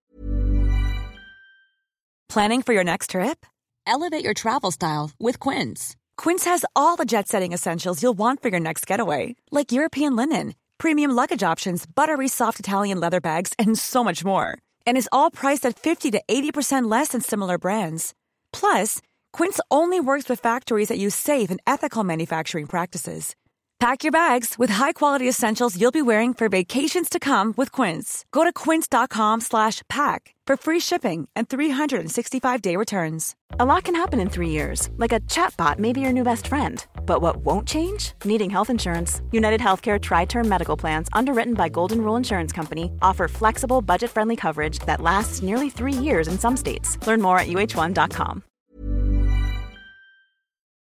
Planning 2.29 2.63
for 2.63 2.73
your 2.73 2.85
next 2.85 3.11
trip? 3.11 3.45
Elevate 3.87 4.23
your 4.23 4.35
travel 4.35 4.71
style 4.71 5.11
with 5.19 5.41
Quince. 5.41 5.97
Quince 6.17 6.45
has 6.45 6.65
all 6.77 6.97
the 6.97 7.05
jet 7.05 7.27
setting 7.27 7.53
essentials 7.53 8.03
you'll 8.03 8.19
want 8.19 8.41
for 8.41 8.51
your 8.51 8.61
next 8.61 8.87
getaway, 8.87 9.35
like 9.51 9.73
European 9.73 10.15
linen, 10.15 10.55
premium 10.79 11.11
luggage 11.11 11.43
options, 11.43 11.87
buttery 11.87 12.29
soft 12.29 12.61
Italian 12.61 13.01
leather 13.01 13.21
bags, 13.21 13.53
and 13.59 13.77
so 13.77 14.05
much 14.05 14.25
more. 14.25 14.57
And 14.87 14.97
is 14.97 15.09
all 15.11 15.31
priced 15.31 15.67
at 15.67 15.79
50 15.79 16.13
to 16.13 16.23
80% 16.29 16.89
less 16.89 17.09
than 17.09 17.21
similar 17.21 17.59
brands. 17.59 18.15
Plus, 18.53 19.01
Quince 19.33 19.61
only 19.71 20.01
works 20.01 20.29
with 20.29 20.41
factories 20.41 20.89
that 20.89 20.99
use 20.99 21.15
safe 21.15 21.51
and 21.51 21.61
ethical 21.67 22.05
manufacturing 22.05 22.67
practices. 22.67 23.35
Pack 23.79 24.05
your 24.05 24.13
bags 24.13 24.59
with 24.59 24.69
high-quality 24.69 25.27
essentials 25.27 25.81
you'll 25.81 25.91
be 25.91 26.03
wearing 26.03 26.35
for 26.35 26.51
vacations 26.51 27.09
to 27.09 27.19
come 27.19 27.55
with 27.57 27.73
Quince. 27.73 28.27
Go 28.31 28.45
to 28.45 28.53
quince.com/pack 28.53 30.35
for 30.47 30.57
free 30.59 30.81
shipping 30.81 31.29
and 31.35 31.49
365-day 31.49 32.77
returns. 32.77 33.35
A 33.59 33.65
lot 33.65 33.85
can 33.85 33.95
happen 33.95 34.21
in 34.21 34.29
3 34.29 34.51
years. 34.51 34.91
Like 34.99 35.13
a 35.15 35.21
chatbot 35.21 35.79
may 35.79 35.95
be 35.95 36.01
your 36.03 36.13
new 36.13 36.25
best 36.25 36.47
friend. 36.47 36.85
But 37.07 37.23
what 37.23 37.39
won't 37.39 37.67
change? 37.67 38.13
Needing 38.25 38.51
health 38.51 38.69
insurance. 38.69 39.23
United 39.33 39.63
Healthcare 39.63 39.99
tri-term 39.99 40.47
medical 40.47 40.77
plans 40.77 41.09
underwritten 41.15 41.55
by 41.55 41.71
Golden 41.71 42.03
Rule 42.03 42.17
Insurance 42.17 42.53
Company 42.53 42.93
offer 43.01 43.29
flexible, 43.29 43.81
budget-friendly 43.81 44.37
coverage 44.37 44.81
that 44.81 45.01
lasts 45.01 45.43
nearly 45.43 45.71
3 45.71 45.95
years 45.95 46.29
in 46.29 46.39
some 46.39 46.57
states. 46.57 46.99
Learn 47.07 47.23
more 47.23 47.39
at 47.39 47.49
uh1.com. 47.49 48.43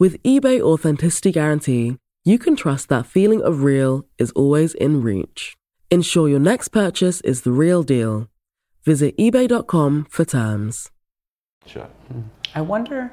With 0.00 0.22
eBay 0.22 0.60
Authenticity 0.60 1.30
Guarantee, 1.30 1.96
you 2.24 2.38
can 2.38 2.56
trust 2.56 2.88
that 2.88 3.06
feeling 3.06 3.42
of 3.42 3.62
real 3.62 4.04
is 4.18 4.32
always 4.32 4.74
in 4.74 5.02
reach. 5.02 5.56
Ensure 5.90 6.28
your 6.28 6.40
next 6.40 6.68
purchase 6.68 7.20
is 7.20 7.42
the 7.42 7.52
real 7.52 7.82
deal. 7.82 8.28
Visit 8.84 9.16
eBay.com 9.16 10.06
for 10.10 10.24
terms. 10.24 10.90
Sure. 11.66 11.88
I 12.54 12.62
wonder, 12.62 13.12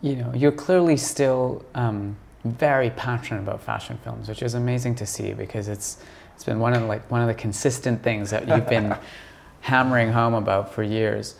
you 0.00 0.14
know, 0.16 0.32
you're 0.34 0.52
clearly 0.52 0.96
still 0.96 1.64
um, 1.74 2.16
very 2.44 2.90
passionate 2.90 3.40
about 3.40 3.60
fashion 3.62 3.98
films, 4.04 4.28
which 4.28 4.42
is 4.42 4.54
amazing 4.54 4.94
to 4.96 5.06
see 5.06 5.32
because 5.32 5.66
it's 5.66 5.98
it's 6.34 6.44
been 6.44 6.60
one 6.60 6.74
of 6.74 6.82
the, 6.82 6.86
like 6.86 7.10
one 7.10 7.22
of 7.22 7.28
the 7.28 7.34
consistent 7.34 8.02
things 8.02 8.30
that 8.30 8.46
you've 8.46 8.68
been 8.68 8.94
hammering 9.62 10.12
home 10.12 10.34
about 10.34 10.72
for 10.72 10.82
years. 10.82 11.34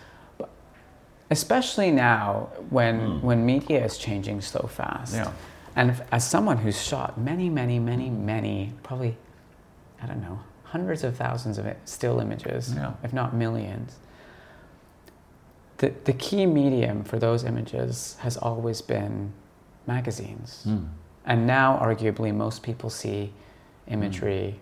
Especially 1.30 1.90
now 1.90 2.50
when 2.70 3.20
when 3.22 3.44
media 3.44 3.84
is 3.84 3.98
changing 3.98 4.40
so 4.40 4.68
fast. 4.68 5.14
Yeah. 5.14 5.32
And 5.74 5.90
if- 5.90 6.00
as 6.12 6.26
someone 6.28 6.58
who's 6.58 6.80
shot 6.80 7.18
many, 7.18 7.50
many, 7.50 7.78
many, 7.78 8.08
many, 8.10 8.72
probably, 8.82 9.16
I 10.02 10.06
don't 10.06 10.22
know, 10.22 10.38
hundreds 10.64 11.04
of 11.04 11.16
thousands 11.16 11.58
of 11.58 11.66
still 11.84 12.20
images, 12.20 12.72
Yeah. 12.74 12.92
if 13.02 13.12
not 13.12 13.34
millions, 13.34 13.96
the, 15.78 15.92
the 16.04 16.12
key 16.12 16.46
medium 16.46 17.04
for 17.04 17.18
those 17.18 17.44
images 17.44 18.16
has 18.20 18.36
always 18.36 18.80
been 18.80 19.32
magazines. 19.86 20.62
Hmm. 20.64 20.84
And 21.26 21.46
now, 21.46 21.76
arguably, 21.82 22.32
most 22.34 22.62
people 22.62 22.88
see 22.88 23.32
imagery 23.88 24.58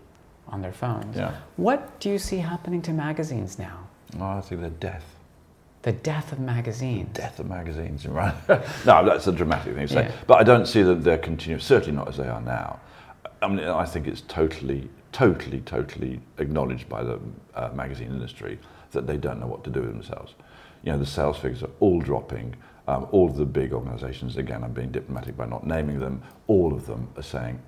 on 0.49 0.63
their 0.63 0.73
phones. 0.73 1.17
Yeah. 1.17 1.35
What 1.57 2.01
do 2.01 2.11
you 2.11 2.19
see 2.19 2.39
happening 2.39 2.83
to 2.83 2.93
magazines 2.93 3.59
now? 3.59 3.87
Oh, 4.19 4.25
I 4.25 4.41
think 4.41 4.61
they're 4.63 4.71
death. 4.71 5.05
The 5.85 5.93
death 5.93 6.33
of 6.33 6.41
magazines. 6.41 7.11
Death 7.13 7.39
of 7.39 7.47
magazines, 7.47 8.07
right? 8.09 8.35
no, 8.87 9.05
that's 9.05 9.27
a 9.27 9.33
dramatic 9.33 9.75
thing 9.75 9.87
to 9.87 9.93
say. 9.93 10.07
Yeah. 10.07 10.13
But 10.27 10.41
I 10.41 10.43
don't 10.43 10.65
see 10.67 10.83
that 10.83 11.05
they're 11.05 11.19
continuing, 11.19 11.61
certainly 11.61 11.95
not 11.95 12.09
as 12.09 12.17
they 12.17 12.27
are 12.27 12.41
now. 12.41 12.81
I 13.43 13.49
mean, 13.49 13.67
I 13.67 13.85
think 13.85 14.07
it's 14.07 14.23
totally, 14.23 14.89
totally, 15.13 15.61
totally 15.61 16.23
acknowledged 16.39 16.89
by 16.89 17.03
the 17.03 17.21
uh, 17.55 17.69
magazine 17.75 18.09
industry 18.09 18.59
that 18.93 19.07
they 19.07 19.19
don't 19.19 19.39
know 19.39 19.47
what 19.47 19.63
to 19.65 19.71
do 19.71 19.81
with 19.81 19.91
themselves. 19.91 20.33
You 20.85 20.93
know, 20.93 20.99
the 20.99 21.05
sales 21.05 21.37
figures 21.37 21.63
are 21.63 21.71
all 21.81 22.01
dropping. 22.01 22.57
Um, 22.89 23.07
all 23.11 23.29
of 23.29 23.37
the 23.37 23.45
big 23.45 23.75
organizations, 23.75 24.39
again, 24.39 24.65
I'm 24.65 24.73
being 24.73 24.91
diplomatic 24.91 25.37
by 25.37 25.45
not 25.45 25.67
naming 25.67 25.99
them, 25.99 26.23
all 26.47 26.73
of 26.73 26.87
them 26.87 27.09
are 27.19 27.23
saying, 27.23 27.61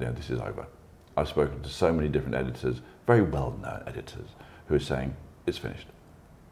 yeah, 0.00 0.12
this 0.12 0.30
is 0.30 0.38
over. 0.40 0.64
I've 1.16 1.28
spoken 1.28 1.60
to 1.62 1.68
so 1.68 1.92
many 1.92 2.08
different 2.08 2.36
editors, 2.36 2.82
very 3.04 3.22
well-known 3.22 3.82
editors, 3.88 4.28
who 4.68 4.76
are 4.76 4.80
saying, 4.80 5.16
it's 5.46 5.58
finished. 5.58 5.88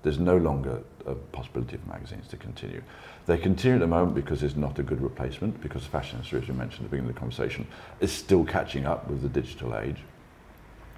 There's 0.07 0.20
no 0.20 0.36
longer 0.36 0.84
a 1.04 1.16
possibility 1.16 1.78
for 1.78 1.88
magazines 1.88 2.28
to 2.28 2.36
continue. 2.36 2.80
They 3.26 3.36
continue 3.36 3.78
at 3.78 3.80
the 3.80 3.88
moment 3.88 4.14
because 4.14 4.44
it's 4.44 4.54
not 4.54 4.78
a 4.78 4.84
good 4.84 5.00
replacement, 5.00 5.61
because 5.61 5.82
the 5.82 5.88
fashion 5.88 6.18
industry, 6.18 6.40
as 6.40 6.46
you 6.46 6.54
mentioned 6.54 6.84
at 6.84 6.90
the 6.92 6.96
beginning 6.96 7.11
of 7.11 7.16
the 7.16 7.18
conversation, 7.18 7.66
is 7.98 8.12
still 8.12 8.44
catching 8.44 8.86
up 8.86 9.11
with 9.11 9.20
the 9.20 9.28
digital 9.28 9.76
age. 9.76 9.96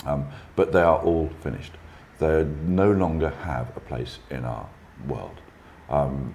Um, 0.04 0.28
but 0.56 0.72
they 0.72 0.82
are 0.82 0.98
all 0.98 1.30
finished. 1.40 1.72
They 2.18 2.44
no 2.66 2.92
longer 2.92 3.30
have 3.30 3.74
a 3.78 3.80
place 3.80 4.18
in 4.28 4.44
our 4.44 4.68
world. 5.06 5.40
Um, 5.88 6.34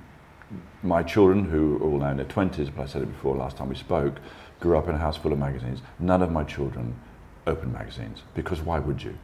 my 0.82 1.04
children, 1.04 1.46
who 1.46 1.78
are 1.78 1.82
all 1.84 2.00
now 2.00 2.10
in 2.10 2.18
their 2.18 2.26
20s, 2.26 2.72
but 2.76 2.82
I 2.82 2.86
said 2.88 3.04
it 3.04 3.14
before 3.14 3.36
last 3.36 3.56
time 3.56 3.70
we 3.70 3.76
spoke, 3.76 4.16
grew 4.60 4.80
up 4.80 4.90
in 4.90 4.96
a 4.96 4.98
house 4.98 5.18
full 5.18 5.32
of 5.32 5.38
magazines. 5.38 5.84
None 6.00 6.24
of 6.24 6.32
my 6.32 6.44
children 6.44 7.00
open 7.46 7.72
magazines 7.72 8.24
because 8.34 8.62
why 8.62 8.80
would 8.80 9.04
you? 9.04 9.16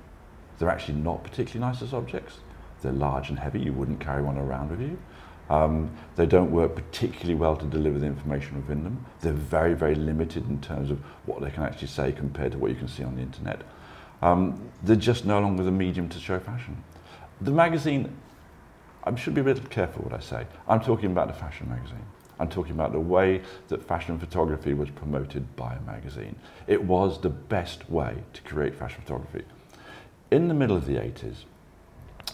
They're 0.60 0.70
actually 0.70 1.00
not 1.00 1.24
particularly 1.24 1.72
nice 1.72 1.82
as 1.82 1.96
objects. 1.96 2.42
They're 2.82 2.92
large 2.92 3.30
and 3.30 3.40
heavy, 3.40 3.60
you 3.60 3.74
wouldn't 3.74 4.00
carry 4.00 4.22
one 4.22 4.38
around 4.38 4.72
with 4.72 4.82
you. 4.82 4.98
Um, 5.50 5.90
they 6.16 6.28
don't 6.28 6.52
work 6.52 6.76
particularly 6.76 7.34
well 7.34 7.56
to 7.56 7.66
deliver 7.66 7.98
the 7.98 8.06
information 8.06 8.56
within 8.56 8.84
them. 8.84 9.04
They're 9.22 9.34
very, 9.34 9.74
very 9.74 9.96
limited 9.96 10.48
in 10.48 10.62
terms 10.62 10.92
of 10.92 11.00
what 11.26 11.42
they 11.42 11.50
can 11.50 11.64
actually 11.64 11.88
say 11.88 12.12
compared 12.12 12.52
to 12.52 12.60
what 12.60 12.70
you 12.70 12.78
can 12.78 12.88
see 12.88 13.04
on 13.04 13.16
the 13.16 13.22
internet. 13.22 13.62
Um, 14.22 14.70
they're 14.84 14.96
just 14.96 15.26
no 15.26 15.40
longer 15.40 15.64
the 15.64 15.72
medium 15.72 16.08
to 16.10 16.20
show 16.20 16.40
fashion. 16.40 16.84
The 17.42 17.52
magazine, 17.52 18.16
I 19.04 19.16
should 19.16 19.34
be 19.34 19.42
a 19.42 19.44
bit 19.44 19.70
careful 19.70 20.04
what 20.04 20.14
I 20.14 20.20
say. 20.20 20.46
I'm 20.68 20.82
talking 20.82 21.12
about 21.12 21.28
the 21.28 21.34
fashion 21.34 21.68
magazine. 21.70 22.06
I'm 22.40 22.50
talking 22.50 22.72
about 22.72 22.92
the 22.92 23.00
way 23.00 23.42
that 23.68 23.84
fashion 23.84 24.18
photography 24.20 24.74
was 24.74 24.90
promoted 24.90 25.56
by 25.56 25.74
a 25.74 25.82
magazine. 25.82 26.36
It 26.68 26.82
was 26.82 27.20
the 27.20 27.30
best 27.30 27.90
way 27.90 28.16
to 28.34 28.42
create 28.44 28.76
fashion 28.76 29.02
photography. 29.02 29.44
In 30.32 30.48
the 30.48 30.54
middle 30.54 30.78
of 30.78 30.86
the 30.86 30.94
80s, 30.94 31.46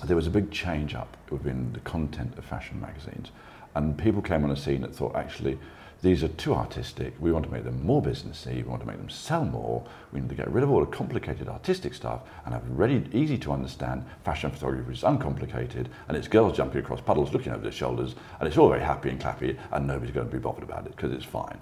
there 0.04 0.16
was 0.16 0.28
a 0.28 0.32
big 0.32 0.52
change 0.52 0.94
up 0.94 1.16
within 1.30 1.72
the 1.74 1.80
content 1.80 2.38
of 2.38 2.46
fashion 2.46 2.80
magazines. 2.80 3.32
And 3.76 3.98
people 3.98 4.22
came 4.22 4.44
on 4.44 4.52
a 4.52 4.56
scene 4.56 4.82
that 4.82 4.96
thought, 4.96 5.16
actually, 5.16 5.58
these 6.02 6.24
are 6.24 6.30
too 6.30 6.54
artistic. 6.54 7.14
We 7.20 7.32
want 7.32 7.46
to 7.46 7.52
make 7.52 7.64
them 7.64 7.86
more 7.86 8.02
businessy. 8.02 8.58
We 8.58 8.64
want 8.64 8.82
to 8.82 8.88
make 8.88 8.98
them 8.98 9.10
sell 9.10 9.44
more. 9.44 9.84
We 10.12 10.20
need 10.20 10.30
to 10.30 10.36
get 10.36 10.52
rid 10.52 10.64
of 10.64 10.70
all 10.70 10.82
the 10.82 10.86
complicated 10.86 11.48
artistic 11.48 11.94
stuff 11.94 12.22
and 12.46 12.54
have 12.54 12.64
really 12.70 13.08
easy 13.12 13.38
to 13.40 13.52
understand 13.52 14.06
fashion 14.24 14.52
photography 14.52 14.94
is 14.94 15.04
uncomplicated 15.04 15.90
and 16.08 16.16
it's 16.16 16.28
girls 16.28 16.58
jumping 16.58 16.82
across 16.82 17.02
puddles 17.02 17.34
looking 17.34 17.54
over 17.54 17.64
their 17.64 17.72
shoulders 17.72 18.16
and 18.40 18.48
it's 18.48 18.58
all 18.58 18.70
very 18.70 18.82
happy 18.82 19.10
and 19.10 19.20
clappy 19.20 19.58
and 19.72 19.88
nobody's 19.88 20.14
going 20.14 20.28
to 20.28 20.32
be 20.32 20.40
bothered 20.40 20.64
about 20.64 20.86
it 20.86 20.96
because 20.96 21.12
it's 21.12 21.26
fine. 21.26 21.60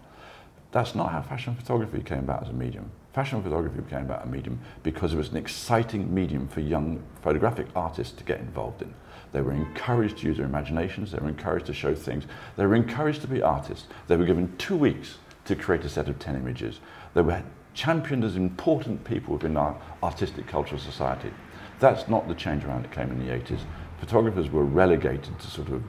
That's 0.71 0.95
not 0.95 1.11
how 1.11 1.21
fashion 1.21 1.55
photography 1.55 2.01
came 2.01 2.19
about 2.19 2.43
as 2.43 2.49
a 2.49 2.53
medium. 2.53 2.91
Fashion 3.13 3.43
photography 3.43 3.79
became 3.79 4.01
about 4.01 4.25
a 4.25 4.27
medium 4.27 4.59
because 4.81 5.13
it 5.13 5.17
was 5.17 5.29
an 5.29 5.37
exciting 5.37 6.11
medium 6.11 6.47
for 6.47 6.61
young 6.61 7.01
photographic 7.21 7.67
artists 7.75 8.11
to 8.17 8.23
get 8.23 8.39
involved 8.39 8.81
in. 8.81 8.91
They 9.31 9.41
were 9.41 9.53
encouraged 9.53 10.17
to 10.19 10.27
use 10.27 10.37
their 10.37 10.47
imaginations, 10.47 11.11
they 11.11 11.19
were 11.19 11.29
encouraged 11.29 11.67
to 11.67 11.73
show 11.75 11.93
things, 11.93 12.23
they 12.55 12.65
were 12.65 12.73
encouraged 12.73 13.21
to 13.21 13.27
be 13.27 13.43
artists. 13.43 13.85
They 14.07 14.17
were 14.17 14.25
given 14.25 14.57
two 14.57 14.75
weeks 14.75 15.17
to 15.45 15.55
create 15.55 15.85
a 15.85 15.89
set 15.89 16.09
of 16.09 16.17
10 16.17 16.35
images. 16.35 16.79
They 17.13 17.21
were 17.21 17.43
championed 17.75 18.23
as 18.23 18.35
important 18.35 19.03
people 19.03 19.35
within 19.35 19.57
our 19.57 19.79
artistic 20.01 20.47
cultural 20.47 20.81
society. 20.81 21.31
That's 21.79 22.07
not 22.07 22.27
the 22.27 22.35
change 22.35 22.63
around 22.63 22.83
that 22.83 22.91
came 22.91 23.11
in 23.11 23.19
the 23.19 23.31
80s. 23.31 23.59
Photographers 23.99 24.49
were 24.49 24.65
relegated 24.65 25.37
to 25.39 25.47
sort 25.47 25.69
of 25.69 25.83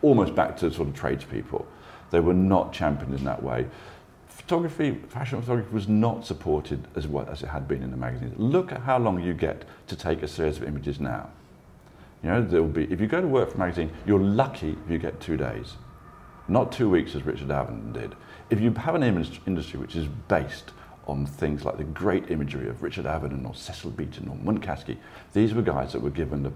almost 0.00 0.36
back 0.36 0.56
to 0.58 0.70
sort 0.70 0.88
of 0.88 0.94
tradespeople. 0.94 1.66
They 2.10 2.20
were 2.20 2.34
not 2.34 2.72
championed 2.72 3.14
in 3.14 3.24
that 3.24 3.42
way 3.42 3.66
photography, 4.48 4.98
fashion 5.10 5.38
photography 5.42 5.70
was 5.74 5.88
not 5.88 6.24
supported 6.24 6.88
as 6.96 7.06
well 7.06 7.28
as 7.28 7.42
it 7.42 7.48
had 7.48 7.68
been 7.68 7.82
in 7.82 7.90
the 7.90 7.96
magazines. 7.98 8.32
Look 8.38 8.72
at 8.72 8.80
how 8.80 8.98
long 8.98 9.22
you 9.22 9.34
get 9.34 9.66
to 9.88 9.94
take 9.94 10.22
a 10.22 10.26
series 10.26 10.56
of 10.56 10.62
images 10.62 10.98
now. 10.98 11.28
You 12.22 12.30
know, 12.30 12.40
there 12.42 12.62
will 12.62 12.70
be, 12.70 12.84
if 12.84 12.98
you 12.98 13.06
go 13.06 13.20
to 13.20 13.26
work 13.26 13.50
for 13.50 13.56
a 13.56 13.58
magazine, 13.58 13.90
you're 14.06 14.18
lucky 14.18 14.70
if 14.70 14.90
you 14.90 14.96
get 14.96 15.20
two 15.20 15.36
days, 15.36 15.74
not 16.48 16.72
two 16.72 16.88
weeks 16.88 17.14
as 17.14 17.24
Richard 17.24 17.48
Avedon 17.48 17.92
did. 17.92 18.14
If 18.48 18.58
you 18.58 18.72
have 18.72 18.94
an 18.94 19.02
image 19.02 19.42
industry 19.46 19.78
which 19.78 19.96
is 19.96 20.06
based 20.28 20.70
on 21.06 21.26
things 21.26 21.66
like 21.66 21.76
the 21.76 21.84
great 21.84 22.30
imagery 22.30 22.70
of 22.70 22.82
Richard 22.82 23.04
Avedon 23.04 23.46
or 23.46 23.54
Cecil 23.54 23.90
Beaton 23.90 24.28
or 24.28 24.36
Munkácsi, 24.36 24.96
these 25.34 25.52
were 25.52 25.60
guys 25.60 25.92
that 25.92 26.00
were 26.00 26.08
given 26.08 26.42
the 26.42 26.52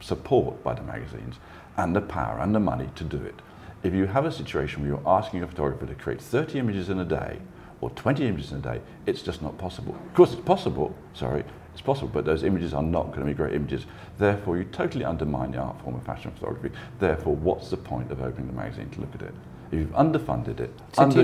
support 0.00 0.60
by 0.64 0.74
the 0.74 0.82
magazines 0.82 1.36
and 1.76 1.94
the 1.94 2.00
power 2.00 2.40
and 2.40 2.52
the 2.52 2.60
money 2.60 2.88
to 2.96 3.04
do 3.04 3.18
it 3.18 3.40
if 3.82 3.92
you 3.92 4.06
have 4.06 4.24
a 4.24 4.32
situation 4.32 4.82
where 4.82 4.90
you're 4.90 5.08
asking 5.08 5.42
a 5.42 5.46
photographer 5.46 5.86
to 5.86 5.94
create 5.94 6.20
30 6.20 6.58
images 6.58 6.88
in 6.88 6.98
a 7.00 7.04
day, 7.04 7.38
or 7.80 7.90
20 7.90 8.26
images 8.26 8.52
in 8.52 8.58
a 8.58 8.60
day, 8.60 8.80
it's 9.06 9.22
just 9.22 9.42
not 9.42 9.58
possible. 9.58 9.94
Of 9.94 10.14
course, 10.14 10.32
it's 10.32 10.42
possible, 10.42 10.94
sorry, 11.14 11.44
it's 11.72 11.80
possible, 11.80 12.08
but 12.08 12.24
those 12.24 12.44
images 12.44 12.72
are 12.74 12.82
not 12.82 13.08
going 13.08 13.20
to 13.20 13.26
be 13.26 13.34
great 13.34 13.54
images. 13.54 13.86
Therefore, 14.18 14.56
you 14.56 14.64
totally 14.64 15.04
undermine 15.04 15.50
the 15.50 15.58
art 15.58 15.80
form 15.80 15.96
of 15.96 16.02
fashion 16.04 16.30
photography. 16.30 16.74
Therefore, 17.00 17.34
what's 17.34 17.70
the 17.70 17.76
point 17.76 18.12
of 18.12 18.22
opening 18.22 18.46
the 18.46 18.52
magazine 18.52 18.88
to 18.90 19.00
look 19.00 19.14
at 19.14 19.22
it? 19.22 19.34
If 19.72 19.78
you've 19.78 19.88
underfunded 19.92 20.60
it, 20.60 20.70
So 20.92 21.02
do 21.08 21.20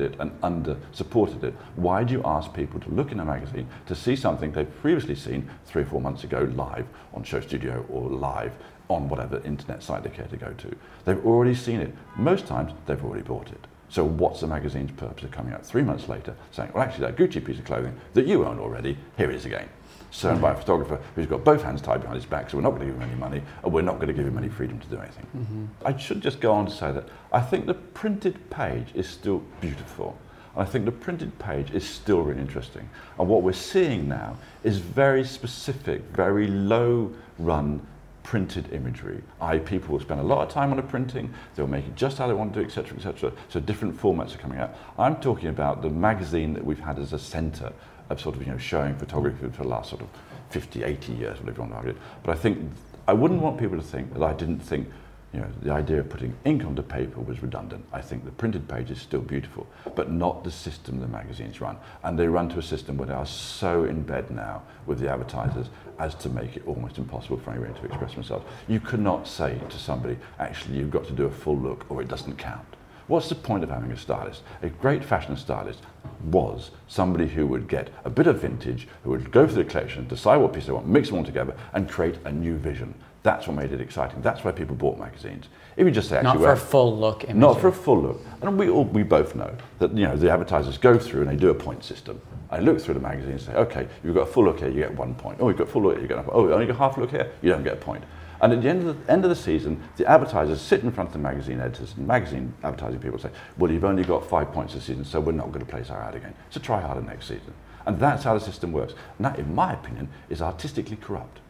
it, 0.00 0.14
and 0.18 0.32
under-supported 0.42 1.44
it, 1.44 1.54
why 1.76 2.02
do 2.02 2.14
you 2.14 2.22
ask 2.24 2.52
people 2.54 2.80
to 2.80 2.88
look 2.88 3.12
in 3.12 3.20
a 3.20 3.24
magazine 3.24 3.68
to 3.86 3.94
see 3.94 4.16
something 4.16 4.52
they've 4.52 4.80
previously 4.80 5.14
seen 5.14 5.50
three 5.66 5.82
or 5.82 5.86
four 5.86 6.00
months 6.00 6.24
ago 6.24 6.50
live 6.54 6.86
on 7.12 7.22
Show 7.22 7.40
Studio 7.40 7.84
or 7.90 8.08
live 8.08 8.54
on 8.90 9.08
whatever 9.08 9.40
internet 9.44 9.82
site 9.82 10.02
they 10.02 10.10
care 10.10 10.26
to 10.26 10.36
go 10.36 10.52
to? 10.52 10.76
They've 11.04 11.24
already 11.24 11.54
seen 11.54 11.80
it. 11.80 11.94
Most 12.16 12.46
times, 12.46 12.72
they've 12.86 13.02
already 13.02 13.22
bought 13.22 13.48
it. 13.48 13.66
So 13.88 14.04
what's 14.04 14.40
the 14.40 14.46
magazine's 14.46 14.92
purpose 14.92 15.24
of 15.24 15.30
coming 15.30 15.52
out 15.52 15.64
three 15.64 15.82
months 15.82 16.08
later 16.08 16.34
saying, 16.52 16.70
well, 16.74 16.82
actually, 16.82 17.06
that 17.06 17.16
Gucci 17.16 17.44
piece 17.44 17.58
of 17.58 17.64
clothing 17.64 17.98
that 18.14 18.26
you 18.26 18.44
own 18.44 18.58
already, 18.58 18.96
here 19.16 19.30
it 19.30 19.36
is 19.36 19.46
again. 19.46 19.68
Sewn 20.12 20.40
by 20.40 20.52
a 20.52 20.56
photographer 20.56 21.00
who's 21.14 21.26
got 21.26 21.44
both 21.44 21.62
hands 21.62 21.80
tied 21.80 22.00
behind 22.00 22.16
his 22.16 22.26
back, 22.26 22.50
so 22.50 22.56
we're 22.56 22.64
not 22.64 22.70
going 22.70 22.80
to 22.80 22.86
give 22.86 22.96
him 22.96 23.02
any 23.02 23.18
money, 23.18 23.42
and 23.62 23.72
we're 23.72 23.80
not 23.80 23.96
going 23.96 24.08
to 24.08 24.12
give 24.12 24.26
him 24.26 24.38
any 24.38 24.48
freedom 24.48 24.78
to 24.80 24.86
do 24.88 24.98
anything. 24.98 25.26
Mm-hmm. 25.36 25.64
I 25.84 25.96
should 25.96 26.20
just 26.20 26.40
go 26.40 26.52
on 26.52 26.66
to 26.66 26.72
say 26.72 26.90
that 26.90 27.08
I 27.32 27.40
think 27.40 27.66
the 27.66 27.74
printed 27.74 28.50
page 28.50 28.88
is 28.94 29.08
still 29.08 29.42
beautiful. 29.60 30.18
And 30.54 30.66
I 30.66 30.70
think 30.70 30.84
the 30.84 30.92
printed 30.92 31.38
page 31.38 31.70
is 31.70 31.88
still 31.88 32.22
really 32.22 32.40
interesting. 32.40 32.88
And 33.18 33.28
what 33.28 33.42
we're 33.42 33.52
seeing 33.52 34.08
now 34.08 34.36
is 34.64 34.78
very 34.78 35.24
specific, 35.24 36.02
very 36.12 36.48
low 36.48 37.12
run 37.38 37.86
printed 38.30 38.72
imagery. 38.72 39.20
I 39.40 39.58
people 39.58 39.94
will 39.94 40.00
spend 40.00 40.20
a 40.20 40.22
lot 40.22 40.46
of 40.46 40.54
time 40.54 40.70
on 40.70 40.78
a 40.78 40.84
printing, 40.84 41.34
they'll 41.56 41.66
make 41.66 41.84
it 41.84 41.96
just 41.96 42.18
how 42.18 42.28
they 42.28 42.32
want 42.32 42.54
to 42.54 42.60
do, 42.60 42.64
etc., 42.64 42.96
etc. 42.96 43.32
So 43.48 43.58
different 43.58 44.00
formats 44.00 44.36
are 44.36 44.38
coming 44.38 44.60
out. 44.60 44.72
I'm 44.96 45.16
talking 45.16 45.48
about 45.48 45.82
the 45.82 45.90
magazine 45.90 46.54
that 46.54 46.64
we've 46.64 46.78
had 46.78 47.00
as 47.00 47.12
a 47.12 47.18
centre 47.18 47.72
of 48.08 48.20
sort 48.20 48.36
of 48.36 48.46
you 48.46 48.52
know 48.52 48.56
showing 48.56 48.94
photography 48.94 49.48
for 49.48 49.64
the 49.64 49.68
last 49.68 49.90
sort 49.90 50.02
of 50.02 50.08
50, 50.50 50.84
80 50.84 51.12
years, 51.12 51.40
whatever 51.40 51.56
you 51.56 51.60
want 51.62 51.72
to 51.72 51.76
argue. 51.78 51.96
But 52.22 52.36
I 52.36 52.38
think 52.38 52.70
I 53.08 53.14
wouldn't 53.14 53.42
want 53.42 53.58
people 53.58 53.76
to 53.76 53.82
think 53.82 54.14
that 54.14 54.22
I 54.22 54.32
didn't 54.32 54.60
think 54.60 54.88
you 55.32 55.40
know, 55.40 55.48
the 55.62 55.70
idea 55.70 56.00
of 56.00 56.08
putting 56.08 56.34
ink 56.44 56.64
onto 56.64 56.82
paper 56.82 57.20
was 57.20 57.40
redundant. 57.40 57.84
I 57.92 58.00
think 58.00 58.24
the 58.24 58.32
printed 58.32 58.66
page 58.66 58.90
is 58.90 59.00
still 59.00 59.20
beautiful, 59.20 59.66
but 59.94 60.10
not 60.10 60.42
the 60.42 60.50
system 60.50 61.00
the 61.00 61.06
magazines 61.06 61.60
run. 61.60 61.76
And 62.02 62.18
they 62.18 62.26
run 62.26 62.48
to 62.48 62.58
a 62.58 62.62
system 62.62 62.96
where 62.96 63.06
they 63.06 63.14
are 63.14 63.26
so 63.26 63.84
in 63.84 64.02
bed 64.02 64.30
now 64.30 64.62
with 64.86 64.98
the 64.98 65.08
advertisers 65.08 65.68
as 66.00 66.16
to 66.16 66.28
make 66.30 66.56
it 66.56 66.64
almost 66.66 66.98
impossible 66.98 67.36
for 67.38 67.52
anyone 67.52 67.74
to 67.74 67.84
express 67.84 68.14
themselves. 68.14 68.44
You 68.66 68.80
cannot 68.80 69.28
say 69.28 69.60
to 69.68 69.78
somebody, 69.78 70.16
actually, 70.40 70.78
you've 70.78 70.90
got 70.90 71.06
to 71.06 71.12
do 71.12 71.26
a 71.26 71.30
full 71.30 71.56
look 71.58 71.86
or 71.88 72.02
it 72.02 72.08
doesn't 72.08 72.36
count. 72.36 72.66
What's 73.06 73.28
the 73.28 73.34
point 73.34 73.64
of 73.64 73.70
having 73.70 73.90
a 73.90 73.96
stylist? 73.96 74.42
A 74.62 74.68
great 74.68 75.04
fashion 75.04 75.36
stylist 75.36 75.80
was 76.24 76.70
somebody 76.86 77.26
who 77.26 77.46
would 77.46 77.68
get 77.68 77.90
a 78.04 78.10
bit 78.10 78.26
of 78.26 78.40
vintage, 78.40 78.86
who 79.02 79.10
would 79.10 79.32
go 79.32 79.46
through 79.46 79.64
the 79.64 79.70
collection, 79.70 80.06
decide 80.06 80.36
what 80.36 80.52
piece 80.52 80.66
they 80.66 80.72
want, 80.72 80.86
mix 80.86 81.08
them 81.08 81.18
all 81.18 81.24
together, 81.24 81.56
and 81.72 81.88
create 81.88 82.18
a 82.24 82.32
new 82.32 82.56
vision. 82.56 82.94
That's 83.22 83.46
what 83.46 83.56
made 83.56 83.72
it 83.72 83.80
exciting. 83.80 84.22
That's 84.22 84.44
why 84.44 84.52
people 84.52 84.74
bought 84.74 84.98
magazines. 84.98 85.48
If 85.76 85.84
you 85.84 85.90
just 85.90 86.08
say, 86.08 86.16
actually, 86.16 86.40
Not 86.40 86.40
for 86.40 86.52
a 86.52 86.56
full 86.56 86.96
look 86.96 87.28
not 87.34 87.60
for 87.60 87.68
a 87.68 87.72
full 87.72 88.00
look. 88.00 88.20
And 88.40 88.58
we 88.58 88.70
all, 88.70 88.84
we 88.84 89.02
both 89.02 89.34
know 89.34 89.54
that 89.78 89.92
you 89.92 90.04
know 90.04 90.16
the 90.16 90.30
advertisers 90.30 90.78
go 90.78 90.98
through 90.98 91.22
and 91.22 91.30
they 91.30 91.36
do 91.36 91.50
a 91.50 91.54
point 91.54 91.84
system. 91.84 92.20
I 92.50 92.60
look 92.60 92.80
through 92.80 92.94
the 92.94 93.00
magazine 93.00 93.32
and 93.32 93.40
say, 93.40 93.54
okay, 93.54 93.86
you've 94.02 94.14
got 94.14 94.22
a 94.22 94.32
full 94.32 94.44
look 94.44 94.60
here, 94.60 94.68
you 94.68 94.80
get 94.80 94.94
one 94.94 95.14
point. 95.14 95.38
Oh, 95.40 95.48
you've 95.48 95.58
got 95.58 95.68
a 95.68 95.70
full 95.70 95.82
look 95.82 95.94
here, 95.94 96.02
you 96.02 96.08
get 96.08 96.18
a 96.18 96.22
point. 96.22 96.34
Oh, 96.36 96.46
you 96.46 96.54
only 96.54 96.66
got 96.66 96.76
half 96.76 96.96
a 96.96 97.00
look 97.00 97.10
here, 97.10 97.30
you 97.42 97.50
don't 97.50 97.62
get 97.62 97.74
a 97.74 97.76
point. 97.76 98.02
And 98.40 98.54
at 98.54 98.62
the 98.62 98.68
end 98.68 98.88
of 98.88 99.06
the, 99.06 99.12
end 99.12 99.24
of 99.24 99.28
the 99.28 99.36
season, 99.36 99.82
the 99.96 100.06
advertisers 100.06 100.60
sit 100.60 100.82
in 100.82 100.90
front 100.90 101.08
of 101.08 101.12
the 101.12 101.18
magazine 101.18 101.60
editors 101.60 101.94
and 101.96 102.06
magazine 102.06 102.54
advertising 102.62 102.98
people 102.98 103.18
say, 103.18 103.30
well, 103.58 103.70
you've 103.70 103.84
only 103.84 104.02
got 104.02 104.26
five 104.26 104.50
points 104.50 104.72
this 104.74 104.84
season, 104.84 105.04
so 105.04 105.20
we're 105.20 105.32
not 105.32 105.52
going 105.52 105.64
to 105.64 105.70
place 105.70 105.90
our 105.90 106.02
ad 106.02 106.14
again. 106.14 106.34
So 106.48 106.58
try 106.58 106.80
harder 106.80 107.02
next 107.02 107.26
season. 107.26 107.52
And 107.86 107.98
that's 108.00 108.24
how 108.24 108.34
the 108.34 108.40
system 108.40 108.72
works. 108.72 108.94
And 109.18 109.26
that, 109.26 109.38
in 109.38 109.54
my 109.54 109.74
opinion, 109.74 110.08
is 110.30 110.40
artistically 110.40 110.96
corrupt. 110.96 111.40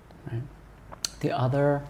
The 1.21 1.33
other 1.33 1.83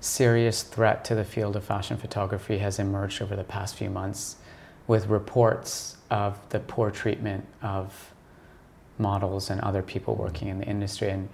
serious 0.00 0.62
threat 0.62 1.04
to 1.06 1.14
the 1.14 1.24
field 1.24 1.56
of 1.56 1.64
fashion 1.64 1.96
photography 1.96 2.58
has 2.58 2.78
emerged 2.78 3.20
over 3.20 3.36
the 3.36 3.44
past 3.44 3.74
few 3.76 3.90
months 3.90 4.36
with 4.86 5.06
reports 5.06 5.96
of 6.10 6.38
the 6.48 6.58
poor 6.60 6.90
treatment 6.90 7.46
of 7.62 8.12
models 8.98 9.50
and 9.50 9.60
other 9.60 9.82
people 9.82 10.14
working 10.14 10.48
in 10.48 10.58
the 10.58 10.64
industry. 10.66 11.10
And 11.10 11.28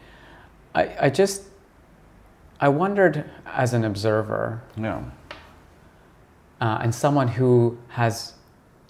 I, 0.74 0.96
I 1.02 1.10
just, 1.10 1.44
I 2.60 2.68
wondered 2.68 3.24
as 3.46 3.72
an 3.72 3.84
observer 3.84 4.62
Yeah. 4.76 5.02
uh, 6.60 6.78
and 6.82 6.94
someone 6.94 7.28
who 7.28 7.78
has, 7.88 8.34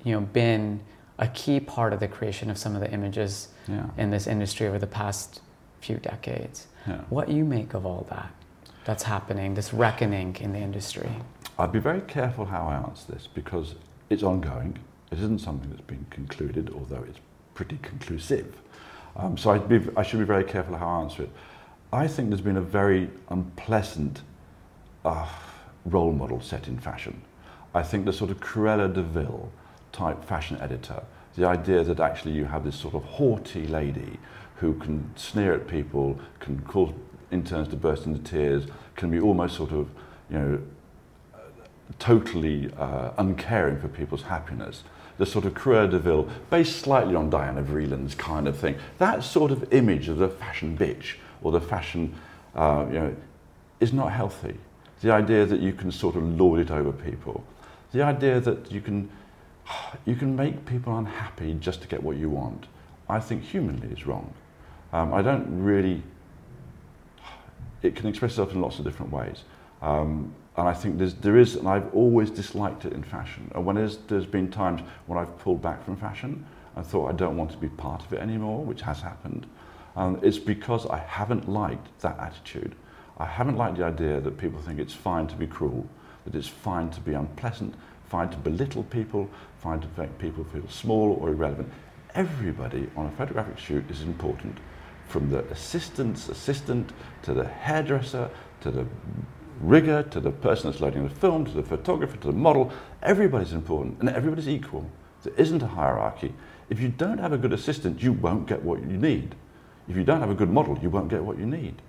you 0.05 0.13
know, 0.15 0.21
been 0.21 0.81
a 1.19 1.29
key 1.29 1.61
part 1.61 1.93
of 1.93 2.01
the 2.01 2.09
creation 2.09 2.51
of 2.51 2.59
some 2.59 2.75
of 2.75 2.81
the 2.81 2.91
images 2.91 3.49
Yeah. 3.69 3.87
in 3.99 4.11
this 4.11 4.27
industry 4.27 4.67
over 4.67 4.79
the 4.79 4.87
past 4.87 5.41
few 5.81 5.97
decades. 5.99 6.67
Yeah. 6.87 7.01
What 7.09 7.29
you 7.29 7.45
make 7.45 7.75
of 7.75 7.85
all 7.87 8.07
that 8.11 8.31
that's 8.87 9.03
happening, 9.03 9.55
this 9.55 9.75
reckoning 9.75 10.37
in 10.41 10.53
the 10.53 10.61
industry? 10.61 11.11
I'd 11.59 11.73
be 11.73 11.81
very 11.81 12.01
careful 12.03 12.47
how 12.47 12.67
I 12.69 12.77
answer 12.77 13.13
this 13.13 13.27
because 13.27 13.75
it's 14.09 14.23
ongoing. 14.23 14.79
It 15.11 15.19
isn't 15.19 15.41
something 15.41 15.69
that's 15.69 15.83
been 15.83 16.07
concluded, 16.09 16.73
although 16.73 17.05
it's 17.07 17.19
pretty 17.55 17.79
conclusive. 17.83 18.57
Um, 19.17 19.37
so 19.37 19.59
be, 19.59 19.81
I 19.97 20.03
should 20.03 20.21
be 20.21 20.25
very 20.25 20.45
careful 20.45 20.77
how 20.77 20.87
I 20.87 21.03
answer 21.03 21.25
it. 21.25 21.31
I 21.93 22.07
think 22.07 22.29
there's 22.29 22.41
been 22.41 22.59
a 22.59 22.63
very 22.63 23.11
unpleasant 23.29 24.23
uh, 25.05 25.29
role 25.85 26.13
model 26.13 26.41
set 26.41 26.69
in 26.69 26.79
fashion. 26.79 27.23
I 27.75 27.83
think 27.83 28.05
the 28.05 28.13
sort 28.13 28.31
of 28.31 28.41
Cruella 28.41 28.93
de 28.93 29.03
Vil 29.03 29.51
type 29.93 30.25
fashion 30.25 30.59
editor, 30.61 31.03
the 31.37 31.47
idea 31.47 31.83
that 31.83 31.99
actually 31.99 32.33
you 32.33 32.45
have 32.45 32.65
this 32.65 32.77
sort 32.77 32.95
of 32.95 33.03
haughty 33.03 33.67
lady 33.67 34.19
who 34.57 34.75
can 34.75 35.11
sneer 35.17 35.55
at 35.55 35.67
people, 35.67 36.19
can 36.39 36.61
cause 36.63 36.93
interns 37.31 37.69
to 37.69 37.77
burst 37.77 38.07
into 38.07 38.21
tears, 38.21 38.67
can 38.95 39.11
be 39.11 39.21
almost 39.21 39.57
sort 39.57 39.73
of, 39.73 39.89
you 40.31 40.39
know, 40.39 40.63
totally 41.99 42.71
uh, 42.79 43.11
uncaring 43.19 43.81
for 43.81 43.89
people's 43.89 44.23
happiness. 44.23 44.83
The 45.19 45.27
sort 45.27 45.45
of 45.45 45.55
Cruella 45.55 45.91
de 45.91 45.99
Vil, 45.99 46.29
based 46.51 46.81
slightly 46.81 47.15
on 47.15 47.31
Diana 47.31 47.63
Vreeland's 47.63 48.15
kind 48.15 48.47
of 48.47 48.57
thing. 48.57 48.77
That 48.99 49.25
sort 49.25 49.51
of 49.51 49.73
image 49.73 50.09
of 50.09 50.19
the 50.19 50.29
fashion 50.29 50.77
bitch 50.77 51.15
or 51.43 51.53
the 51.53 51.61
fashion, 51.61 52.15
uh, 52.55 52.85
you 52.89 52.99
know, 52.99 53.17
is 53.81 53.93
not 53.93 54.13
healthy. 54.13 54.57
The 55.03 55.13
idea 55.13 55.47
that 55.47 55.61
you 55.61 55.73
can 55.73 55.91
sort 55.91 56.17
of 56.17 56.23
lord 56.23 56.61
it 56.61 56.71
over 56.71 56.93
people. 56.93 57.45
The 57.93 58.03
idea 58.03 58.41
that 58.41 58.71
you 58.71 58.81
can, 58.81 59.09
you 60.05 60.17
can 60.17 60.37
make 60.37 60.67
people 60.67 60.97
unhappy 60.99 61.55
just 61.55 61.83
to 61.83 61.89
get 61.89 62.03
what 62.03 62.17
you 62.17 62.29
want, 62.29 62.67
I 63.09 63.21
think 63.21 63.43
humanly 63.43 63.89
is 63.89 64.07
wrong. 64.07 64.35
Um, 64.93 65.15
I 65.15 65.23
don't 65.23 65.63
really 65.63 66.03
it 67.83 67.97
can 67.97 68.07
express 68.09 68.33
itself 68.33 68.53
in 68.53 68.61
lots 68.61 68.79
of 68.79 68.85
different 68.85 69.13
ways. 69.13 69.45
Um, 69.83 70.35
and 70.57 70.67
I 70.67 70.73
think 70.73 70.99
there's, 70.99 71.15
there 71.15 71.37
is, 71.37 71.57
and 71.57 71.69
I've 71.69 71.95
always 71.95 72.31
disliked 72.31 72.85
it 72.87 72.93
in 72.93 73.03
fashion. 73.03 73.51
And 73.55 73.67
when 73.67 73.77
there's, 73.77 73.99
there's 74.09 74.27
been 74.27 74.51
times 74.51 74.81
when 75.07 75.19
I've 75.19 75.39
pulled 75.39 75.61
back 75.61 75.85
from 75.85 75.97
fashion 75.97 76.47
and 76.75 76.87
thought 76.87 77.09
I 77.09 77.13
don't 77.13 77.37
want 77.37 77.51
to 77.51 77.59
be 77.59 77.69
part 77.69 78.05
of 78.05 78.13
it 78.13 78.21
anymore, 78.21 78.65
which 78.65 78.81
has 78.83 79.01
happened, 79.01 79.47
um, 79.97 80.19
it's 80.23 80.39
because 80.39 80.87
I 80.87 80.99
haven't 80.99 81.49
liked 81.49 81.87
that 82.01 82.19
attitude. 82.19 82.75
I 83.19 83.27
haven't 83.27 83.57
liked 83.57 83.79
the 83.79 83.85
idea 83.85 84.21
that 84.21 84.39
people 84.39 84.61
think 84.61 84.79
it's 84.79 84.95
fine 84.95 85.27
to 85.29 85.37
be 85.37 85.47
cruel, 85.47 85.87
that 86.25 86.35
it's 86.35 86.49
fine 86.49 86.91
to 86.91 87.01
be 87.01 87.13
unpleasant, 87.13 87.75
fine 88.05 88.31
to 88.31 88.37
belittle 88.37 88.85
people, 88.85 89.29
fine 89.59 89.81
to 89.81 89.89
make 89.97 90.19
people 90.19 90.45
feel 90.45 90.69
small 90.69 91.19
or 91.21 91.31
irrelevant. 91.31 91.71
Everybody 92.15 92.89
on 92.97 93.07
a 93.07 93.11
photographic 93.11 93.59
shoot 93.59 93.91
is 93.91 94.03
important 94.03 94.59
from 95.09 95.31
the 95.31 95.45
assistant's 95.51 96.29
assistant 96.29 96.93
to 97.23 97.33
the 97.33 97.47
hairdresser 97.47 98.31
to 98.61 98.71
the 98.71 98.87
rigger 99.61 100.03
to 100.03 100.21
the 100.21 100.31
person 100.31 100.71
that's 100.71 100.83
loading 100.83 101.05
the 101.05 101.15
film 101.15 101.45
to 101.45 101.53
the 101.53 101.63
photographer 101.63 102.17
to 102.19 102.27
the 102.29 102.33
model. 102.33 102.73
Everybody's 103.03 103.53
important 103.53 103.99
and 104.01 104.09
everybody's 104.09 104.49
equal. 104.49 104.89
There 105.23 105.33
isn't 105.37 105.63
a 105.63 105.67
hierarchy. 105.67 106.35
If 106.71 106.81
you 106.81 106.89
don't 106.89 107.19
have 107.19 107.33
a 107.33 107.39
good 107.39 107.53
assistant, 107.53 108.03
you 108.03 108.13
won't 108.13 108.47
get 108.47 108.63
what 108.63 108.81
you 108.81 108.97
need. 108.97 109.35
If 109.89 109.97
you 109.97 110.05
don't 110.05 110.21
have 110.21 110.31
a 110.31 110.35
good 110.35 110.51
model, 110.51 110.79
you 110.83 110.91
won't 110.91 111.09
get 111.09 111.23
what 111.23 111.39
you 111.39 111.47
need. 111.47 111.81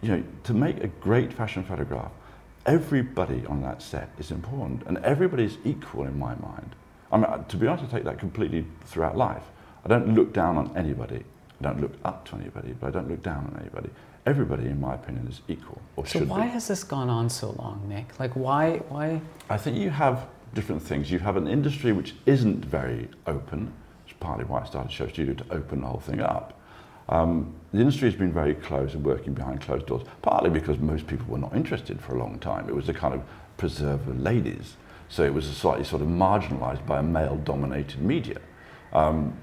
You 0.00 0.08
know, 0.08 0.24
to 0.44 0.54
make 0.54 0.82
a 0.82 0.88
great 0.88 1.32
fashion 1.32 1.64
photograph, 1.64 2.12
everybody 2.66 3.44
on 3.46 3.62
that 3.62 3.82
set 3.82 4.10
is 4.18 4.30
important 4.30 4.82
and 4.86 4.98
everybody's 4.98 5.58
equal 5.64 6.04
in 6.04 6.18
my 6.18 6.34
mind. 6.36 6.74
I 7.10 7.16
mean, 7.16 7.44
to 7.48 7.56
be 7.56 7.66
honest, 7.66 7.84
I 7.92 7.96
take 7.96 8.04
that 8.04 8.18
completely 8.18 8.66
throughout 8.84 9.16
life. 9.16 9.44
I 9.84 9.88
don't 9.88 10.14
look 10.14 10.32
down 10.32 10.56
on 10.56 10.76
anybody. 10.76 11.24
I 11.60 11.64
don't 11.64 11.80
look 11.80 11.92
up 12.04 12.24
to 12.28 12.36
anybody, 12.36 12.74
but 12.78 12.88
I 12.88 12.90
don't 12.90 13.08
look 13.08 13.22
down 13.22 13.44
on 13.52 13.60
anybody. 13.60 13.90
Everybody, 14.26 14.66
in 14.66 14.80
my 14.80 14.94
opinion, 14.94 15.26
is 15.28 15.40
equal 15.48 15.80
or 15.96 16.06
So 16.06 16.20
why 16.20 16.44
be. 16.44 16.48
has 16.50 16.68
this 16.68 16.84
gone 16.84 17.08
on 17.08 17.28
so 17.30 17.50
long, 17.58 17.84
Nick? 17.88 18.18
Like 18.20 18.34
why 18.36 18.78
why 18.88 19.20
I 19.50 19.56
think 19.56 19.76
you 19.76 19.90
have 19.90 20.26
different 20.54 20.82
things. 20.82 21.10
You 21.10 21.18
have 21.20 21.36
an 21.36 21.48
industry 21.48 21.92
which 21.92 22.14
isn't 22.26 22.64
very 22.64 23.08
open, 23.26 23.72
which 24.04 24.12
is 24.12 24.18
partly 24.20 24.44
why 24.44 24.60
I 24.62 24.66
started 24.66 24.92
Show 24.92 25.08
Studio 25.08 25.34
to 25.34 25.44
open 25.50 25.80
the 25.80 25.86
whole 25.86 26.00
thing 26.00 26.20
up. 26.20 26.60
Um, 27.08 27.54
the 27.72 27.80
industry 27.80 28.10
has 28.10 28.18
been 28.18 28.32
very 28.32 28.54
closed 28.54 28.94
and 28.94 29.04
working 29.04 29.32
behind 29.34 29.60
closed 29.62 29.86
doors, 29.86 30.02
partly 30.22 30.50
because 30.50 30.78
most 30.78 31.06
people 31.06 31.26
were 31.26 31.38
not 31.38 31.56
interested 31.56 32.00
for 32.00 32.14
a 32.14 32.18
long 32.18 32.38
time. 32.38 32.68
It 32.68 32.74
was 32.74 32.88
a 32.88 32.94
kind 32.94 33.14
of 33.14 33.22
preserve 33.56 34.06
of 34.08 34.20
ladies. 34.20 34.76
So 35.08 35.24
it 35.24 35.32
was 35.32 35.48
a 35.48 35.54
slightly 35.54 35.84
sort 35.84 36.02
of 36.02 36.08
marginalized 36.08 36.86
by 36.86 36.98
a 36.98 37.02
male 37.02 37.36
dominated 37.36 38.00
media. 38.02 38.38
Um, 38.92 39.34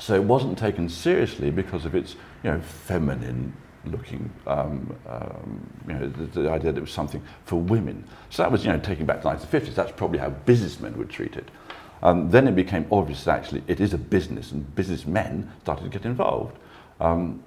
so 0.00 0.14
it 0.14 0.24
wasn't 0.24 0.58
taken 0.58 0.88
seriously 0.88 1.50
because 1.50 1.84
of 1.84 1.94
its, 1.94 2.16
you 2.42 2.50
know, 2.50 2.60
feminine 2.60 3.54
looking, 3.86 4.30
um, 4.46 4.96
um, 5.08 5.70
you 5.86 5.94
know, 5.94 6.08
the, 6.08 6.40
the, 6.40 6.50
idea 6.50 6.72
that 6.72 6.78
it 6.78 6.80
was 6.80 6.90
something 6.90 7.22
for 7.44 7.56
women. 7.56 8.04
So 8.30 8.42
that 8.42 8.50
was, 8.50 8.64
you 8.64 8.72
know, 8.72 8.78
taking 8.78 9.06
back 9.06 9.22
to 9.22 9.28
the 9.28 9.34
1950s, 9.34 9.74
that's 9.74 9.92
probably 9.92 10.18
how 10.18 10.30
businessmen 10.30 10.96
would 10.98 11.10
treat 11.10 11.36
it. 11.36 11.50
Um, 12.02 12.30
then 12.30 12.48
it 12.48 12.54
became 12.54 12.86
obvious 12.90 13.24
that 13.24 13.38
actually 13.38 13.62
it 13.66 13.80
is 13.80 13.94
a 13.94 13.98
business 13.98 14.52
and 14.52 14.74
businessmen 14.74 15.50
started 15.62 15.84
to 15.84 15.90
get 15.90 16.04
involved. 16.04 16.56
Um, 17.00 17.42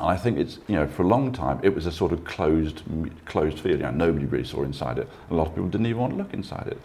and 0.00 0.08
I 0.08 0.16
think 0.16 0.38
it's, 0.38 0.58
you 0.66 0.74
know, 0.74 0.86
for 0.86 1.02
a 1.02 1.06
long 1.06 1.32
time 1.32 1.60
it 1.62 1.74
was 1.74 1.86
a 1.86 1.92
sort 1.92 2.12
of 2.12 2.24
closed, 2.24 2.82
closed 3.26 3.60
field. 3.60 3.78
You 3.78 3.84
know, 3.84 3.90
nobody 3.90 4.26
really 4.26 4.44
saw 4.44 4.62
inside 4.62 4.98
it. 4.98 5.08
A 5.30 5.34
lot 5.34 5.48
of 5.48 5.54
people 5.54 5.68
didn't 5.68 5.86
even 5.86 6.00
want 6.00 6.12
to 6.12 6.16
look 6.16 6.34
inside 6.34 6.66
it. 6.68 6.78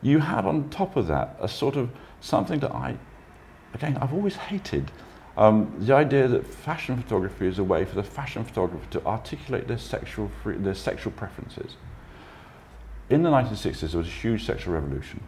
You 0.00 0.20
had 0.20 0.46
on 0.46 0.70
top 0.70 0.96
of 0.96 1.06
that 1.08 1.36
a 1.40 1.48
sort 1.48 1.76
of 1.76 1.90
something 2.20 2.60
that 2.60 2.72
I, 2.72 2.96
again, 3.78 3.96
I've 4.00 4.12
always 4.12 4.36
hated. 4.36 4.90
Um, 5.36 5.72
the 5.78 5.94
idea 5.94 6.26
that 6.26 6.44
fashion 6.44 7.00
photography 7.00 7.46
is 7.46 7.60
a 7.60 7.64
way 7.64 7.84
for 7.84 7.94
the 7.94 8.02
fashion 8.02 8.44
photographer 8.44 8.90
to 8.90 9.06
articulate 9.06 9.68
their 9.68 9.78
sexual, 9.78 10.30
free, 10.42 10.56
their 10.56 10.74
sexual 10.74 11.12
preferences. 11.12 11.76
In 13.08 13.22
the 13.22 13.30
1960s, 13.30 13.92
there 13.92 13.98
was 13.98 14.08
a 14.08 14.10
huge 14.10 14.44
sexual 14.44 14.74
revolution. 14.74 15.22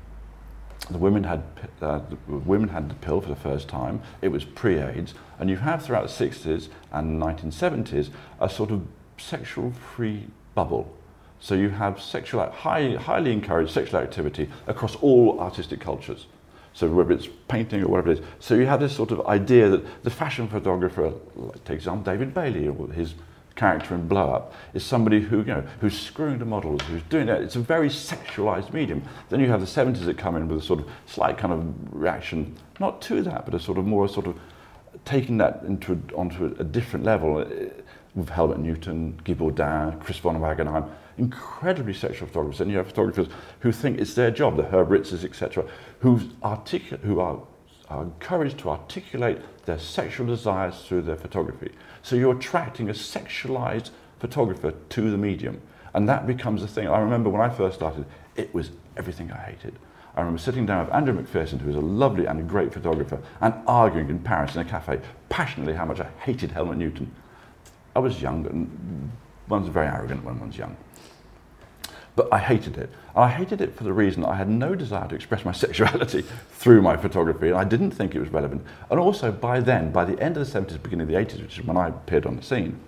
The 0.90 0.98
women 0.98 1.22
had, 1.22 1.44
uh, 1.80 2.00
the 2.10 2.16
women 2.26 2.70
had 2.70 2.90
the 2.90 2.94
pill 2.94 3.20
for 3.20 3.28
the 3.28 3.36
first 3.36 3.68
time. 3.68 4.02
It 4.20 4.28
was 4.28 4.44
pre-AIDS, 4.44 5.14
and 5.38 5.48
you 5.48 5.56
have 5.58 5.84
throughout 5.84 6.08
the 6.08 6.28
60s 6.28 6.68
and 6.90 7.22
1970s 7.22 8.10
a 8.40 8.50
sort 8.50 8.72
of 8.72 8.84
sexual-free 9.16 10.26
bubble. 10.56 10.92
So 11.38 11.54
you 11.54 11.68
have 11.70 12.02
sexual, 12.02 12.50
high, 12.50 12.96
highly 12.96 13.32
encouraged 13.32 13.70
sexual 13.70 14.00
activity 14.00 14.50
across 14.66 14.96
all 14.96 15.38
artistic 15.38 15.80
cultures. 15.80 16.26
So 16.72 16.88
whether 16.88 17.12
it's 17.12 17.28
painting 17.48 17.82
or 17.82 17.88
whatever 17.88 18.12
it 18.12 18.18
is. 18.18 18.24
So 18.38 18.54
you 18.54 18.66
have 18.66 18.80
this 18.80 18.94
sort 18.94 19.10
of 19.10 19.26
idea 19.26 19.68
that 19.68 20.04
the 20.04 20.10
fashion 20.10 20.48
photographer, 20.48 21.12
like, 21.34 21.64
take 21.64 21.76
example 21.76 22.12
David 22.12 22.32
Bailey 22.32 22.68
or 22.68 22.88
his 22.88 23.14
character 23.56 23.94
in 23.94 24.06
Blow 24.06 24.32
Up, 24.32 24.54
is 24.72 24.84
somebody 24.84 25.20
who, 25.20 25.38
you 25.38 25.44
know, 25.44 25.64
who's 25.80 25.98
screwing 25.98 26.38
the 26.38 26.44
models, 26.44 26.80
who's 26.82 27.02
doing 27.04 27.26
that. 27.26 27.42
It's 27.42 27.56
a 27.56 27.60
very 27.60 27.88
sexualized 27.88 28.72
medium. 28.72 29.02
Then 29.28 29.40
you 29.40 29.48
have 29.48 29.60
the 29.60 29.66
70s 29.66 30.04
that 30.04 30.16
come 30.16 30.36
in 30.36 30.48
with 30.48 30.58
a 30.58 30.62
sort 30.62 30.80
of 30.80 30.88
slight 31.06 31.36
kind 31.36 31.52
of 31.52 31.92
reaction, 31.92 32.56
not 32.78 33.02
to 33.02 33.22
that, 33.22 33.44
but 33.44 33.54
a 33.54 33.60
sort 33.60 33.76
of 33.76 33.84
more 33.84 34.08
sort 34.08 34.26
of 34.26 34.38
taking 35.04 35.38
that 35.38 35.62
into 35.66 36.00
onto 36.14 36.56
a, 36.58 36.64
different 36.64 37.04
level 37.04 37.40
eh, 37.40 37.68
with 38.14 38.28
Helmut 38.28 38.58
Newton, 38.58 39.20
Guy 39.24 39.34
Bourdin, 39.34 39.98
Chris 40.00 40.18
von 40.18 40.36
Wangenheim, 40.40 40.88
incredibly 41.20 41.92
sexual 41.92 42.26
photographers. 42.26 42.60
And 42.60 42.70
you 42.70 42.78
have 42.78 42.88
photographers 42.88 43.28
who 43.60 43.70
think 43.70 44.00
it's 44.00 44.14
their 44.14 44.30
job, 44.30 44.56
the 44.56 44.64
Herb 44.64 44.90
Rittses, 44.90 45.24
etc., 45.24 45.66
who, 46.00 46.16
who 46.16 47.20
are, 47.20 47.40
are 47.88 48.02
encouraged 48.02 48.58
to 48.60 48.70
articulate 48.70 49.38
their 49.66 49.78
sexual 49.78 50.26
desires 50.26 50.82
through 50.82 51.02
their 51.02 51.16
photography. 51.16 51.72
So 52.02 52.16
you're 52.16 52.36
attracting 52.36 52.88
a 52.88 52.94
sexualized 52.94 53.90
photographer 54.18 54.72
to 54.88 55.10
the 55.10 55.18
medium. 55.18 55.60
And 55.92 56.08
that 56.08 56.26
becomes 56.26 56.62
a 56.62 56.68
thing. 56.68 56.88
I 56.88 57.00
remember 57.00 57.28
when 57.28 57.42
I 57.42 57.50
first 57.50 57.76
started, 57.76 58.06
it 58.36 58.52
was 58.54 58.70
everything 58.96 59.30
I 59.30 59.36
hated. 59.36 59.78
I 60.16 60.20
remember 60.20 60.40
sitting 60.40 60.66
down 60.66 60.86
with 60.86 60.94
Andrew 60.94 61.14
Macpherson, 61.14 61.58
who 61.58 61.70
is 61.70 61.76
a 61.76 61.80
lovely 61.80 62.26
and 62.26 62.40
a 62.40 62.42
great 62.42 62.72
photographer, 62.72 63.20
and 63.40 63.54
arguing 63.66 64.08
in 64.08 64.18
Paris 64.20 64.54
in 64.54 64.62
a 64.62 64.64
cafe 64.64 65.00
passionately 65.28 65.74
how 65.74 65.84
much 65.84 66.00
I 66.00 66.08
hated 66.20 66.50
Helmut 66.50 66.78
Newton. 66.78 67.14
I 67.94 67.98
was 67.98 68.20
young, 68.20 68.46
and 68.46 69.10
one's 69.48 69.68
very 69.68 69.86
arrogant 69.86 70.24
when 70.24 70.40
one's 70.40 70.56
young. 70.56 70.76
But 72.20 72.34
I 72.34 72.38
hated 72.38 72.76
it. 72.76 72.90
And 73.14 73.24
I 73.24 73.28
hated 73.30 73.62
it 73.62 73.74
for 73.74 73.84
the 73.84 73.94
reason 73.94 74.26
I 74.26 74.34
had 74.34 74.46
no 74.46 74.74
desire 74.74 75.08
to 75.08 75.14
express 75.14 75.42
my 75.42 75.52
sexuality 75.64 76.22
through 76.50 76.82
my 76.82 76.94
photography, 76.94 77.48
and 77.48 77.56
I 77.56 77.64
didn't 77.64 77.92
think 77.92 78.14
it 78.14 78.20
was 78.20 78.28
relevant. 78.28 78.62
And 78.90 79.00
also, 79.00 79.32
by 79.32 79.60
then, 79.60 79.90
by 79.90 80.04
the 80.04 80.20
end 80.22 80.36
of 80.36 80.46
the 80.46 80.60
70s, 80.60 80.82
beginning 80.82 81.04
of 81.04 81.08
the 81.08 81.14
80s, 81.14 81.40
which 81.40 81.58
is 81.58 81.64
when 81.64 81.78
I 81.78 81.88
appeared 81.88 82.26
on 82.26 82.36
the 82.36 82.42
scene, 82.42 82.78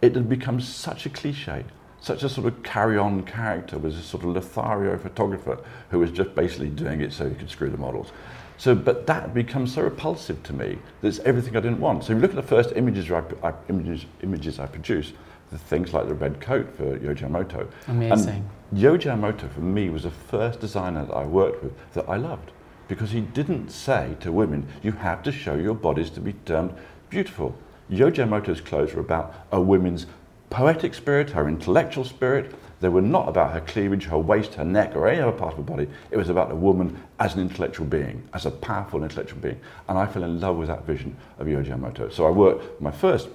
it 0.00 0.14
had 0.14 0.28
become 0.28 0.60
such 0.60 1.06
a 1.06 1.10
cliche, 1.10 1.64
such 2.00 2.22
a 2.22 2.28
sort 2.28 2.46
of 2.46 2.62
carry-on 2.62 3.24
character, 3.24 3.78
was 3.78 3.96
a 3.96 4.02
sort 4.02 4.22
of 4.22 4.28
Lothario 4.28 4.96
photographer 4.96 5.58
who 5.90 5.98
was 5.98 6.12
just 6.12 6.36
basically 6.36 6.68
doing 6.68 7.00
it 7.00 7.12
so 7.12 7.28
he 7.28 7.34
could 7.34 7.50
screw 7.50 7.68
the 7.68 7.76
models. 7.76 8.12
So, 8.58 8.76
but 8.76 9.08
that 9.08 9.34
becomes 9.34 9.74
so 9.74 9.82
repulsive 9.82 10.40
to 10.44 10.52
me 10.52 10.78
that 11.00 11.08
it's 11.08 11.18
everything 11.20 11.56
I 11.56 11.60
didn't 11.60 11.80
want. 11.80 12.04
So, 12.04 12.12
if 12.12 12.18
you 12.18 12.22
look 12.22 12.30
at 12.30 12.36
the 12.36 12.42
first 12.42 12.74
images 12.76 13.10
I, 13.10 13.24
I, 13.42 13.54
images, 13.68 14.06
images 14.22 14.60
I 14.60 14.66
produced, 14.66 15.14
the 15.50 15.58
things 15.58 15.92
like 15.92 16.08
the 16.08 16.14
red 16.14 16.40
coat 16.40 16.74
for 16.76 16.98
Yohji 16.98 17.20
Yamamoto. 17.20 17.70
Amazing. 17.86 18.48
And 18.70 18.80
Yamamoto, 18.80 19.50
for 19.50 19.60
me, 19.60 19.88
was 19.88 20.02
the 20.02 20.10
first 20.10 20.60
designer 20.60 21.04
that 21.06 21.14
I 21.14 21.24
worked 21.24 21.62
with 21.62 21.72
that 21.94 22.08
I 22.08 22.16
loved 22.16 22.52
because 22.88 23.10
he 23.10 23.20
didn't 23.20 23.70
say 23.70 24.16
to 24.20 24.32
women, 24.32 24.66
you 24.82 24.92
have 24.92 25.22
to 25.22 25.30
show 25.30 25.54
your 25.54 25.74
bodies 25.74 26.10
to 26.10 26.20
be 26.20 26.32
termed 26.32 26.74
beautiful. 27.10 27.54
Yohji 27.90 28.16
Yamamoto's 28.16 28.60
clothes 28.60 28.94
were 28.94 29.00
about 29.00 29.34
a 29.52 29.60
woman's 29.60 30.06
poetic 30.50 30.94
spirit, 30.94 31.30
her 31.30 31.48
intellectual 31.48 32.04
spirit. 32.04 32.54
They 32.80 32.88
were 32.88 33.02
not 33.02 33.28
about 33.28 33.52
her 33.52 33.60
cleavage, 33.60 34.04
her 34.04 34.18
waist, 34.18 34.54
her 34.54 34.64
neck, 34.64 34.94
or 34.94 35.08
any 35.08 35.20
other 35.20 35.36
part 35.36 35.52
of 35.52 35.58
her 35.58 35.64
body. 35.64 35.88
It 36.10 36.16
was 36.16 36.28
about 36.28 36.50
a 36.50 36.54
woman 36.54 37.02
as 37.18 37.34
an 37.34 37.40
intellectual 37.40 37.86
being, 37.86 38.26
as 38.32 38.46
a 38.46 38.50
powerful 38.50 39.02
intellectual 39.02 39.40
being. 39.40 39.60
And 39.88 39.98
I 39.98 40.06
fell 40.06 40.22
in 40.22 40.40
love 40.40 40.56
with 40.56 40.68
that 40.68 40.86
vision 40.86 41.16
of 41.38 41.46
Yohji 41.46 41.68
Yamamoto. 41.68 42.12
So 42.12 42.26
I 42.26 42.30
worked, 42.30 42.80
my 42.80 42.90
first 42.92 43.28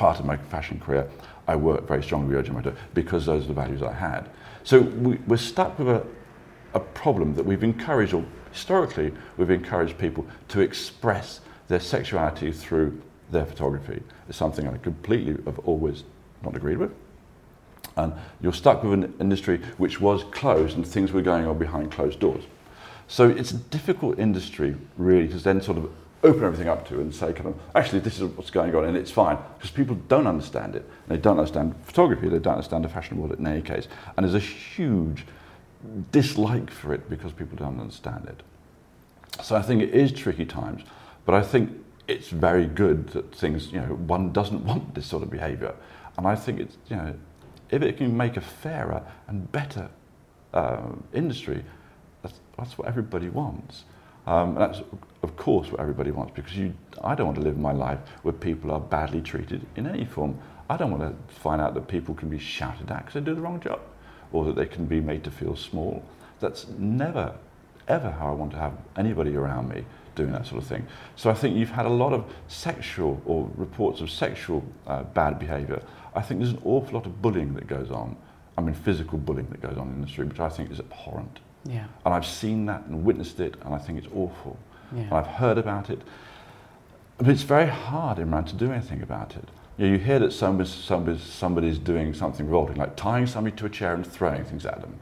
part 0.00 0.18
of 0.18 0.24
my 0.24 0.38
fashion 0.38 0.80
career, 0.80 1.06
I 1.46 1.56
worked 1.56 1.86
very 1.86 2.02
strongly 2.02 2.34
with 2.34 2.46
Yamamoto 2.46 2.74
because 2.94 3.26
those 3.26 3.44
are 3.44 3.48
the 3.48 3.52
values 3.52 3.82
I 3.82 3.92
had. 3.92 4.30
So 4.64 4.80
we, 4.80 5.16
we're 5.26 5.36
stuck 5.36 5.78
with 5.78 5.88
a, 5.88 6.06
a 6.72 6.80
problem 6.80 7.34
that 7.34 7.44
we've 7.44 7.62
encouraged, 7.62 8.14
or 8.14 8.24
historically, 8.50 9.12
we've 9.36 9.50
encouraged 9.50 9.98
people 9.98 10.26
to 10.48 10.60
express 10.60 11.40
their 11.68 11.80
sexuality 11.80 12.50
through 12.50 13.02
their 13.30 13.44
photography. 13.44 14.02
It's 14.26 14.38
something 14.38 14.66
I 14.66 14.78
completely 14.78 15.32
have 15.44 15.58
always 15.60 16.04
not 16.42 16.56
agreed 16.56 16.78
with. 16.78 16.92
And 17.98 18.14
you're 18.40 18.54
stuck 18.54 18.82
with 18.82 18.94
an 18.94 19.12
industry 19.20 19.58
which 19.76 20.00
was 20.00 20.24
closed 20.32 20.76
and 20.76 20.86
things 20.86 21.12
were 21.12 21.20
going 21.20 21.44
on 21.44 21.58
behind 21.58 21.92
closed 21.92 22.20
doors. 22.20 22.44
So 23.06 23.28
it's 23.28 23.50
a 23.50 23.58
difficult 23.58 24.18
industry, 24.18 24.76
really, 24.96 25.28
to 25.28 25.36
then 25.36 25.60
sort 25.60 25.76
of 25.76 25.90
open 26.22 26.44
everything 26.44 26.68
up 26.68 26.86
to 26.88 27.00
and 27.00 27.14
say 27.14 27.32
kind 27.32 27.48
of 27.48 27.58
actually 27.74 28.00
this 28.00 28.20
is 28.20 28.24
what's 28.24 28.50
going 28.50 28.74
on 28.74 28.84
and 28.84 28.96
it's 28.96 29.10
fine 29.10 29.38
because 29.56 29.70
people 29.70 29.96
don't 30.08 30.26
understand 30.26 30.76
it. 30.76 30.88
They 31.08 31.16
don't 31.16 31.38
understand 31.38 31.74
photography 31.84 32.28
they 32.28 32.38
don't 32.38 32.54
understand 32.54 32.84
the 32.84 32.88
fashion 32.88 33.18
world 33.18 33.38
in 33.38 33.46
any 33.46 33.62
case 33.62 33.88
and 34.16 34.24
there's 34.24 34.34
a 34.34 34.46
huge 34.46 35.24
dislike 36.12 36.70
for 36.70 36.92
it 36.92 37.08
because 37.08 37.32
people 37.32 37.56
don't 37.56 37.80
understand 37.80 38.28
it. 38.28 38.42
So 39.42 39.56
i 39.56 39.62
think 39.62 39.82
it 39.82 39.90
is 39.90 40.12
tricky 40.12 40.44
times 40.44 40.82
but 41.24 41.34
i 41.34 41.42
think 41.42 41.70
it's 42.06 42.28
very 42.28 42.66
good 42.66 43.08
that 43.10 43.34
things 43.34 43.72
you 43.72 43.80
know 43.80 43.94
one 43.94 44.32
doesn't 44.32 44.64
want 44.64 44.94
this 44.94 45.06
sort 45.06 45.22
of 45.22 45.30
behavior 45.30 45.74
and 46.18 46.26
i 46.26 46.34
think 46.34 46.60
it's 46.60 46.76
you 46.88 46.96
know 46.96 47.14
if 47.70 47.82
it 47.82 47.96
can 47.96 48.16
make 48.16 48.36
a 48.36 48.40
fairer 48.40 49.02
and 49.28 49.50
better 49.52 49.88
uh, 50.52 50.80
industry 51.12 51.64
that's, 52.22 52.40
that's 52.58 52.76
what 52.76 52.88
everybody 52.88 53.28
wants 53.28 53.84
um, 54.30 54.54
that's, 54.54 54.80
of 55.24 55.36
course, 55.36 55.72
what 55.72 55.80
everybody 55.80 56.12
wants 56.12 56.32
because 56.36 56.56
you, 56.56 56.72
I 57.02 57.16
don't 57.16 57.26
want 57.26 57.38
to 57.38 57.42
live 57.42 57.58
my 57.58 57.72
life 57.72 57.98
where 58.22 58.32
people 58.32 58.70
are 58.70 58.78
badly 58.78 59.20
treated 59.20 59.66
in 59.74 59.88
any 59.88 60.04
form. 60.04 60.38
I 60.68 60.76
don't 60.76 60.96
want 60.96 61.02
to 61.02 61.34
find 61.34 61.60
out 61.60 61.74
that 61.74 61.88
people 61.88 62.14
can 62.14 62.28
be 62.28 62.38
shouted 62.38 62.92
at 62.92 62.98
because 62.98 63.14
they 63.14 63.20
do 63.20 63.34
the 63.34 63.40
wrong 63.40 63.58
job 63.58 63.80
or 64.30 64.44
that 64.44 64.54
they 64.54 64.66
can 64.66 64.86
be 64.86 65.00
made 65.00 65.24
to 65.24 65.32
feel 65.32 65.56
small. 65.56 66.04
That's 66.38 66.68
never, 66.78 67.34
ever 67.88 68.08
how 68.08 68.28
I 68.28 68.30
want 68.30 68.52
to 68.52 68.58
have 68.58 68.74
anybody 68.96 69.34
around 69.34 69.68
me 69.68 69.84
doing 70.14 70.30
that 70.30 70.46
sort 70.46 70.62
of 70.62 70.68
thing. 70.68 70.86
So 71.16 71.28
I 71.28 71.34
think 71.34 71.56
you've 71.56 71.70
had 71.70 71.86
a 71.86 71.90
lot 71.90 72.12
of 72.12 72.24
sexual 72.46 73.20
or 73.24 73.50
reports 73.56 74.00
of 74.00 74.12
sexual 74.12 74.62
uh, 74.86 75.02
bad 75.02 75.40
behaviour. 75.40 75.82
I 76.14 76.22
think 76.22 76.38
there's 76.38 76.52
an 76.52 76.62
awful 76.64 76.94
lot 76.94 77.06
of 77.06 77.20
bullying 77.20 77.52
that 77.54 77.66
goes 77.66 77.90
on. 77.90 78.16
I 78.56 78.60
mean, 78.60 78.74
physical 78.74 79.18
bullying 79.18 79.48
that 79.50 79.60
goes 79.60 79.76
on 79.76 79.88
in 79.88 80.00
the 80.00 80.06
street, 80.06 80.28
which 80.28 80.38
I 80.38 80.50
think 80.50 80.70
is 80.70 80.78
abhorrent. 80.78 81.40
Yeah. 81.64 81.86
And 82.04 82.14
I've 82.14 82.26
seen 82.26 82.66
that 82.66 82.86
and 82.86 83.04
witnessed 83.04 83.40
it, 83.40 83.54
and 83.64 83.74
I 83.74 83.78
think 83.78 83.98
it's 83.98 84.08
awful. 84.14 84.58
Yeah. 84.94 85.02
And 85.02 85.12
I've 85.12 85.26
heard 85.26 85.58
about 85.58 85.90
it. 85.90 86.00
But 87.18 87.28
it's 87.28 87.42
very 87.42 87.66
hard, 87.66 88.18
Imran, 88.18 88.46
to 88.46 88.54
do 88.54 88.72
anything 88.72 89.02
about 89.02 89.36
it. 89.36 89.44
You, 89.76 89.86
know, 89.86 89.92
you 89.92 89.98
hear 89.98 90.18
that 90.18 90.32
somebody's, 90.32 90.72
somebody's, 90.72 91.22
somebody's 91.22 91.78
doing 91.78 92.14
something 92.14 92.46
revolting, 92.46 92.76
like 92.76 92.96
tying 92.96 93.26
somebody 93.26 93.56
to 93.56 93.66
a 93.66 93.70
chair 93.70 93.94
and 93.94 94.06
throwing 94.06 94.44
things 94.44 94.64
at 94.64 94.80
them. 94.80 94.98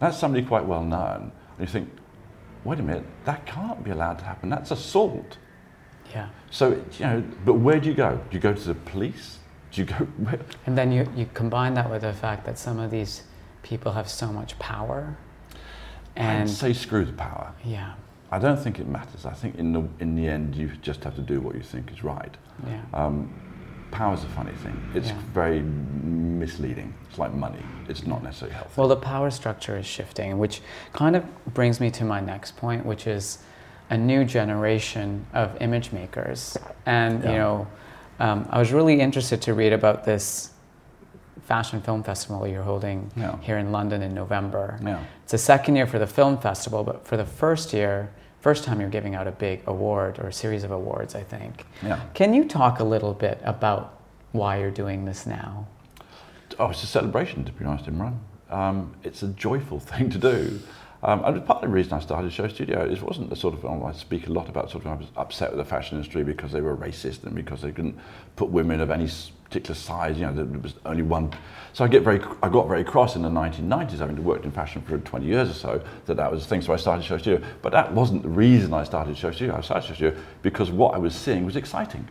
That's 0.00 0.16
somebody 0.16 0.46
quite 0.46 0.64
well 0.64 0.84
known. 0.84 1.32
And 1.58 1.60
you 1.60 1.66
think, 1.66 1.90
wait 2.64 2.80
a 2.80 2.82
minute, 2.82 3.04
that 3.24 3.46
can't 3.46 3.82
be 3.84 3.90
allowed 3.90 4.18
to 4.20 4.24
happen. 4.24 4.48
That's 4.48 4.70
assault. 4.70 5.38
Yeah. 6.12 6.28
So, 6.50 6.70
you 6.98 7.04
know, 7.04 7.24
but 7.44 7.54
where 7.54 7.80
do 7.80 7.88
you 7.88 7.94
go? 7.94 8.16
Do 8.30 8.34
you 8.34 8.40
go 8.40 8.54
to 8.54 8.68
the 8.68 8.74
police? 8.74 9.38
Do 9.72 9.82
you 9.82 9.86
go 9.86 9.94
where? 10.18 10.40
And 10.66 10.76
then 10.76 10.90
you, 10.90 11.10
you 11.14 11.28
combine 11.34 11.74
that 11.74 11.90
with 11.90 12.02
the 12.02 12.12
fact 12.12 12.46
that 12.46 12.58
some 12.58 12.78
of 12.78 12.90
these 12.90 13.24
people 13.62 13.92
have 13.92 14.08
so 14.08 14.32
much 14.32 14.58
power. 14.58 15.16
And 16.18 16.40
And 16.40 16.50
say 16.50 16.72
screw 16.72 17.04
the 17.04 17.12
power. 17.12 17.52
yeah, 17.64 17.94
I 18.30 18.38
don't 18.38 18.58
think 18.58 18.78
it 18.78 18.86
matters. 18.88 19.24
I 19.24 19.32
think 19.32 19.54
in 19.56 19.72
the, 19.72 19.82
in 20.00 20.14
the 20.16 20.26
end, 20.28 20.54
you 20.56 20.70
just 20.82 21.02
have 21.04 21.14
to 21.14 21.22
do 21.22 21.40
what 21.40 21.54
you 21.54 21.62
think 21.62 21.90
is 21.92 22.02
right. 22.04 22.36
yeah. 22.66 22.80
Um, 22.92 23.32
power's 23.90 24.22
a 24.24 24.28
funny 24.28 24.52
thing. 24.64 24.76
It's 24.94 25.08
Yeah. 25.08 25.18
very 25.32 25.60
misleading. 25.62 26.92
It's 27.08 27.18
like 27.18 27.32
money. 27.32 27.62
It's 27.88 28.06
not 28.06 28.22
necessarily 28.22 28.54
healthy. 28.56 28.72
Well, 28.76 28.88
the 28.88 28.96
power 28.96 29.30
structure 29.30 29.76
is 29.78 29.86
shifting, 29.86 30.38
which 30.38 30.60
kind 30.92 31.16
of 31.16 31.24
brings 31.54 31.80
me 31.80 31.90
to 31.92 32.04
my 32.04 32.20
next 32.20 32.56
point, 32.56 32.84
which 32.84 33.06
is 33.06 33.38
a 33.90 33.96
new 33.96 34.24
generation 34.24 35.24
of 35.32 35.56
image 35.60 35.92
makers. 35.92 36.56
And, 36.84 37.22
Yeah. 37.24 37.30
you 37.30 37.36
know, 37.38 37.66
um, 38.20 38.46
I 38.50 38.58
was 38.58 38.72
really 38.72 39.00
interested 39.00 39.40
to 39.42 39.54
read 39.54 39.72
about 39.72 40.04
this 40.04 40.50
fashion 41.44 41.80
film 41.80 42.02
festival 42.02 42.46
you're 42.46 42.62
holding 42.62 43.10
Yeah. 43.16 43.36
here 43.40 43.58
in 43.58 43.72
London 43.72 44.02
in 44.02 44.14
November. 44.14 44.78
Yeah. 44.84 44.98
It's 45.22 45.32
the 45.32 45.38
second 45.38 45.76
year 45.76 45.86
for 45.86 45.98
the 45.98 46.06
film 46.06 46.38
festival, 46.38 46.84
but 46.84 47.06
for 47.06 47.16
the 47.16 47.24
first 47.24 47.72
year, 47.72 48.10
first 48.40 48.64
time 48.64 48.80
you're 48.80 48.88
giving 48.90 49.14
out 49.14 49.26
a 49.26 49.32
big 49.32 49.62
award 49.66 50.18
or 50.18 50.28
a 50.28 50.32
series 50.32 50.64
of 50.64 50.70
awards, 50.70 51.14
I 51.14 51.22
think. 51.22 51.64
Yeah. 51.82 52.00
Can 52.14 52.34
you 52.34 52.44
talk 52.44 52.80
a 52.80 52.84
little 52.84 53.14
bit 53.14 53.40
about 53.44 53.98
why 54.32 54.58
you're 54.58 54.70
doing 54.70 55.04
this 55.04 55.26
now? 55.26 55.66
Oh, 56.58 56.70
it's 56.70 56.82
a 56.82 56.86
celebration, 56.86 57.44
to 57.44 57.52
be 57.52 57.64
honest, 57.64 57.86
Imran. 57.86 58.14
Um, 58.50 58.94
it's 59.04 59.22
a 59.22 59.28
joyful 59.28 59.78
thing 59.90 60.10
to 60.10 60.18
do. 60.18 60.60
Um, 61.02 61.24
and 61.24 61.46
part 61.46 61.62
of 61.62 61.70
the 61.70 61.74
reason 61.74 61.92
I 61.92 62.00
started 62.00 62.32
Show 62.32 62.48
Studio, 62.48 62.84
it 62.84 63.00
wasn't 63.02 63.30
the 63.30 63.36
sort 63.36 63.54
of, 63.54 63.64
oh, 63.64 63.84
I 63.84 63.92
speak 63.92 64.26
a 64.26 64.32
lot 64.32 64.48
about 64.48 64.68
sort 64.70 64.84
of, 64.84 64.90
I 64.90 64.94
was 64.96 65.06
upset 65.16 65.50
with 65.50 65.58
the 65.58 65.64
fashion 65.64 65.96
industry 65.96 66.24
because 66.24 66.50
they 66.50 66.60
were 66.60 66.76
racist 66.76 67.22
and 67.22 67.36
because 67.36 67.62
they 67.62 67.70
couldn't 67.70 67.96
put 68.34 68.48
women 68.48 68.80
of 68.80 68.90
any 68.90 69.08
particular 69.44 69.76
size, 69.76 70.18
you 70.18 70.26
know, 70.26 70.32
there 70.32 70.44
was 70.44 70.74
only 70.84 71.02
one. 71.02 71.32
So 71.72 71.84
I 71.84 71.88
get 71.88 72.02
very, 72.02 72.20
I 72.42 72.48
got 72.48 72.66
very 72.66 72.82
cross 72.82 73.14
in 73.14 73.22
the 73.22 73.28
1990s, 73.28 73.98
having 73.98 74.22
worked 74.24 74.44
in 74.44 74.50
fashion 74.50 74.82
for 74.82 74.98
20 74.98 75.24
years 75.24 75.48
or 75.48 75.54
so, 75.54 75.84
that 76.06 76.16
that 76.16 76.32
was 76.32 76.42
the 76.42 76.48
thing. 76.48 76.62
So 76.62 76.72
I 76.72 76.76
started 76.76 77.04
Show 77.04 77.18
Studio. 77.18 77.46
But 77.62 77.70
that 77.72 77.92
wasn't 77.92 78.22
the 78.22 78.28
reason 78.28 78.74
I 78.74 78.82
started 78.82 79.16
Show 79.16 79.30
Studio. 79.30 79.56
I 79.56 79.60
started 79.60 79.86
Show 79.86 79.94
Studio 79.94 80.20
because 80.42 80.72
what 80.72 80.94
I 80.94 80.98
was 80.98 81.14
seeing 81.14 81.44
was 81.44 81.54
exciting. 81.54 82.08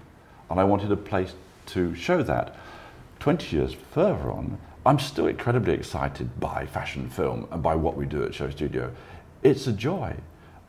And 0.49 0.61
I 0.61 0.63
wanted 0.63 0.93
a 0.93 0.97
place 0.97 1.33
to 1.67 1.93
show 1.93 2.23
that. 2.23 2.55
20 3.19 3.55
years 3.55 3.75
further 3.91 4.31
on, 4.31 4.57
I'm 4.87 4.99
still 4.99 5.27
incredibly 5.27 5.73
excited 5.73 6.39
by 6.39 6.65
fashion 6.65 7.09
film 7.09 7.45
and 7.51 7.61
by 7.61 7.75
what 7.75 7.97
we 7.97 8.05
do 8.05 8.23
at 8.23 8.33
Show 8.33 8.49
Studio. 8.49 8.89
It's 9.43 9.67
a 9.67 9.73
joy 9.73 10.15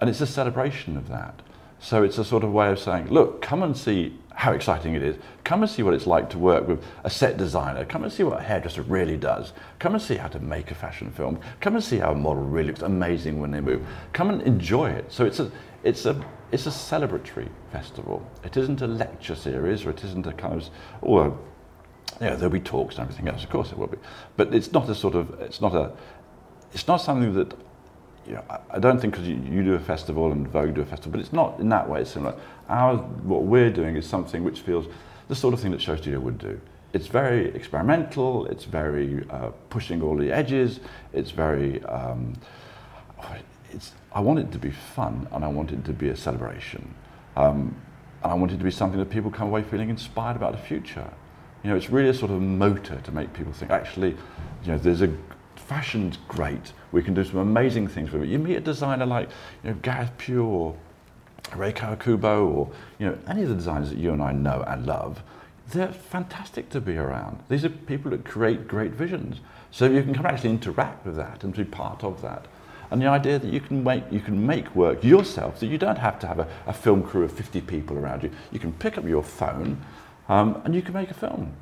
and 0.00 0.10
it's 0.10 0.20
a 0.20 0.26
celebration 0.26 0.96
of 0.96 1.08
that. 1.08 1.40
So 1.78 2.02
it's 2.02 2.18
a 2.18 2.24
sort 2.24 2.42
of 2.42 2.52
way 2.52 2.72
of 2.72 2.80
saying, 2.80 3.10
look, 3.10 3.40
come 3.40 3.62
and 3.62 3.76
see 3.76 4.18
how 4.34 4.54
exciting 4.54 4.94
it 4.94 5.04
is. 5.04 5.14
Come 5.44 5.62
and 5.62 5.70
see 5.70 5.84
what 5.84 5.94
it's 5.94 6.08
like 6.08 6.30
to 6.30 6.38
work 6.38 6.66
with 6.66 6.82
a 7.04 7.10
set 7.10 7.36
designer. 7.36 7.84
Come 7.84 8.02
and 8.02 8.12
see 8.12 8.24
what 8.24 8.40
a 8.40 8.42
hairdresser 8.42 8.82
really 8.82 9.16
does. 9.16 9.52
Come 9.78 9.94
and 9.94 10.02
see 10.02 10.16
how 10.16 10.26
to 10.26 10.40
make 10.40 10.72
a 10.72 10.74
fashion 10.74 11.12
film. 11.12 11.38
Come 11.60 11.76
and 11.76 11.84
see 11.84 11.98
how 11.98 12.10
a 12.10 12.16
model 12.16 12.42
really 12.42 12.70
looks 12.70 12.82
amazing 12.82 13.40
when 13.40 13.52
they 13.52 13.60
move. 13.60 13.86
Come 14.12 14.30
and 14.30 14.42
enjoy 14.42 14.90
it. 14.90 15.12
So 15.12 15.26
it's 15.26 15.38
a, 15.38 15.48
it's 15.84 16.06
a, 16.06 16.20
it's 16.50 16.66
a 16.66 16.70
celebratory 16.70 17.50
festival. 17.70 18.28
It 18.42 18.56
isn't 18.56 18.82
a 18.82 18.88
lecture 18.88 19.36
series 19.36 19.86
or 19.86 19.90
it 19.90 20.02
isn't 20.02 20.26
a 20.26 20.32
kind 20.32 20.60
of, 20.60 20.70
oh, 21.04 21.38
yeah, 22.20 22.34
there'll 22.34 22.50
be 22.50 22.60
talks 22.60 22.96
and 22.96 23.02
everything 23.02 23.28
else. 23.28 23.44
Of 23.44 23.50
course, 23.50 23.70
there 23.70 23.78
will 23.78 23.86
be, 23.86 23.98
but 24.36 24.54
it's 24.54 24.72
not 24.72 24.88
a 24.88 24.94
sort 24.94 25.14
of. 25.14 25.40
It's 25.40 25.60
not 25.60 25.74
a. 25.74 25.92
It's 26.72 26.86
not 26.88 26.98
something 26.98 27.34
that. 27.34 27.54
You 28.26 28.34
know, 28.34 28.44
I- 28.50 28.58
I 28.72 28.78
don't 28.78 29.00
think 29.00 29.14
because 29.14 29.26
you, 29.28 29.36
you 29.36 29.64
do 29.64 29.74
a 29.74 29.78
festival 29.78 30.32
and 30.32 30.46
Vogue 30.46 30.74
do 30.74 30.82
a 30.82 30.84
festival, 30.84 31.12
but 31.12 31.20
it's 31.20 31.32
not 31.32 31.58
in 31.60 31.68
that 31.70 31.88
way. 31.88 32.02
It's 32.02 32.10
similar. 32.10 32.34
Our 32.68 32.96
what 32.96 33.44
we're 33.44 33.70
doing 33.70 33.96
is 33.96 34.06
something 34.06 34.44
which 34.44 34.60
feels 34.60 34.86
the 35.28 35.34
sort 35.34 35.54
of 35.54 35.60
thing 35.60 35.70
that 35.70 35.80
Show 35.80 35.96
Studio 35.96 36.20
would 36.20 36.38
do. 36.38 36.60
It's 36.92 37.06
very 37.06 37.54
experimental. 37.54 38.46
It's 38.46 38.64
very 38.64 39.24
uh, 39.30 39.50
pushing 39.70 40.02
all 40.02 40.16
the 40.16 40.30
edges. 40.32 40.80
It's 41.12 41.30
very. 41.30 41.82
Um, 41.84 42.34
it's, 43.70 43.92
I 44.12 44.20
want 44.20 44.38
it 44.38 44.50
to 44.52 44.58
be 44.58 44.70
fun 44.70 45.28
and 45.32 45.44
I 45.44 45.48
want 45.48 45.70
it 45.72 45.84
to 45.84 45.92
be 45.92 46.08
a 46.08 46.16
celebration. 46.16 46.94
Um, 47.36 47.74
and 48.22 48.32
I 48.32 48.34
want 48.34 48.52
it 48.52 48.58
to 48.58 48.64
be 48.64 48.70
something 48.70 48.98
that 48.98 49.10
people 49.10 49.30
come 49.30 49.48
away 49.48 49.62
feeling 49.62 49.90
inspired 49.90 50.36
about 50.36 50.52
the 50.52 50.58
future. 50.58 51.08
You 51.68 51.74
know, 51.74 51.76
it's 51.76 51.90
really 51.90 52.08
a 52.08 52.14
sort 52.14 52.30
of 52.30 52.40
motor 52.40 52.98
to 52.98 53.12
make 53.12 53.34
people 53.34 53.52
think, 53.52 53.70
actually, 53.70 54.16
you 54.64 54.72
know, 54.72 54.78
there's 54.78 55.02
a 55.02 55.12
fashion's 55.54 56.16
great. 56.26 56.72
We 56.92 57.02
can 57.02 57.12
do 57.12 57.22
some 57.22 57.40
amazing 57.40 57.88
things 57.88 58.10
with 58.10 58.22
it. 58.22 58.30
You 58.30 58.38
meet 58.38 58.56
a 58.56 58.60
designer 58.60 59.04
like, 59.04 59.28
you 59.62 59.72
know, 59.72 59.76
Gareth 59.82 60.12
Pugh 60.16 60.46
or 60.46 60.74
Rei 61.54 61.74
Kawakubo 61.74 62.48
or, 62.48 62.70
you 62.98 63.04
know, 63.04 63.18
any 63.28 63.42
of 63.42 63.50
the 63.50 63.54
designers 63.54 63.90
that 63.90 63.98
you 63.98 64.14
and 64.14 64.22
I 64.22 64.32
know 64.32 64.64
and 64.66 64.86
love, 64.86 65.22
they're 65.70 65.92
fantastic 65.92 66.70
to 66.70 66.80
be 66.80 66.96
around. 66.96 67.40
These 67.50 67.66
are 67.66 67.68
people 67.68 68.12
that 68.12 68.24
create 68.24 68.66
great 68.66 68.92
visions. 68.92 69.40
So 69.70 69.84
you 69.84 70.02
can 70.02 70.14
come 70.14 70.24
actually 70.24 70.48
interact 70.48 71.04
with 71.04 71.16
that 71.16 71.44
and 71.44 71.54
be 71.54 71.64
part 71.64 72.02
of 72.02 72.22
that. 72.22 72.46
And 72.90 73.02
the 73.02 73.08
idea 73.08 73.38
that 73.38 73.52
you 73.52 73.60
can 73.60 73.84
make 73.84 74.04
you 74.10 74.20
can 74.20 74.46
make 74.46 74.74
work 74.74 75.04
yourself, 75.04 75.60
that 75.60 75.66
you 75.66 75.76
don't 75.76 75.98
have 75.98 76.18
to 76.20 76.26
have 76.26 76.38
a, 76.38 76.48
a 76.66 76.72
film 76.72 77.02
crew 77.02 77.24
of 77.24 77.32
50 77.32 77.60
people 77.60 77.98
around 77.98 78.22
you. 78.22 78.30
You 78.52 78.58
can 78.58 78.72
pick 78.72 78.96
up 78.96 79.04
your 79.04 79.22
phone 79.22 79.84
um, 80.28 80.60
and 80.64 80.74
you 80.74 80.82
can 80.82 80.94
make 80.94 81.10
a 81.10 81.14
film. 81.14 81.54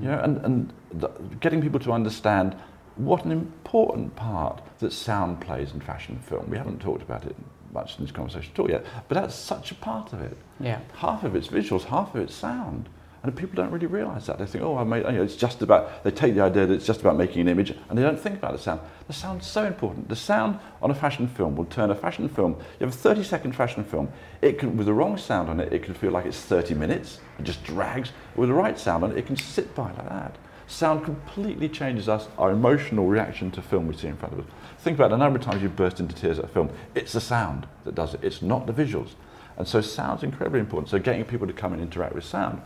You 0.00 0.08
know, 0.08 0.20
and, 0.20 0.38
and 0.44 0.72
the, 0.92 1.08
getting 1.40 1.60
people 1.60 1.80
to 1.80 1.92
understand 1.92 2.54
what 2.96 3.24
an 3.24 3.32
important 3.32 4.14
part 4.14 4.62
that 4.78 4.92
sound 4.92 5.40
plays 5.40 5.72
in 5.72 5.80
fashion 5.80 6.18
film. 6.18 6.48
We 6.48 6.56
haven't 6.56 6.80
talked 6.80 7.02
about 7.02 7.24
it 7.24 7.34
much 7.72 7.98
in 7.98 8.04
this 8.04 8.12
conversation 8.12 8.52
at 8.54 8.60
all 8.60 8.70
yet, 8.70 8.84
but 9.08 9.16
that's 9.16 9.34
such 9.34 9.72
a 9.72 9.74
part 9.74 10.12
of 10.12 10.22
it. 10.22 10.36
Yeah. 10.60 10.78
Half 10.96 11.24
of 11.24 11.34
it's 11.34 11.48
visuals, 11.48 11.84
half 11.84 12.14
of 12.14 12.20
it's 12.20 12.34
sound. 12.34 12.88
And 13.24 13.34
people 13.34 13.56
don't 13.56 13.70
really 13.70 13.86
realise 13.86 14.26
that. 14.26 14.38
They 14.38 14.44
think, 14.44 14.62
oh, 14.62 14.76
I 14.76 14.84
made, 14.84 15.06
you 15.06 15.12
know, 15.12 15.22
it's 15.22 15.34
just 15.34 15.62
about, 15.62 16.04
they 16.04 16.10
take 16.10 16.34
the 16.34 16.42
idea 16.42 16.66
that 16.66 16.74
it's 16.74 16.84
just 16.84 17.00
about 17.00 17.16
making 17.16 17.40
an 17.40 17.48
image 17.48 17.70
and 17.70 17.98
they 17.98 18.02
don't 18.02 18.20
think 18.20 18.36
about 18.36 18.52
the 18.52 18.58
sound. 18.58 18.80
The 19.06 19.14
sound's 19.14 19.46
so 19.46 19.64
important. 19.64 20.10
The 20.10 20.16
sound 20.16 20.60
on 20.82 20.90
a 20.90 20.94
fashion 20.94 21.26
film 21.26 21.56
will 21.56 21.64
turn 21.64 21.90
a 21.90 21.94
fashion 21.94 22.28
film, 22.28 22.52
you 22.52 22.86
have 22.86 22.90
a 22.90 22.98
30 22.98 23.24
second 23.24 23.52
fashion 23.56 23.82
film, 23.82 24.12
it 24.42 24.58
can, 24.58 24.76
with 24.76 24.84
the 24.84 24.92
wrong 24.92 25.16
sound 25.16 25.48
on 25.48 25.58
it, 25.58 25.72
it 25.72 25.82
can 25.82 25.94
feel 25.94 26.10
like 26.10 26.26
it's 26.26 26.38
30 26.38 26.74
minutes, 26.74 27.18
it 27.38 27.44
just 27.44 27.64
drags. 27.64 28.12
With 28.36 28.50
the 28.50 28.54
right 28.54 28.78
sound 28.78 29.02
on 29.02 29.12
it, 29.12 29.16
it 29.16 29.26
can 29.26 29.36
sit 29.36 29.74
by 29.74 29.90
like 29.92 30.08
that. 30.10 30.36
Sound 30.66 31.02
completely 31.02 31.70
changes 31.70 32.10
us, 32.10 32.28
our 32.36 32.50
emotional 32.50 33.06
reaction 33.06 33.50
to 33.52 33.62
film 33.62 33.86
we 33.86 33.96
see 33.96 34.08
in 34.08 34.18
front 34.18 34.34
of 34.34 34.40
us. 34.40 34.46
Think 34.80 34.98
about 34.98 35.08
the 35.08 35.16
number 35.16 35.38
of 35.38 35.44
times 35.46 35.62
you 35.62 35.70
burst 35.70 35.98
into 35.98 36.14
tears 36.14 36.38
at 36.38 36.44
a 36.44 36.48
film. 36.48 36.68
It's 36.94 37.14
the 37.14 37.22
sound 37.22 37.66
that 37.84 37.94
does 37.94 38.12
it, 38.12 38.22
it's 38.22 38.42
not 38.42 38.66
the 38.66 38.74
visuals. 38.74 39.12
And 39.56 39.66
so 39.66 39.80
sound's 39.80 40.22
incredibly 40.22 40.60
important. 40.60 40.90
So 40.90 40.98
getting 40.98 41.24
people 41.24 41.46
to 41.46 41.54
come 41.54 41.72
and 41.72 41.80
interact 41.80 42.14
with 42.14 42.24
sound. 42.24 42.60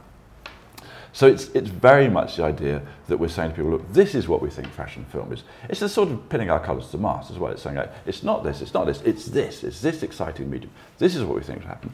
So 1.18 1.26
it's, 1.26 1.48
it's 1.48 1.68
very 1.68 2.08
much 2.08 2.36
the 2.36 2.44
idea 2.44 2.80
that 3.08 3.16
we're 3.16 3.26
saying 3.26 3.50
to 3.50 3.56
people, 3.56 3.72
look, 3.72 3.92
this 3.92 4.14
is 4.14 4.28
what 4.28 4.40
we 4.40 4.50
think 4.50 4.68
fashion 4.68 5.04
film 5.06 5.32
is. 5.32 5.42
It's 5.68 5.80
the 5.80 5.88
sort 5.88 6.10
of 6.10 6.28
pinning 6.28 6.48
our 6.48 6.60
colours 6.60 6.92
to 6.92 6.98
mast 6.98 7.32
as 7.32 7.40
well. 7.40 7.50
It's 7.50 7.60
saying, 7.60 7.74
like, 7.74 7.90
it's 8.06 8.22
not 8.22 8.44
this, 8.44 8.60
it's 8.62 8.72
not 8.72 8.86
this, 8.86 9.00
it's 9.00 9.24
this, 9.24 9.64
it's 9.64 9.80
this 9.80 10.04
exciting 10.04 10.48
medium. 10.48 10.70
This 10.98 11.16
is 11.16 11.24
what 11.24 11.34
we 11.34 11.42
think 11.42 11.62
will 11.62 11.66
happen. 11.66 11.92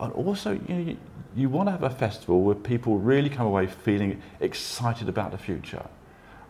And 0.00 0.10
also, 0.14 0.52
you, 0.52 0.74
know, 0.74 0.80
you, 0.80 0.96
you 1.36 1.48
want 1.50 1.66
to 1.66 1.72
have 1.72 1.82
a 1.82 1.90
festival 1.90 2.40
where 2.40 2.54
people 2.54 2.96
really 2.96 3.28
come 3.28 3.46
away 3.46 3.66
feeling 3.66 4.22
excited 4.40 5.06
about 5.06 5.32
the 5.32 5.38
future 5.38 5.86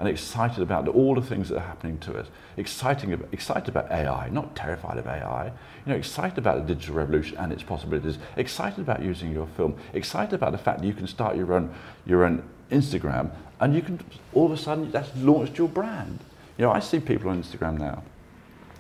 and 0.02 0.10
excited 0.10 0.62
about 0.62 0.88
all 0.88 1.14
the 1.14 1.22
things 1.22 1.48
that 1.48 1.58
are 1.58 1.66
happening 1.66 1.96
to 2.00 2.18
us. 2.18 2.26
Exciting, 2.56 3.12
excited 3.30 3.68
about 3.68 3.88
AI, 3.90 4.28
not 4.30 4.56
terrified 4.56 4.98
of 4.98 5.06
AI. 5.06 5.46
You 5.86 5.92
know, 5.92 5.94
excited 5.94 6.38
about 6.38 6.66
the 6.66 6.74
digital 6.74 6.96
revolution 6.96 7.36
and 7.38 7.52
its 7.52 7.62
possibilities. 7.62 8.18
Excited 8.36 8.80
about 8.80 9.00
using 9.00 9.32
your 9.32 9.46
film. 9.56 9.76
Excited 9.94 10.34
about 10.34 10.50
the 10.50 10.58
fact 10.58 10.80
that 10.80 10.86
you 10.86 10.92
can 10.92 11.06
start 11.06 11.36
your 11.36 11.54
own, 11.54 11.72
your 12.04 12.24
own 12.24 12.42
Instagram 12.70 13.30
and 13.62 13.76
you 13.76 13.80
can 13.80 14.00
all 14.32 14.46
of 14.46 14.52
a 14.52 14.56
sudden 14.56 14.90
that's 14.90 15.14
launched 15.16 15.56
your 15.56 15.68
brand. 15.68 16.18
You 16.58 16.66
know, 16.66 16.72
I 16.72 16.80
see 16.80 16.98
people 16.98 17.30
on 17.30 17.42
Instagram 17.42 17.78
now, 17.78 18.02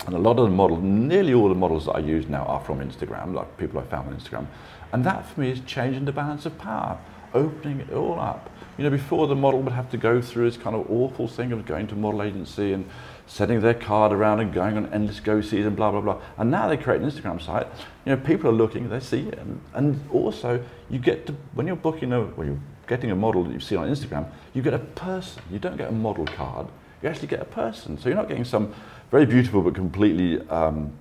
and 0.06 0.14
a 0.14 0.18
lot 0.18 0.38
of 0.38 0.44
the 0.44 0.54
models, 0.54 0.82
nearly 0.82 1.32
all 1.32 1.48
the 1.48 1.54
models 1.54 1.86
that 1.86 1.92
I 1.92 2.00
use 2.00 2.26
now 2.26 2.42
are 2.44 2.60
from 2.60 2.80
Instagram, 2.80 3.32
like 3.32 3.56
people 3.58 3.78
I 3.78 3.84
found 3.84 4.08
on 4.08 4.20
Instagram. 4.20 4.48
And 4.92 5.04
that 5.04 5.24
for 5.24 5.40
me 5.40 5.50
is 5.50 5.60
changing 5.60 6.04
the 6.04 6.12
balance 6.12 6.46
of 6.46 6.58
power, 6.58 6.98
opening 7.32 7.80
it 7.80 7.92
all 7.92 8.18
up. 8.18 8.50
You 8.78 8.84
know, 8.84 8.90
before 8.90 9.26
the 9.26 9.34
model 9.34 9.60
would 9.60 9.72
have 9.72 9.90
to 9.90 9.96
go 9.98 10.22
through 10.22 10.50
this 10.50 10.58
kind 10.60 10.74
of 10.74 10.90
awful 10.90 11.28
thing 11.28 11.52
of 11.52 11.66
going 11.66 11.86
to 11.88 11.94
model 11.94 12.22
agency 12.22 12.72
and 12.72 12.88
setting 13.26 13.60
their 13.60 13.74
card 13.74 14.12
around 14.12 14.40
and 14.40 14.52
going 14.52 14.76
on 14.76 14.92
endless 14.92 15.20
go 15.20 15.40
sees 15.40 15.66
and 15.66 15.76
blah, 15.76 15.90
blah, 15.90 16.00
blah. 16.00 16.20
And 16.38 16.50
now 16.50 16.68
they 16.68 16.76
create 16.76 17.00
an 17.00 17.10
Instagram 17.10 17.40
site. 17.40 17.66
You 18.04 18.14
know, 18.14 18.16
people 18.16 18.48
are 18.48 18.54
looking, 18.54 18.88
they 18.88 19.00
see 19.00 19.28
it. 19.28 19.38
And, 19.38 19.60
and 19.74 20.00
also, 20.10 20.62
you 20.90 20.98
get 20.98 21.26
to, 21.26 21.34
when 21.54 21.66
you're 21.66 21.76
booking 21.76 22.12
a, 22.12 22.22
when 22.22 22.46
you're 22.46 22.60
getting 22.86 23.10
a 23.10 23.16
model 23.16 23.44
that 23.44 23.52
you've 23.52 23.62
seen 23.62 23.78
on 23.78 23.88
Instagram, 23.88 24.26
you 24.54 24.62
get 24.62 24.74
a 24.74 24.78
person. 24.78 25.42
You 25.50 25.58
don't 25.58 25.76
get 25.76 25.88
a 25.88 25.92
model 25.92 26.24
card. 26.24 26.66
You 27.02 27.08
actually 27.08 27.28
get 27.28 27.40
a 27.40 27.46
person. 27.46 27.98
So 27.98 28.08
you're 28.08 28.16
not 28.16 28.28
getting 28.28 28.44
some 28.44 28.74
very 29.10 29.26
beautiful 29.26 29.62
but 29.62 29.74
completely 29.74 30.46
um, 30.48 30.92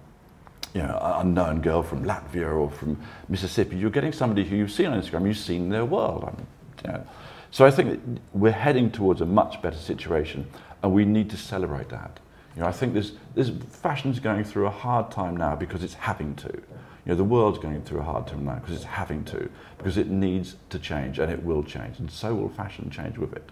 you 0.74 0.82
know, 0.82 1.00
unknown 1.20 1.62
girl 1.62 1.84
from 1.84 2.06
Latvia 2.06 2.54
or 2.54 2.70
from 2.70 3.02
Mississippi. 3.30 3.78
You're 3.78 3.90
getting 3.90 4.12
somebody 4.12 4.44
who 4.44 4.56
you've 4.56 4.72
seen 4.72 4.88
on 4.88 5.02
Instagram, 5.02 5.28
you've 5.28 5.38
seen 5.38 5.70
their 5.70 5.86
world. 5.86 6.24
I 6.24 6.38
mean, 6.38 6.48
you 6.86 6.92
know. 6.92 7.08
So 7.52 7.66
I 7.66 7.72
think 7.72 8.02
we're 8.34 8.52
heading 8.52 8.92
towards 8.92 9.22
a 9.22 9.26
much 9.26 9.62
better 9.62 9.78
situation, 9.78 10.48
and 10.82 10.94
we 10.94 11.06
need 11.06 11.30
to 11.30 11.38
celebrate 11.38 11.90
that. 11.90 12.20
You 12.56 12.62
know, 12.62 12.68
I 12.68 12.72
think 12.72 12.94
there's, 12.94 13.14
there's 13.36 13.50
fashion's 13.50 14.20
going 14.20 14.44
through 14.44 14.68
a 14.68 14.72
hard 14.72 15.12
time 15.12 15.38
now 15.38 15.56
because 15.56 15.84
it's 15.84 15.94
having 15.94 16.36
to. 16.36 16.50
You 16.50 17.14
know, 17.14 17.16
the 17.16 17.24
world's 17.24 17.60
going 17.60 17.82
through 17.82 18.00
a 18.00 18.04
hard 18.04 18.28
time 18.28 18.46
now 18.46 18.56
because 18.56 18.76
it's 18.76 18.86
having 18.86 19.24
to, 19.26 19.50
because 19.78 19.98
it 19.98 20.08
needs 20.10 20.56
to 20.70 20.80
change, 20.80 21.20
and 21.20 21.32
it 21.32 21.44
will 21.44 21.64
change, 21.64 22.00
and 22.00 22.10
so 22.10 22.34
will 22.34 22.50
fashion 22.50 22.90
change 22.90 23.18
with 23.18 23.34
it. 23.34 23.50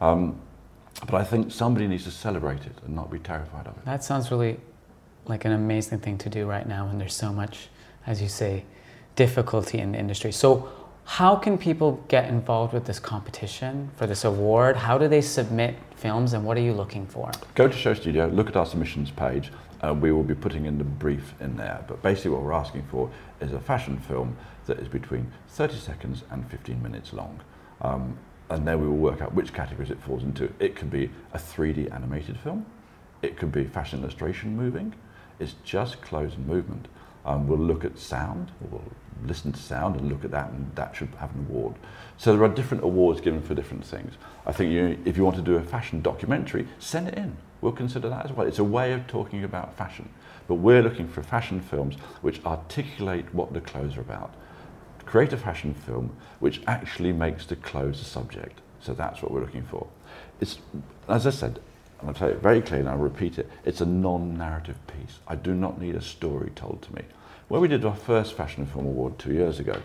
Um, 0.00 0.40
but 1.06 1.14
I 1.14 1.24
think 1.24 1.50
somebody 1.50 1.86
needs 1.86 2.04
to 2.04 2.10
celebrate 2.10 2.66
it 2.66 2.76
and 2.84 2.94
not 2.94 3.10
be 3.10 3.18
terrified 3.18 3.66
of 3.66 3.76
it. 3.76 3.84
That 3.84 4.04
sounds 4.04 4.30
really 4.30 4.60
like 5.26 5.44
an 5.44 5.52
amazing 5.52 6.00
thing 6.00 6.18
to 6.18 6.28
do 6.28 6.46
right 6.46 6.66
now 6.66 6.86
when 6.86 6.98
there's 6.98 7.14
so 7.14 7.32
much, 7.32 7.68
as 8.06 8.20
you 8.20 8.28
say, 8.28 8.64
difficulty 9.16 9.78
in 9.78 9.92
the 9.92 9.98
industry. 9.98 10.32
So, 10.32 10.70
how 11.10 11.34
can 11.34 11.58
people 11.58 12.02
get 12.06 12.28
involved 12.28 12.72
with 12.72 12.84
this 12.84 13.00
competition 13.00 13.90
for 13.96 14.06
this 14.06 14.24
award? 14.24 14.76
How 14.76 14.96
do 14.96 15.08
they 15.08 15.20
submit 15.20 15.74
films 15.96 16.34
and 16.34 16.44
what 16.44 16.56
are 16.56 16.60
you 16.60 16.72
looking 16.72 17.04
for? 17.04 17.32
Go 17.56 17.66
to 17.66 17.76
Show 17.76 17.94
Studio, 17.94 18.28
look 18.28 18.48
at 18.48 18.54
our 18.54 18.64
submissions 18.64 19.10
page. 19.10 19.50
Uh, 19.82 19.92
we 19.92 20.12
will 20.12 20.22
be 20.22 20.36
putting 20.36 20.66
in 20.66 20.78
the 20.78 20.84
brief 20.84 21.34
in 21.40 21.56
there. 21.56 21.84
But 21.88 22.00
basically, 22.00 22.30
what 22.30 22.42
we're 22.42 22.52
asking 22.52 22.84
for 22.92 23.10
is 23.40 23.52
a 23.52 23.58
fashion 23.58 23.98
film 23.98 24.36
that 24.66 24.78
is 24.78 24.86
between 24.86 25.32
30 25.48 25.78
seconds 25.78 26.22
and 26.30 26.48
15 26.48 26.80
minutes 26.80 27.12
long. 27.12 27.40
Um, 27.80 28.16
and 28.48 28.66
then 28.66 28.80
we 28.80 28.86
will 28.86 28.96
work 28.96 29.20
out 29.20 29.34
which 29.34 29.52
categories 29.52 29.90
it 29.90 30.00
falls 30.00 30.22
into. 30.22 30.52
It 30.60 30.76
could 30.76 30.92
be 30.92 31.10
a 31.32 31.38
3D 31.38 31.92
animated 31.92 32.38
film, 32.38 32.64
it 33.20 33.36
could 33.36 33.50
be 33.50 33.64
fashion 33.64 34.00
illustration 34.00 34.56
moving, 34.56 34.94
it's 35.40 35.56
just 35.64 36.02
clothes 36.02 36.34
and 36.36 36.46
movement. 36.46 36.86
Um, 37.24 37.48
we'll 37.48 37.58
look 37.58 37.84
at 37.84 37.98
sound, 37.98 38.52
we'll 38.60 38.80
listen 39.26 39.52
to 39.52 39.58
sound 39.58 39.96
and 39.96 40.08
look 40.08 40.24
at 40.24 40.30
that, 40.30 40.50
and 40.50 40.70
that 40.74 40.94
should 40.94 41.08
have 41.18 41.34
an 41.34 41.46
award. 41.48 41.74
So 42.16 42.32
there 42.32 42.44
are 42.44 42.48
different 42.48 42.84
awards 42.84 43.20
given 43.20 43.42
for 43.42 43.54
different 43.54 43.84
things. 43.84 44.14
I 44.46 44.52
think 44.52 44.72
you, 44.72 44.98
if 45.04 45.16
you 45.16 45.24
want 45.24 45.36
to 45.36 45.42
do 45.42 45.56
a 45.56 45.62
fashion 45.62 46.02
documentary, 46.02 46.68
send 46.78 47.08
it 47.08 47.14
in. 47.14 47.36
We'll 47.60 47.72
consider 47.72 48.08
that 48.08 48.26
as 48.26 48.32
well. 48.32 48.46
It's 48.46 48.58
a 48.58 48.64
way 48.64 48.92
of 48.92 49.06
talking 49.06 49.44
about 49.44 49.76
fashion. 49.76 50.08
But 50.48 50.56
we're 50.56 50.82
looking 50.82 51.08
for 51.08 51.22
fashion 51.22 51.60
films 51.60 51.96
which 52.22 52.44
articulate 52.44 53.32
what 53.34 53.52
the 53.52 53.60
clothes 53.60 53.96
are 53.96 54.00
about. 54.00 54.34
Create 55.04 55.32
a 55.32 55.36
fashion 55.36 55.74
film 55.74 56.16
which 56.38 56.62
actually 56.66 57.12
makes 57.12 57.46
the 57.46 57.56
clothes 57.56 58.00
a 58.00 58.04
subject. 58.04 58.60
So 58.80 58.94
that's 58.94 59.22
what 59.22 59.30
we're 59.30 59.42
looking 59.42 59.64
for. 59.64 59.86
It's, 60.40 60.58
as 61.08 61.26
I 61.26 61.30
said, 61.30 61.60
and 62.00 62.08
I'll 62.08 62.14
tell 62.14 62.30
you 62.30 62.36
very 62.36 62.62
clearly, 62.62 62.80
and 62.80 62.88
I'll 62.88 62.96
repeat 62.96 63.38
it, 63.38 63.48
it's 63.64 63.82
a 63.82 63.86
non-narrative 63.86 64.78
piece. 64.86 65.18
I 65.28 65.36
do 65.36 65.54
not 65.54 65.80
need 65.80 65.96
a 65.96 66.00
story 66.00 66.50
told 66.54 66.80
to 66.82 66.94
me. 66.94 67.02
When 67.50 67.60
we 67.60 67.66
did 67.66 67.84
our 67.84 67.96
first 67.96 68.34
Fashion 68.34 68.64
Film 68.64 68.86
Award 68.86 69.18
two 69.18 69.32
years 69.32 69.58
ago, 69.58 69.82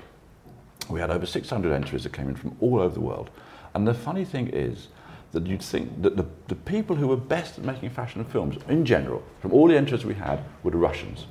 we 0.87 0.99
had 0.99 1.09
over 1.09 1.25
600 1.25 1.73
entries 1.73 2.03
that 2.03 2.13
came 2.13 2.29
in 2.29 2.35
from 2.35 2.55
all 2.61 2.79
over 2.79 2.93
the 2.93 3.01
world. 3.01 3.31
And 3.73 3.87
the 3.87 3.93
funny 3.95 4.23
thing 4.23 4.49
is 4.49 4.89
that 5.31 5.47
you'd 5.47 5.63
think 5.63 6.03
that 6.03 6.15
the, 6.15 6.27
the 6.47 6.53
people 6.53 6.95
who 6.95 7.07
were 7.07 7.17
best 7.17 7.57
at 7.57 7.65
making 7.65 7.89
fashion 7.89 8.23
films, 8.23 8.57
in 8.69 8.85
general, 8.85 9.23
from 9.39 9.51
all 9.51 9.67
the 9.67 9.75
entries 9.75 10.05
we 10.05 10.13
had, 10.13 10.43
were 10.61 10.69
the 10.69 10.77
Russians. 10.77 11.25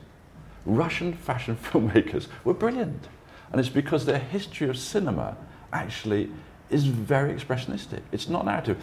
Russian 0.67 1.13
fashion 1.13 1.57
filmmakers 1.63 2.27
were 2.43 2.53
brilliant. 2.53 3.07
And 3.53 3.61
it's 3.61 3.69
because 3.69 4.05
their 4.05 4.19
history 4.19 4.69
of 4.69 4.77
cinema 4.77 5.37
actually 5.73 6.33
is 6.69 6.87
very 6.87 7.33
expressionistic. 7.33 8.01
It's 8.11 8.29
not 8.29 8.45
narrative 8.45 8.83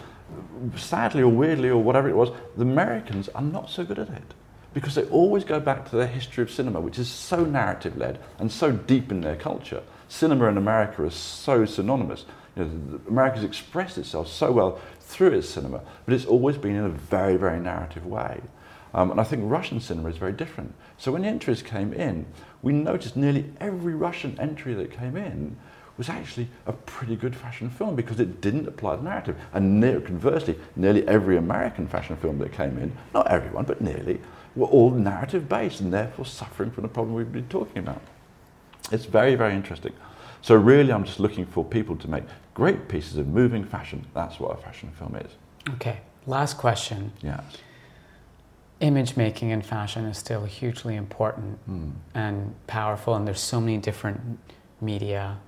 sadly 0.76 1.20
or 1.20 1.28
weirdly 1.28 1.68
or 1.68 1.82
whatever 1.82 2.08
it 2.08 2.16
was, 2.16 2.30
the 2.56 2.62
Americans 2.62 3.28
are 3.34 3.42
not 3.42 3.68
so 3.68 3.84
good 3.84 3.98
at 3.98 4.08
it 4.08 4.34
because 4.74 4.94
they 4.94 5.04
always 5.04 5.44
go 5.44 5.60
back 5.60 5.88
to 5.90 5.96
their 5.96 6.06
history 6.06 6.42
of 6.42 6.50
cinema, 6.50 6.80
which 6.80 6.98
is 6.98 7.08
so 7.08 7.44
narrative 7.44 7.96
led 7.96 8.18
and 8.38 8.50
so 8.50 8.72
deep 8.72 9.10
in 9.10 9.20
their 9.20 9.36
culture. 9.36 9.82
Cinema 10.08 10.46
in 10.46 10.56
America 10.56 11.04
is 11.04 11.14
so 11.14 11.64
synonymous. 11.64 12.24
You 12.56 12.64
know, 12.64 13.00
America's 13.08 13.44
expressed 13.44 13.98
itself 13.98 14.28
so 14.28 14.52
well 14.52 14.80
through 15.00 15.32
its 15.32 15.48
cinema, 15.48 15.80
but 16.04 16.14
it's 16.14 16.26
always 16.26 16.56
been 16.56 16.76
in 16.76 16.84
a 16.84 16.90
very, 16.90 17.36
very 17.36 17.60
narrative 17.60 18.06
way. 18.06 18.40
Um, 18.94 19.10
and 19.10 19.20
I 19.20 19.24
think 19.24 19.42
Russian 19.44 19.80
cinema 19.80 20.10
is 20.10 20.18
very 20.18 20.32
different. 20.32 20.74
So 20.98 21.12
when 21.12 21.22
the 21.22 21.28
entries 21.28 21.62
came 21.62 21.92
in, 21.92 22.26
we 22.60 22.72
noticed 22.72 23.16
nearly 23.16 23.46
every 23.60 23.94
Russian 23.94 24.38
entry 24.38 24.74
that 24.74 24.90
came 24.90 25.16
in 25.16 25.56
was 25.96 26.08
actually 26.08 26.48
a 26.66 26.72
pretty 26.72 27.16
good 27.16 27.36
fashion 27.36 27.70
film 27.70 27.96
because 27.96 28.20
it 28.20 28.40
didn't 28.40 28.66
apply 28.66 28.96
the 28.96 29.02
narrative. 29.02 29.36
And 29.52 29.80
near, 29.80 30.00
conversely, 30.00 30.58
nearly 30.76 31.06
every 31.06 31.36
American 31.36 31.86
fashion 31.86 32.16
film 32.16 32.38
that 32.38 32.52
came 32.52 32.78
in, 32.78 32.96
not 33.14 33.28
everyone, 33.28 33.64
but 33.64 33.80
nearly, 33.80 34.20
were 34.54 34.66
all 34.66 34.90
narrative 34.90 35.48
based 35.48 35.80
and 35.80 35.92
therefore 35.92 36.26
suffering 36.26 36.70
from 36.70 36.82
the 36.82 36.88
problem 36.88 37.14
we've 37.14 37.32
been 37.32 37.48
talking 37.48 37.78
about. 37.78 38.00
It's 38.90 39.06
very, 39.06 39.34
very 39.34 39.54
interesting. 39.54 39.92
So 40.42 40.54
really 40.54 40.92
I'm 40.92 41.04
just 41.04 41.20
looking 41.20 41.46
for 41.46 41.64
people 41.64 41.96
to 41.96 42.08
make 42.08 42.24
great 42.54 42.88
pieces 42.88 43.16
of 43.16 43.28
moving 43.28 43.64
fashion. 43.64 44.04
That's 44.14 44.38
what 44.40 44.58
a 44.58 44.60
fashion 44.60 44.90
film 44.98 45.16
is. 45.16 45.32
Okay, 45.74 46.00
last 46.26 46.58
question. 46.58 47.12
Yes. 47.22 47.42
Image 48.80 49.16
making 49.16 49.50
in 49.50 49.62
fashion 49.62 50.04
is 50.06 50.18
still 50.18 50.44
hugely 50.44 50.96
important 50.96 51.58
mm. 51.70 51.92
and 52.14 52.54
powerful, 52.66 53.14
and 53.14 53.26
there's 53.26 53.40
so 53.40 53.60
many 53.60 53.78
different 53.78 54.20
media 54.80 55.38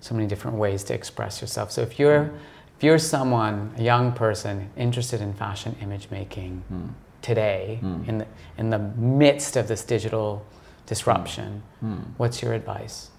so 0.00 0.14
many 0.14 0.26
different 0.26 0.56
ways 0.56 0.84
to 0.84 0.94
express 0.94 1.40
yourself. 1.40 1.72
So 1.72 1.82
if 1.82 1.98
you're 1.98 2.30
if 2.76 2.84
you're 2.84 2.98
someone, 2.98 3.74
a 3.76 3.82
young 3.82 4.12
person 4.12 4.70
interested 4.76 5.20
in 5.20 5.34
fashion 5.34 5.74
image 5.82 6.08
making 6.12 6.62
mm. 6.72 6.90
Today, 7.22 7.80
mm. 7.82 8.08
in 8.08 8.18
the 8.18 8.26
in 8.56 8.70
the 8.70 8.78
midst 8.78 9.56
of 9.56 9.68
this 9.68 9.84
digital 9.84 10.44
disruption, 10.86 11.62
mm. 11.84 12.02
what's 12.16 12.42
your 12.42 12.52
advice? 12.54 13.10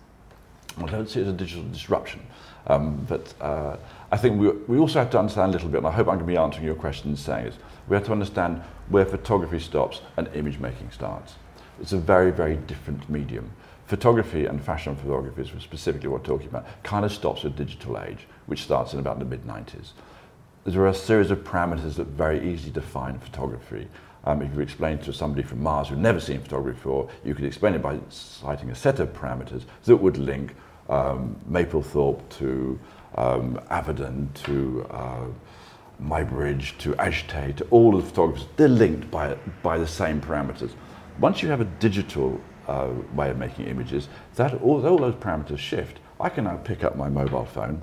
Well, 0.78 0.88
I 0.88 0.92
don't 0.92 1.10
see 1.10 1.20
it 1.20 1.24
as 1.24 1.30
a 1.30 1.34
digital 1.34 1.64
disruption, 1.66 2.22
um, 2.68 3.06
but 3.08 3.34
uh, 3.42 3.78
I 4.12 4.18
think 4.18 4.40
we, 4.40 4.50
we 4.68 4.78
also 4.78 5.00
have 5.00 5.10
to 5.12 5.20
understand 5.20 5.50
a 5.50 5.54
little 5.54 5.70
bit, 5.70 5.80
and 5.80 5.88
I 5.88 5.92
hope 5.92 6.08
I'm 6.08 6.16
going 6.16 6.20
to 6.20 6.26
be 6.26 6.38
answering 6.38 6.66
your 6.66 6.76
question 6.76 7.10
and 7.10 7.20
saying 7.20 7.48
is, 7.48 7.56
we 7.88 7.96
have 7.96 8.06
to 8.06 8.12
understand 8.12 8.62
where 8.90 9.06
photography 9.06 9.60
stops 9.60 10.02
and 10.18 10.30
image 10.36 10.60
making 10.60 10.92
starts. 10.92 11.36
It's 11.82 11.94
a 11.94 11.98
very, 11.98 12.32
very 12.32 12.56
different 12.56 13.10
medium 13.10 13.52
photography 13.90 14.46
and 14.46 14.64
fashion 14.64 14.96
photography 14.96 15.42
is 15.42 15.64
specifically 15.64 16.08
what 16.08 16.22
we're 16.22 16.28
talking 16.28 16.48
about, 16.48 16.68
kind 16.84 17.04
of 17.04 17.12
stops 17.12 17.44
with 17.44 17.56
digital 17.56 18.00
age, 18.00 18.28
which 18.46 18.62
starts 18.62 18.94
in 18.94 19.00
about 19.00 19.18
the 19.18 19.26
mid 19.26 19.44
90s. 19.46 19.94
There 20.66 20.82
are 20.82 20.88
a 20.88 20.94
series 20.94 21.32
of 21.32 21.46
parameters 21.46 21.96
that 21.96 22.08
very 22.08 22.52
easily 22.52 22.72
define 22.72 23.18
photography. 23.20 23.88
Um, 24.26 24.42
if 24.42 24.54
you 24.54 24.60
explain 24.60 24.98
to 25.00 25.14
somebody 25.14 25.42
from 25.42 25.64
Mars 25.64 25.88
who'd 25.88 26.00
never 26.00 26.20
seen 26.20 26.42
photography 26.42 26.76
before, 26.76 27.10
you 27.24 27.34
could 27.34 27.46
explain 27.46 27.76
it 27.76 27.82
by 27.82 27.98
citing 28.10 28.70
a 28.70 28.76
set 28.76 29.00
of 29.00 29.14
parameters 29.14 29.64
that 29.86 29.96
would 29.96 30.18
link 30.18 30.54
um, 30.90 31.38
Mapplethorpe 31.50 32.28
to 32.38 32.78
um, 33.16 33.58
Avedon 33.72 34.34
to 34.44 34.86
uh, 34.92 35.26
Muybridge 36.04 36.78
to 36.80 36.92
Atget 36.96 37.56
to 37.58 37.68
all 37.72 37.96
of 37.96 38.04
the 38.04 38.10
photographers. 38.10 38.48
They're 38.58 38.68
linked 38.68 39.10
by, 39.10 39.36
by 39.64 39.78
the 39.78 39.88
same 39.88 40.20
parameters. 40.20 40.74
Once 41.20 41.42
you 41.42 41.48
have 41.48 41.62
a 41.62 41.66
digital 41.80 42.40
uh, 42.68 42.90
way 43.14 43.30
of 43.30 43.38
making 43.38 43.68
images, 43.68 44.10
that 44.36 44.56
all, 44.62 44.86
all 44.86 44.98
those 44.98 45.16
parameters 45.16 45.58
shift. 45.58 46.00
I 46.20 46.28
can 46.28 46.44
now 46.44 46.58
pick 46.58 46.84
up 46.84 46.98
my 46.98 47.08
mobile 47.08 47.46
phone, 47.46 47.82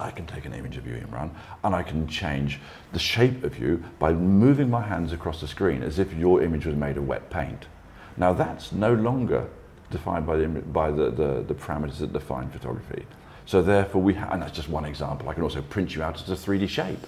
I 0.00 0.10
can 0.10 0.26
take 0.26 0.44
an 0.44 0.54
image 0.54 0.76
of 0.76 0.86
you, 0.86 0.94
Imran, 0.94 1.30
and 1.62 1.74
I 1.74 1.82
can 1.82 2.06
change 2.08 2.60
the 2.92 2.98
shape 2.98 3.44
of 3.44 3.58
you 3.58 3.82
by 3.98 4.12
moving 4.12 4.68
my 4.68 4.82
hands 4.82 5.12
across 5.12 5.40
the 5.40 5.46
screen 5.46 5.82
as 5.82 5.98
if 5.98 6.12
your 6.14 6.42
image 6.42 6.66
was 6.66 6.74
made 6.74 6.96
of 6.96 7.06
wet 7.06 7.30
paint. 7.30 7.66
Now 8.16 8.32
that's 8.32 8.72
no 8.72 8.92
longer 8.92 9.46
defined 9.90 10.26
by 10.26 10.36
the, 10.36 10.48
by 10.48 10.90
the, 10.90 11.10
the, 11.10 11.44
the 11.46 11.54
parameters 11.54 11.98
that 11.98 12.12
define 12.12 12.50
photography. 12.50 13.06
So 13.46 13.62
therefore 13.62 14.02
we 14.02 14.14
have, 14.14 14.32
and 14.32 14.42
that's 14.42 14.52
just 14.52 14.68
one 14.68 14.84
example, 14.84 15.28
I 15.28 15.34
can 15.34 15.42
also 15.42 15.62
print 15.62 15.94
you 15.94 16.02
out 16.02 16.20
as 16.20 16.28
a 16.28 16.34
3D 16.34 16.68
shape. 16.68 17.06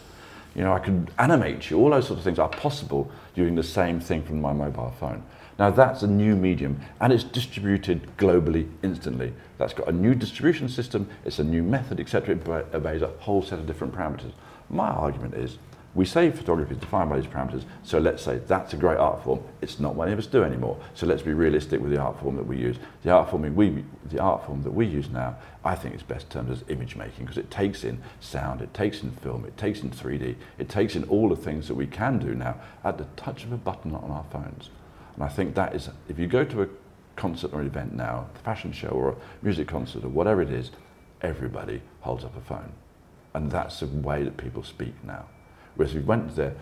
You 0.54 0.62
know, 0.62 0.72
I 0.72 0.78
can 0.78 1.08
animate 1.18 1.70
you, 1.70 1.78
all 1.78 1.90
those 1.90 2.06
sorts 2.06 2.20
of 2.20 2.24
things 2.24 2.38
are 2.38 2.48
possible 2.48 3.10
doing 3.34 3.54
the 3.54 3.62
same 3.62 4.00
thing 4.00 4.22
from 4.22 4.40
my 4.40 4.52
mobile 4.52 4.94
phone. 4.98 5.22
Now 5.58 5.70
that's 5.70 6.02
a 6.02 6.06
new 6.06 6.36
medium 6.36 6.80
and 7.00 7.12
it's 7.12 7.24
distributed 7.24 8.16
globally 8.18 8.68
instantly. 8.82 9.32
That's 9.58 9.72
got 9.72 9.88
a 9.88 9.92
new 9.92 10.14
distribution 10.14 10.68
system, 10.68 11.08
it's 11.24 11.38
a 11.38 11.44
new 11.44 11.62
method, 11.62 11.98
etc. 11.98 12.36
It 12.36 12.74
obeys 12.74 13.02
a 13.02 13.08
whole 13.20 13.42
set 13.42 13.58
of 13.58 13.66
different 13.66 13.94
parameters. 13.94 14.32
My 14.68 14.88
argument 14.88 15.34
is 15.34 15.58
we 15.96 16.04
say 16.04 16.30
photography 16.30 16.74
is 16.74 16.80
defined 16.80 17.08
by 17.08 17.18
these 17.18 17.30
parameters, 17.30 17.64
so 17.82 17.98
let's 17.98 18.22
say 18.22 18.36
that's 18.46 18.74
a 18.74 18.76
great 18.76 18.98
art 18.98 19.24
form. 19.24 19.40
It's 19.62 19.80
not 19.80 19.94
what 19.94 20.08
any 20.08 20.12
of 20.12 20.18
us 20.18 20.26
do 20.26 20.44
anymore. 20.44 20.78
So 20.92 21.06
let's 21.06 21.22
be 21.22 21.32
realistic 21.32 21.80
with 21.80 21.90
the 21.90 21.98
art 21.98 22.20
form 22.20 22.36
that 22.36 22.46
we 22.46 22.58
use. 22.58 22.76
The 23.02 23.12
art 23.12 23.30
form 23.30 23.54
we, 23.54 23.82
the 24.10 24.18
art 24.18 24.44
form 24.44 24.62
that 24.64 24.72
we 24.72 24.84
use 24.84 25.08
now, 25.08 25.36
I 25.64 25.74
think 25.74 25.94
is 25.94 26.02
best 26.02 26.28
termed 26.28 26.50
as 26.50 26.64
image 26.68 26.96
making 26.96 27.24
because 27.24 27.38
it 27.38 27.50
takes 27.50 27.82
in 27.82 28.02
sound, 28.20 28.60
it 28.60 28.74
takes 28.74 29.02
in 29.02 29.10
film, 29.10 29.46
it 29.46 29.56
takes 29.56 29.80
in 29.80 29.88
3D, 29.90 30.34
it 30.58 30.68
takes 30.68 30.96
in 30.96 31.04
all 31.04 31.30
the 31.30 31.36
things 31.36 31.66
that 31.68 31.74
we 31.74 31.86
can 31.86 32.18
do 32.18 32.34
now 32.34 32.56
at 32.84 32.98
the 32.98 33.06
touch 33.16 33.44
of 33.44 33.52
a 33.52 33.56
button 33.56 33.94
on 33.94 34.10
our 34.10 34.26
phones. 34.30 34.68
And 35.16 35.24
I 35.24 35.28
think 35.28 35.54
that 35.54 35.74
is, 35.74 35.88
if 36.08 36.18
you 36.18 36.26
go 36.26 36.44
to 36.44 36.62
a 36.62 36.68
concert 37.16 37.52
or 37.52 37.60
an 37.60 37.66
event 37.66 37.94
now, 37.94 38.26
a 38.34 38.38
fashion 38.40 38.70
show 38.72 38.88
or 38.88 39.10
a 39.10 39.16
music 39.42 39.66
concert 39.66 40.04
or 40.04 40.08
whatever 40.08 40.42
it 40.42 40.50
is, 40.50 40.70
everybody 41.22 41.80
holds 42.00 42.24
up 42.24 42.36
a 42.36 42.40
phone. 42.40 42.72
And 43.34 43.50
that's 43.50 43.80
the 43.80 43.86
way 43.86 44.22
that 44.22 44.36
people 44.36 44.62
speak 44.62 44.94
now. 45.04 45.24
Whereas 45.74 45.94
if 45.94 46.02
you 46.02 46.06
went 46.06 46.36
there 46.36 46.54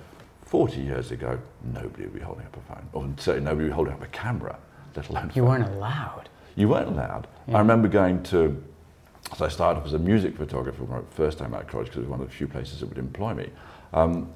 40 0.46 0.80
years 0.80 1.10
ago, 1.10 1.38
nobody 1.72 2.04
would 2.04 2.14
be 2.14 2.20
holding 2.20 2.46
up 2.46 2.56
a 2.56 2.74
phone. 2.74 2.88
Or 2.92 3.08
certainly 3.16 3.44
nobody 3.44 3.64
would 3.64 3.70
be 3.70 3.74
holding 3.74 3.94
up 3.94 4.02
a 4.02 4.06
camera, 4.08 4.58
let 4.94 5.08
alone 5.08 5.32
You 5.34 5.44
weren't 5.44 5.68
allowed. 5.68 6.28
You 6.56 6.68
weren't 6.68 6.88
allowed. 6.88 7.26
Yeah. 7.48 7.56
I 7.56 7.58
remember 7.58 7.88
going 7.88 8.22
to, 8.24 8.62
so 9.36 9.44
I 9.44 9.48
started 9.48 9.80
off 9.80 9.86
as 9.86 9.94
a 9.94 9.98
music 9.98 10.36
photographer 10.36 10.84
when 10.84 11.00
I 11.00 11.02
first 11.10 11.38
time 11.38 11.54
out 11.54 11.62
of 11.62 11.66
college 11.68 11.86
because 11.86 11.98
it 11.98 12.02
was 12.02 12.10
one 12.10 12.20
of 12.20 12.28
the 12.28 12.34
few 12.34 12.46
places 12.46 12.80
that 12.80 12.86
would 12.86 12.98
employ 12.98 13.34
me. 13.34 13.50
Um, 13.92 14.32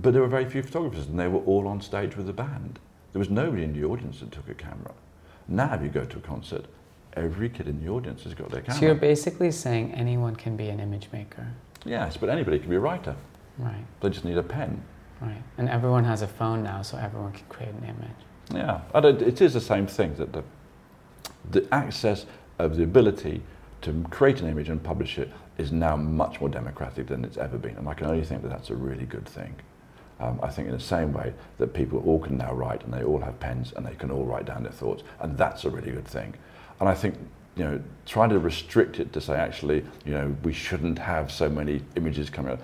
but 0.00 0.12
there 0.12 0.22
were 0.22 0.28
very 0.28 0.48
few 0.48 0.62
photographers 0.62 1.06
and 1.06 1.18
they 1.18 1.28
were 1.28 1.40
all 1.40 1.68
on 1.68 1.80
stage 1.80 2.16
with 2.16 2.26
the 2.26 2.32
band. 2.32 2.78
There 3.12 3.18
was 3.18 3.30
nobody 3.30 3.64
in 3.64 3.72
the 3.72 3.84
audience 3.84 4.20
that 4.20 4.30
took 4.30 4.48
a 4.48 4.54
camera. 4.54 4.92
Now, 5.48 5.74
if 5.74 5.82
you 5.82 5.88
go 5.88 6.04
to 6.04 6.18
a 6.18 6.20
concert, 6.20 6.66
every 7.14 7.48
kid 7.48 7.66
in 7.66 7.84
the 7.84 7.90
audience 7.90 8.22
has 8.22 8.34
got 8.34 8.50
their 8.50 8.62
camera. 8.62 8.78
So 8.78 8.86
you're 8.86 8.94
basically 8.94 9.50
saying 9.50 9.94
anyone 9.94 10.36
can 10.36 10.56
be 10.56 10.68
an 10.68 10.78
image 10.78 11.08
maker. 11.12 11.48
Yes, 11.84 12.16
but 12.16 12.28
anybody 12.28 12.58
can 12.58 12.70
be 12.70 12.76
a 12.76 12.80
writer. 12.80 13.16
Right. 13.58 13.84
They 14.00 14.10
just 14.10 14.24
need 14.24 14.38
a 14.38 14.42
pen. 14.42 14.82
Right. 15.20 15.42
And 15.58 15.68
everyone 15.68 16.04
has 16.04 16.22
a 16.22 16.28
phone 16.28 16.62
now, 16.62 16.82
so 16.82 16.98
everyone 16.98 17.32
can 17.32 17.46
create 17.48 17.72
an 17.72 17.84
image. 17.84 18.16
Yeah, 18.52 18.80
and 18.94 19.04
it 19.04 19.40
is 19.40 19.54
the 19.54 19.60
same 19.60 19.86
thing 19.86 20.14
that 20.14 20.32
the, 20.32 20.42
the 21.50 21.66
access 21.72 22.26
of 22.58 22.76
the 22.76 22.82
ability 22.84 23.42
to 23.82 24.04
create 24.10 24.40
an 24.40 24.48
image 24.48 24.68
and 24.68 24.82
publish 24.82 25.18
it 25.18 25.30
is 25.58 25.72
now 25.72 25.96
much 25.96 26.40
more 26.40 26.48
democratic 26.48 27.06
than 27.06 27.24
it's 27.24 27.36
ever 27.36 27.58
been. 27.58 27.76
And 27.76 27.88
I 27.88 27.94
can 27.94 28.06
only 28.06 28.24
think 28.24 28.42
that 28.42 28.48
that's 28.48 28.70
a 28.70 28.74
really 28.74 29.04
good 29.04 29.26
thing. 29.26 29.54
Um, 30.20 30.38
I 30.42 30.48
think 30.48 30.68
in 30.68 30.74
the 30.74 30.80
same 30.80 31.12
way 31.12 31.32
that 31.58 31.72
people 31.72 32.02
all 32.06 32.18
can 32.18 32.36
now 32.36 32.52
write 32.52 32.84
and 32.84 32.92
they 32.92 33.02
all 33.02 33.20
have 33.20 33.40
pens 33.40 33.72
and 33.74 33.86
they 33.86 33.94
can 33.94 34.10
all 34.10 34.24
write 34.24 34.44
down 34.44 34.62
their 34.62 34.72
thoughts, 34.72 35.02
and 35.20 35.36
that's 35.36 35.64
a 35.64 35.70
really 35.70 35.90
good 35.90 36.06
thing. 36.06 36.34
And 36.78 36.88
I 36.88 36.94
think 36.94 37.16
you 37.56 37.64
know 37.64 37.80
trying 38.06 38.30
to 38.30 38.38
restrict 38.38 39.00
it 39.00 39.12
to 39.12 39.20
say 39.20 39.34
actually 39.34 39.84
you 40.04 40.12
know 40.12 40.36
we 40.42 40.52
shouldn't 40.52 40.98
have 40.98 41.32
so 41.32 41.48
many 41.48 41.82
images 41.96 42.30
coming 42.30 42.52
out. 42.52 42.60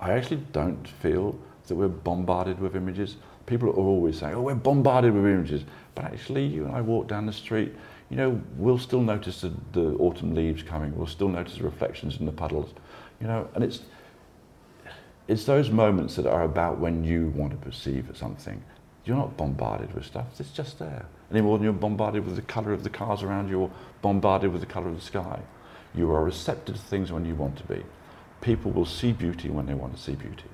I 0.00 0.12
actually 0.12 0.42
don't 0.52 0.86
feel 0.86 1.38
that 1.66 1.74
we're 1.74 1.88
bombarded 1.88 2.58
with 2.58 2.74
images. 2.74 3.16
People 3.46 3.68
are 3.70 3.74
always 3.74 4.18
saying, 4.18 4.34
"Oh, 4.34 4.42
we're 4.42 4.54
bombarded 4.54 5.12
with 5.12 5.26
images," 5.26 5.64
but 5.94 6.04
actually, 6.04 6.46
you 6.46 6.64
and 6.64 6.74
I 6.74 6.80
walk 6.80 7.08
down 7.08 7.26
the 7.26 7.32
street 7.32 7.74
you 8.10 8.16
know, 8.16 8.42
we'll 8.56 8.78
still 8.78 9.00
notice 9.00 9.40
the, 9.40 9.52
the 9.72 9.94
autumn 9.94 10.34
leaves 10.34 10.64
coming. 10.64 10.94
We'll 10.96 11.06
still 11.06 11.28
notice 11.28 11.56
the 11.56 11.62
reflections 11.62 12.18
in 12.18 12.26
the 12.26 12.32
puddles. 12.32 12.74
You 13.20 13.28
know, 13.28 13.48
and 13.54 13.62
it's 13.62 13.82
it's 15.30 15.44
those 15.44 15.70
moments 15.70 16.16
that 16.16 16.26
are 16.26 16.42
about 16.42 16.78
when 16.78 17.04
you 17.04 17.28
want 17.36 17.52
to 17.52 17.56
perceive 17.58 18.10
something. 18.14 18.60
You're 19.04 19.16
not 19.16 19.36
bombarded 19.36 19.94
with 19.94 20.04
stuff. 20.04 20.26
It's 20.40 20.50
just 20.50 20.80
there. 20.80 21.06
Any 21.30 21.40
more 21.40 21.56
than 21.56 21.64
you're 21.64 21.72
bombarded 21.72 22.26
with 22.26 22.34
the 22.34 22.42
colour 22.42 22.72
of 22.72 22.82
the 22.82 22.90
cars 22.90 23.22
around 23.22 23.48
you 23.48 23.60
or 23.60 23.70
bombarded 24.02 24.52
with 24.52 24.60
the 24.60 24.66
colour 24.66 24.88
of 24.88 24.96
the 24.96 25.00
sky. 25.00 25.38
You 25.94 26.10
are 26.10 26.24
receptive 26.24 26.74
to 26.74 26.82
things 26.82 27.12
when 27.12 27.24
you 27.24 27.36
want 27.36 27.56
to 27.58 27.64
be. 27.64 27.84
People 28.40 28.72
will 28.72 28.84
see 28.84 29.12
beauty 29.12 29.50
when 29.50 29.66
they 29.66 29.74
want 29.74 29.94
to 29.94 30.02
see 30.02 30.16
beauty. 30.16 30.50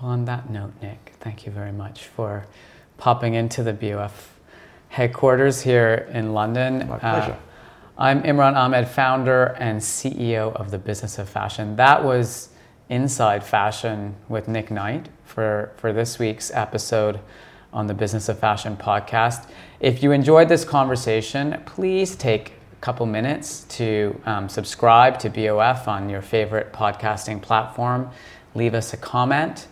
Well, 0.00 0.12
on 0.12 0.24
that 0.26 0.48
note, 0.48 0.74
Nick, 0.80 1.14
thank 1.18 1.46
you 1.46 1.50
very 1.50 1.72
much 1.72 2.04
for 2.04 2.46
popping 2.96 3.34
into 3.34 3.64
the 3.64 3.72
BOF 3.72 4.38
headquarters 4.88 5.62
here 5.62 6.08
in 6.12 6.32
London. 6.32 6.88
My 6.88 6.98
pleasure. 6.98 7.32
Uh, 7.32 7.36
I'm 7.98 8.22
Imran 8.22 8.54
Amed, 8.54 8.86
founder 8.86 9.56
and 9.58 9.80
CEO 9.80 10.54
of 10.54 10.70
the 10.70 10.78
Business 10.78 11.18
of 11.18 11.28
Fashion. 11.28 11.74
That 11.74 12.04
was 12.04 12.50
Inside 12.88 13.42
Fashion 13.42 14.14
with 14.28 14.46
Nick 14.46 14.70
Knight 14.70 15.08
for, 15.24 15.72
for 15.76 15.92
this 15.92 16.20
week's 16.20 16.52
episode 16.52 17.18
on 17.72 17.88
the 17.88 17.94
Business 17.94 18.28
of 18.28 18.38
Fashion 18.38 18.76
podcast. 18.76 19.48
If 19.80 20.04
you 20.04 20.12
enjoyed 20.12 20.48
this 20.48 20.64
conversation, 20.64 21.60
please 21.66 22.14
take 22.14 22.52
a 22.72 22.76
couple 22.80 23.04
minutes 23.04 23.64
to 23.70 24.20
um, 24.24 24.48
subscribe 24.48 25.18
to 25.18 25.28
BOF 25.28 25.88
on 25.88 26.08
your 26.08 26.22
favorite 26.22 26.72
podcasting 26.72 27.42
platform. 27.42 28.08
Leave 28.54 28.72
us 28.72 28.92
a 28.92 28.96
comment. 28.96 29.66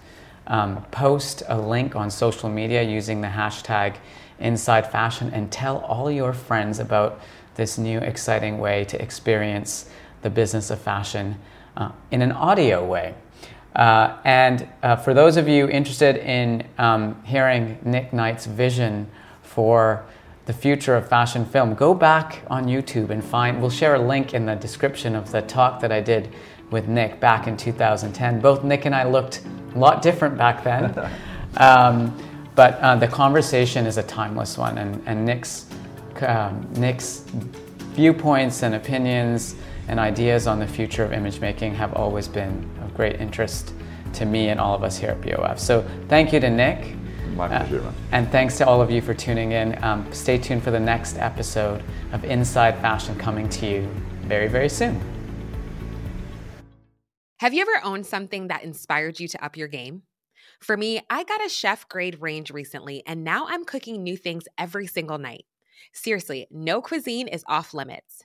Um, 0.48 0.84
post 0.90 1.44
a 1.46 1.58
link 1.58 1.94
on 1.94 2.10
social 2.10 2.48
media 2.48 2.82
using 2.82 3.20
the 3.20 3.28
hashtag 3.28 3.94
inside 4.40 4.90
fashion 4.90 5.30
and 5.32 5.52
tell 5.52 5.78
all 5.78 6.10
your 6.10 6.32
friends 6.32 6.80
about 6.80 7.20
this 7.54 7.78
new 7.78 7.98
exciting 7.98 8.58
way 8.58 8.84
to 8.86 9.00
experience 9.00 9.88
the 10.22 10.30
business 10.30 10.70
of 10.70 10.80
fashion 10.80 11.36
uh, 11.76 11.90
in 12.10 12.22
an 12.22 12.32
audio 12.32 12.84
way. 12.84 13.14
Uh, 13.74 14.16
and 14.24 14.68
uh, 14.82 14.96
for 14.96 15.14
those 15.14 15.36
of 15.36 15.48
you 15.48 15.68
interested 15.68 16.16
in 16.16 16.64
um, 16.78 17.20
hearing 17.24 17.78
Nick 17.84 18.12
Knight's 18.12 18.46
vision 18.46 19.08
for 19.42 20.04
the 20.46 20.52
future 20.52 20.94
of 20.94 21.08
fashion 21.08 21.44
film, 21.44 21.74
go 21.74 21.92
back 21.92 22.42
on 22.48 22.66
YouTube 22.66 23.10
and 23.10 23.24
find, 23.24 23.60
we'll 23.60 23.70
share 23.70 23.96
a 23.96 23.98
link 23.98 24.34
in 24.34 24.46
the 24.46 24.54
description 24.54 25.16
of 25.16 25.32
the 25.32 25.42
talk 25.42 25.80
that 25.80 25.90
I 25.90 26.00
did 26.00 26.32
with 26.70 26.86
Nick 26.86 27.18
back 27.18 27.46
in 27.46 27.56
2010. 27.56 28.40
Both 28.40 28.62
Nick 28.62 28.84
and 28.84 28.94
I 28.94 29.04
looked 29.04 29.42
a 29.74 29.78
lot 29.78 30.02
different 30.02 30.36
back 30.36 30.62
then. 30.64 31.10
Um, 31.56 32.16
but 32.56 32.80
uh, 32.80 32.96
the 32.96 33.06
conversation 33.06 33.86
is 33.86 33.96
a 33.96 34.02
timeless 34.02 34.58
one, 34.58 34.78
and, 34.78 35.00
and 35.06 35.24
Nick's, 35.24 35.66
um, 36.20 36.68
Nick's 36.74 37.24
viewpoints 37.94 38.64
and 38.64 38.74
opinions 38.74 39.54
and 39.88 40.00
ideas 40.00 40.46
on 40.46 40.58
the 40.58 40.66
future 40.66 41.04
of 41.04 41.12
image 41.12 41.40
making 41.40 41.74
have 41.74 41.94
always 41.94 42.28
been 42.28 42.70
of 42.82 42.94
great 42.94 43.20
interest 43.20 43.74
to 44.14 44.24
me 44.24 44.48
and 44.48 44.60
all 44.60 44.74
of 44.74 44.82
us 44.82 44.96
here 44.96 45.10
at 45.10 45.20
BOF. 45.20 45.58
So 45.58 45.86
thank 46.08 46.32
you 46.32 46.40
to 46.40 46.50
Nick. 46.50 46.96
My 47.34 47.48
pleasure. 47.48 47.80
Uh, 47.80 47.92
and 48.12 48.30
thanks 48.30 48.56
to 48.58 48.66
all 48.66 48.80
of 48.80 48.90
you 48.90 49.02
for 49.02 49.12
tuning 49.12 49.52
in. 49.52 49.82
Um, 49.82 50.10
stay 50.12 50.38
tuned 50.38 50.62
for 50.62 50.70
the 50.70 50.80
next 50.80 51.18
episode 51.18 51.82
of 52.12 52.24
Inside 52.24 52.78
Fashion 52.78 53.16
coming 53.16 53.48
to 53.48 53.66
you 53.66 53.88
very, 54.22 54.46
very 54.46 54.68
soon. 54.68 55.00
Have 57.38 57.52
you 57.52 57.62
ever 57.62 57.84
owned 57.84 58.06
something 58.06 58.48
that 58.48 58.62
inspired 58.62 59.18
you 59.18 59.28
to 59.28 59.44
up 59.44 59.56
your 59.56 59.68
game? 59.68 60.02
For 60.60 60.76
me, 60.76 61.00
I 61.10 61.24
got 61.24 61.44
a 61.44 61.48
chef 61.48 61.88
grade 61.88 62.20
range 62.20 62.50
recently, 62.50 63.02
and 63.06 63.24
now 63.24 63.46
I'm 63.48 63.64
cooking 63.64 64.02
new 64.02 64.16
things 64.16 64.44
every 64.56 64.86
single 64.86 65.18
night. 65.18 65.44
Seriously, 65.92 66.46
no 66.50 66.80
cuisine 66.80 67.28
is 67.28 67.44
off 67.46 67.74
limits. 67.74 68.24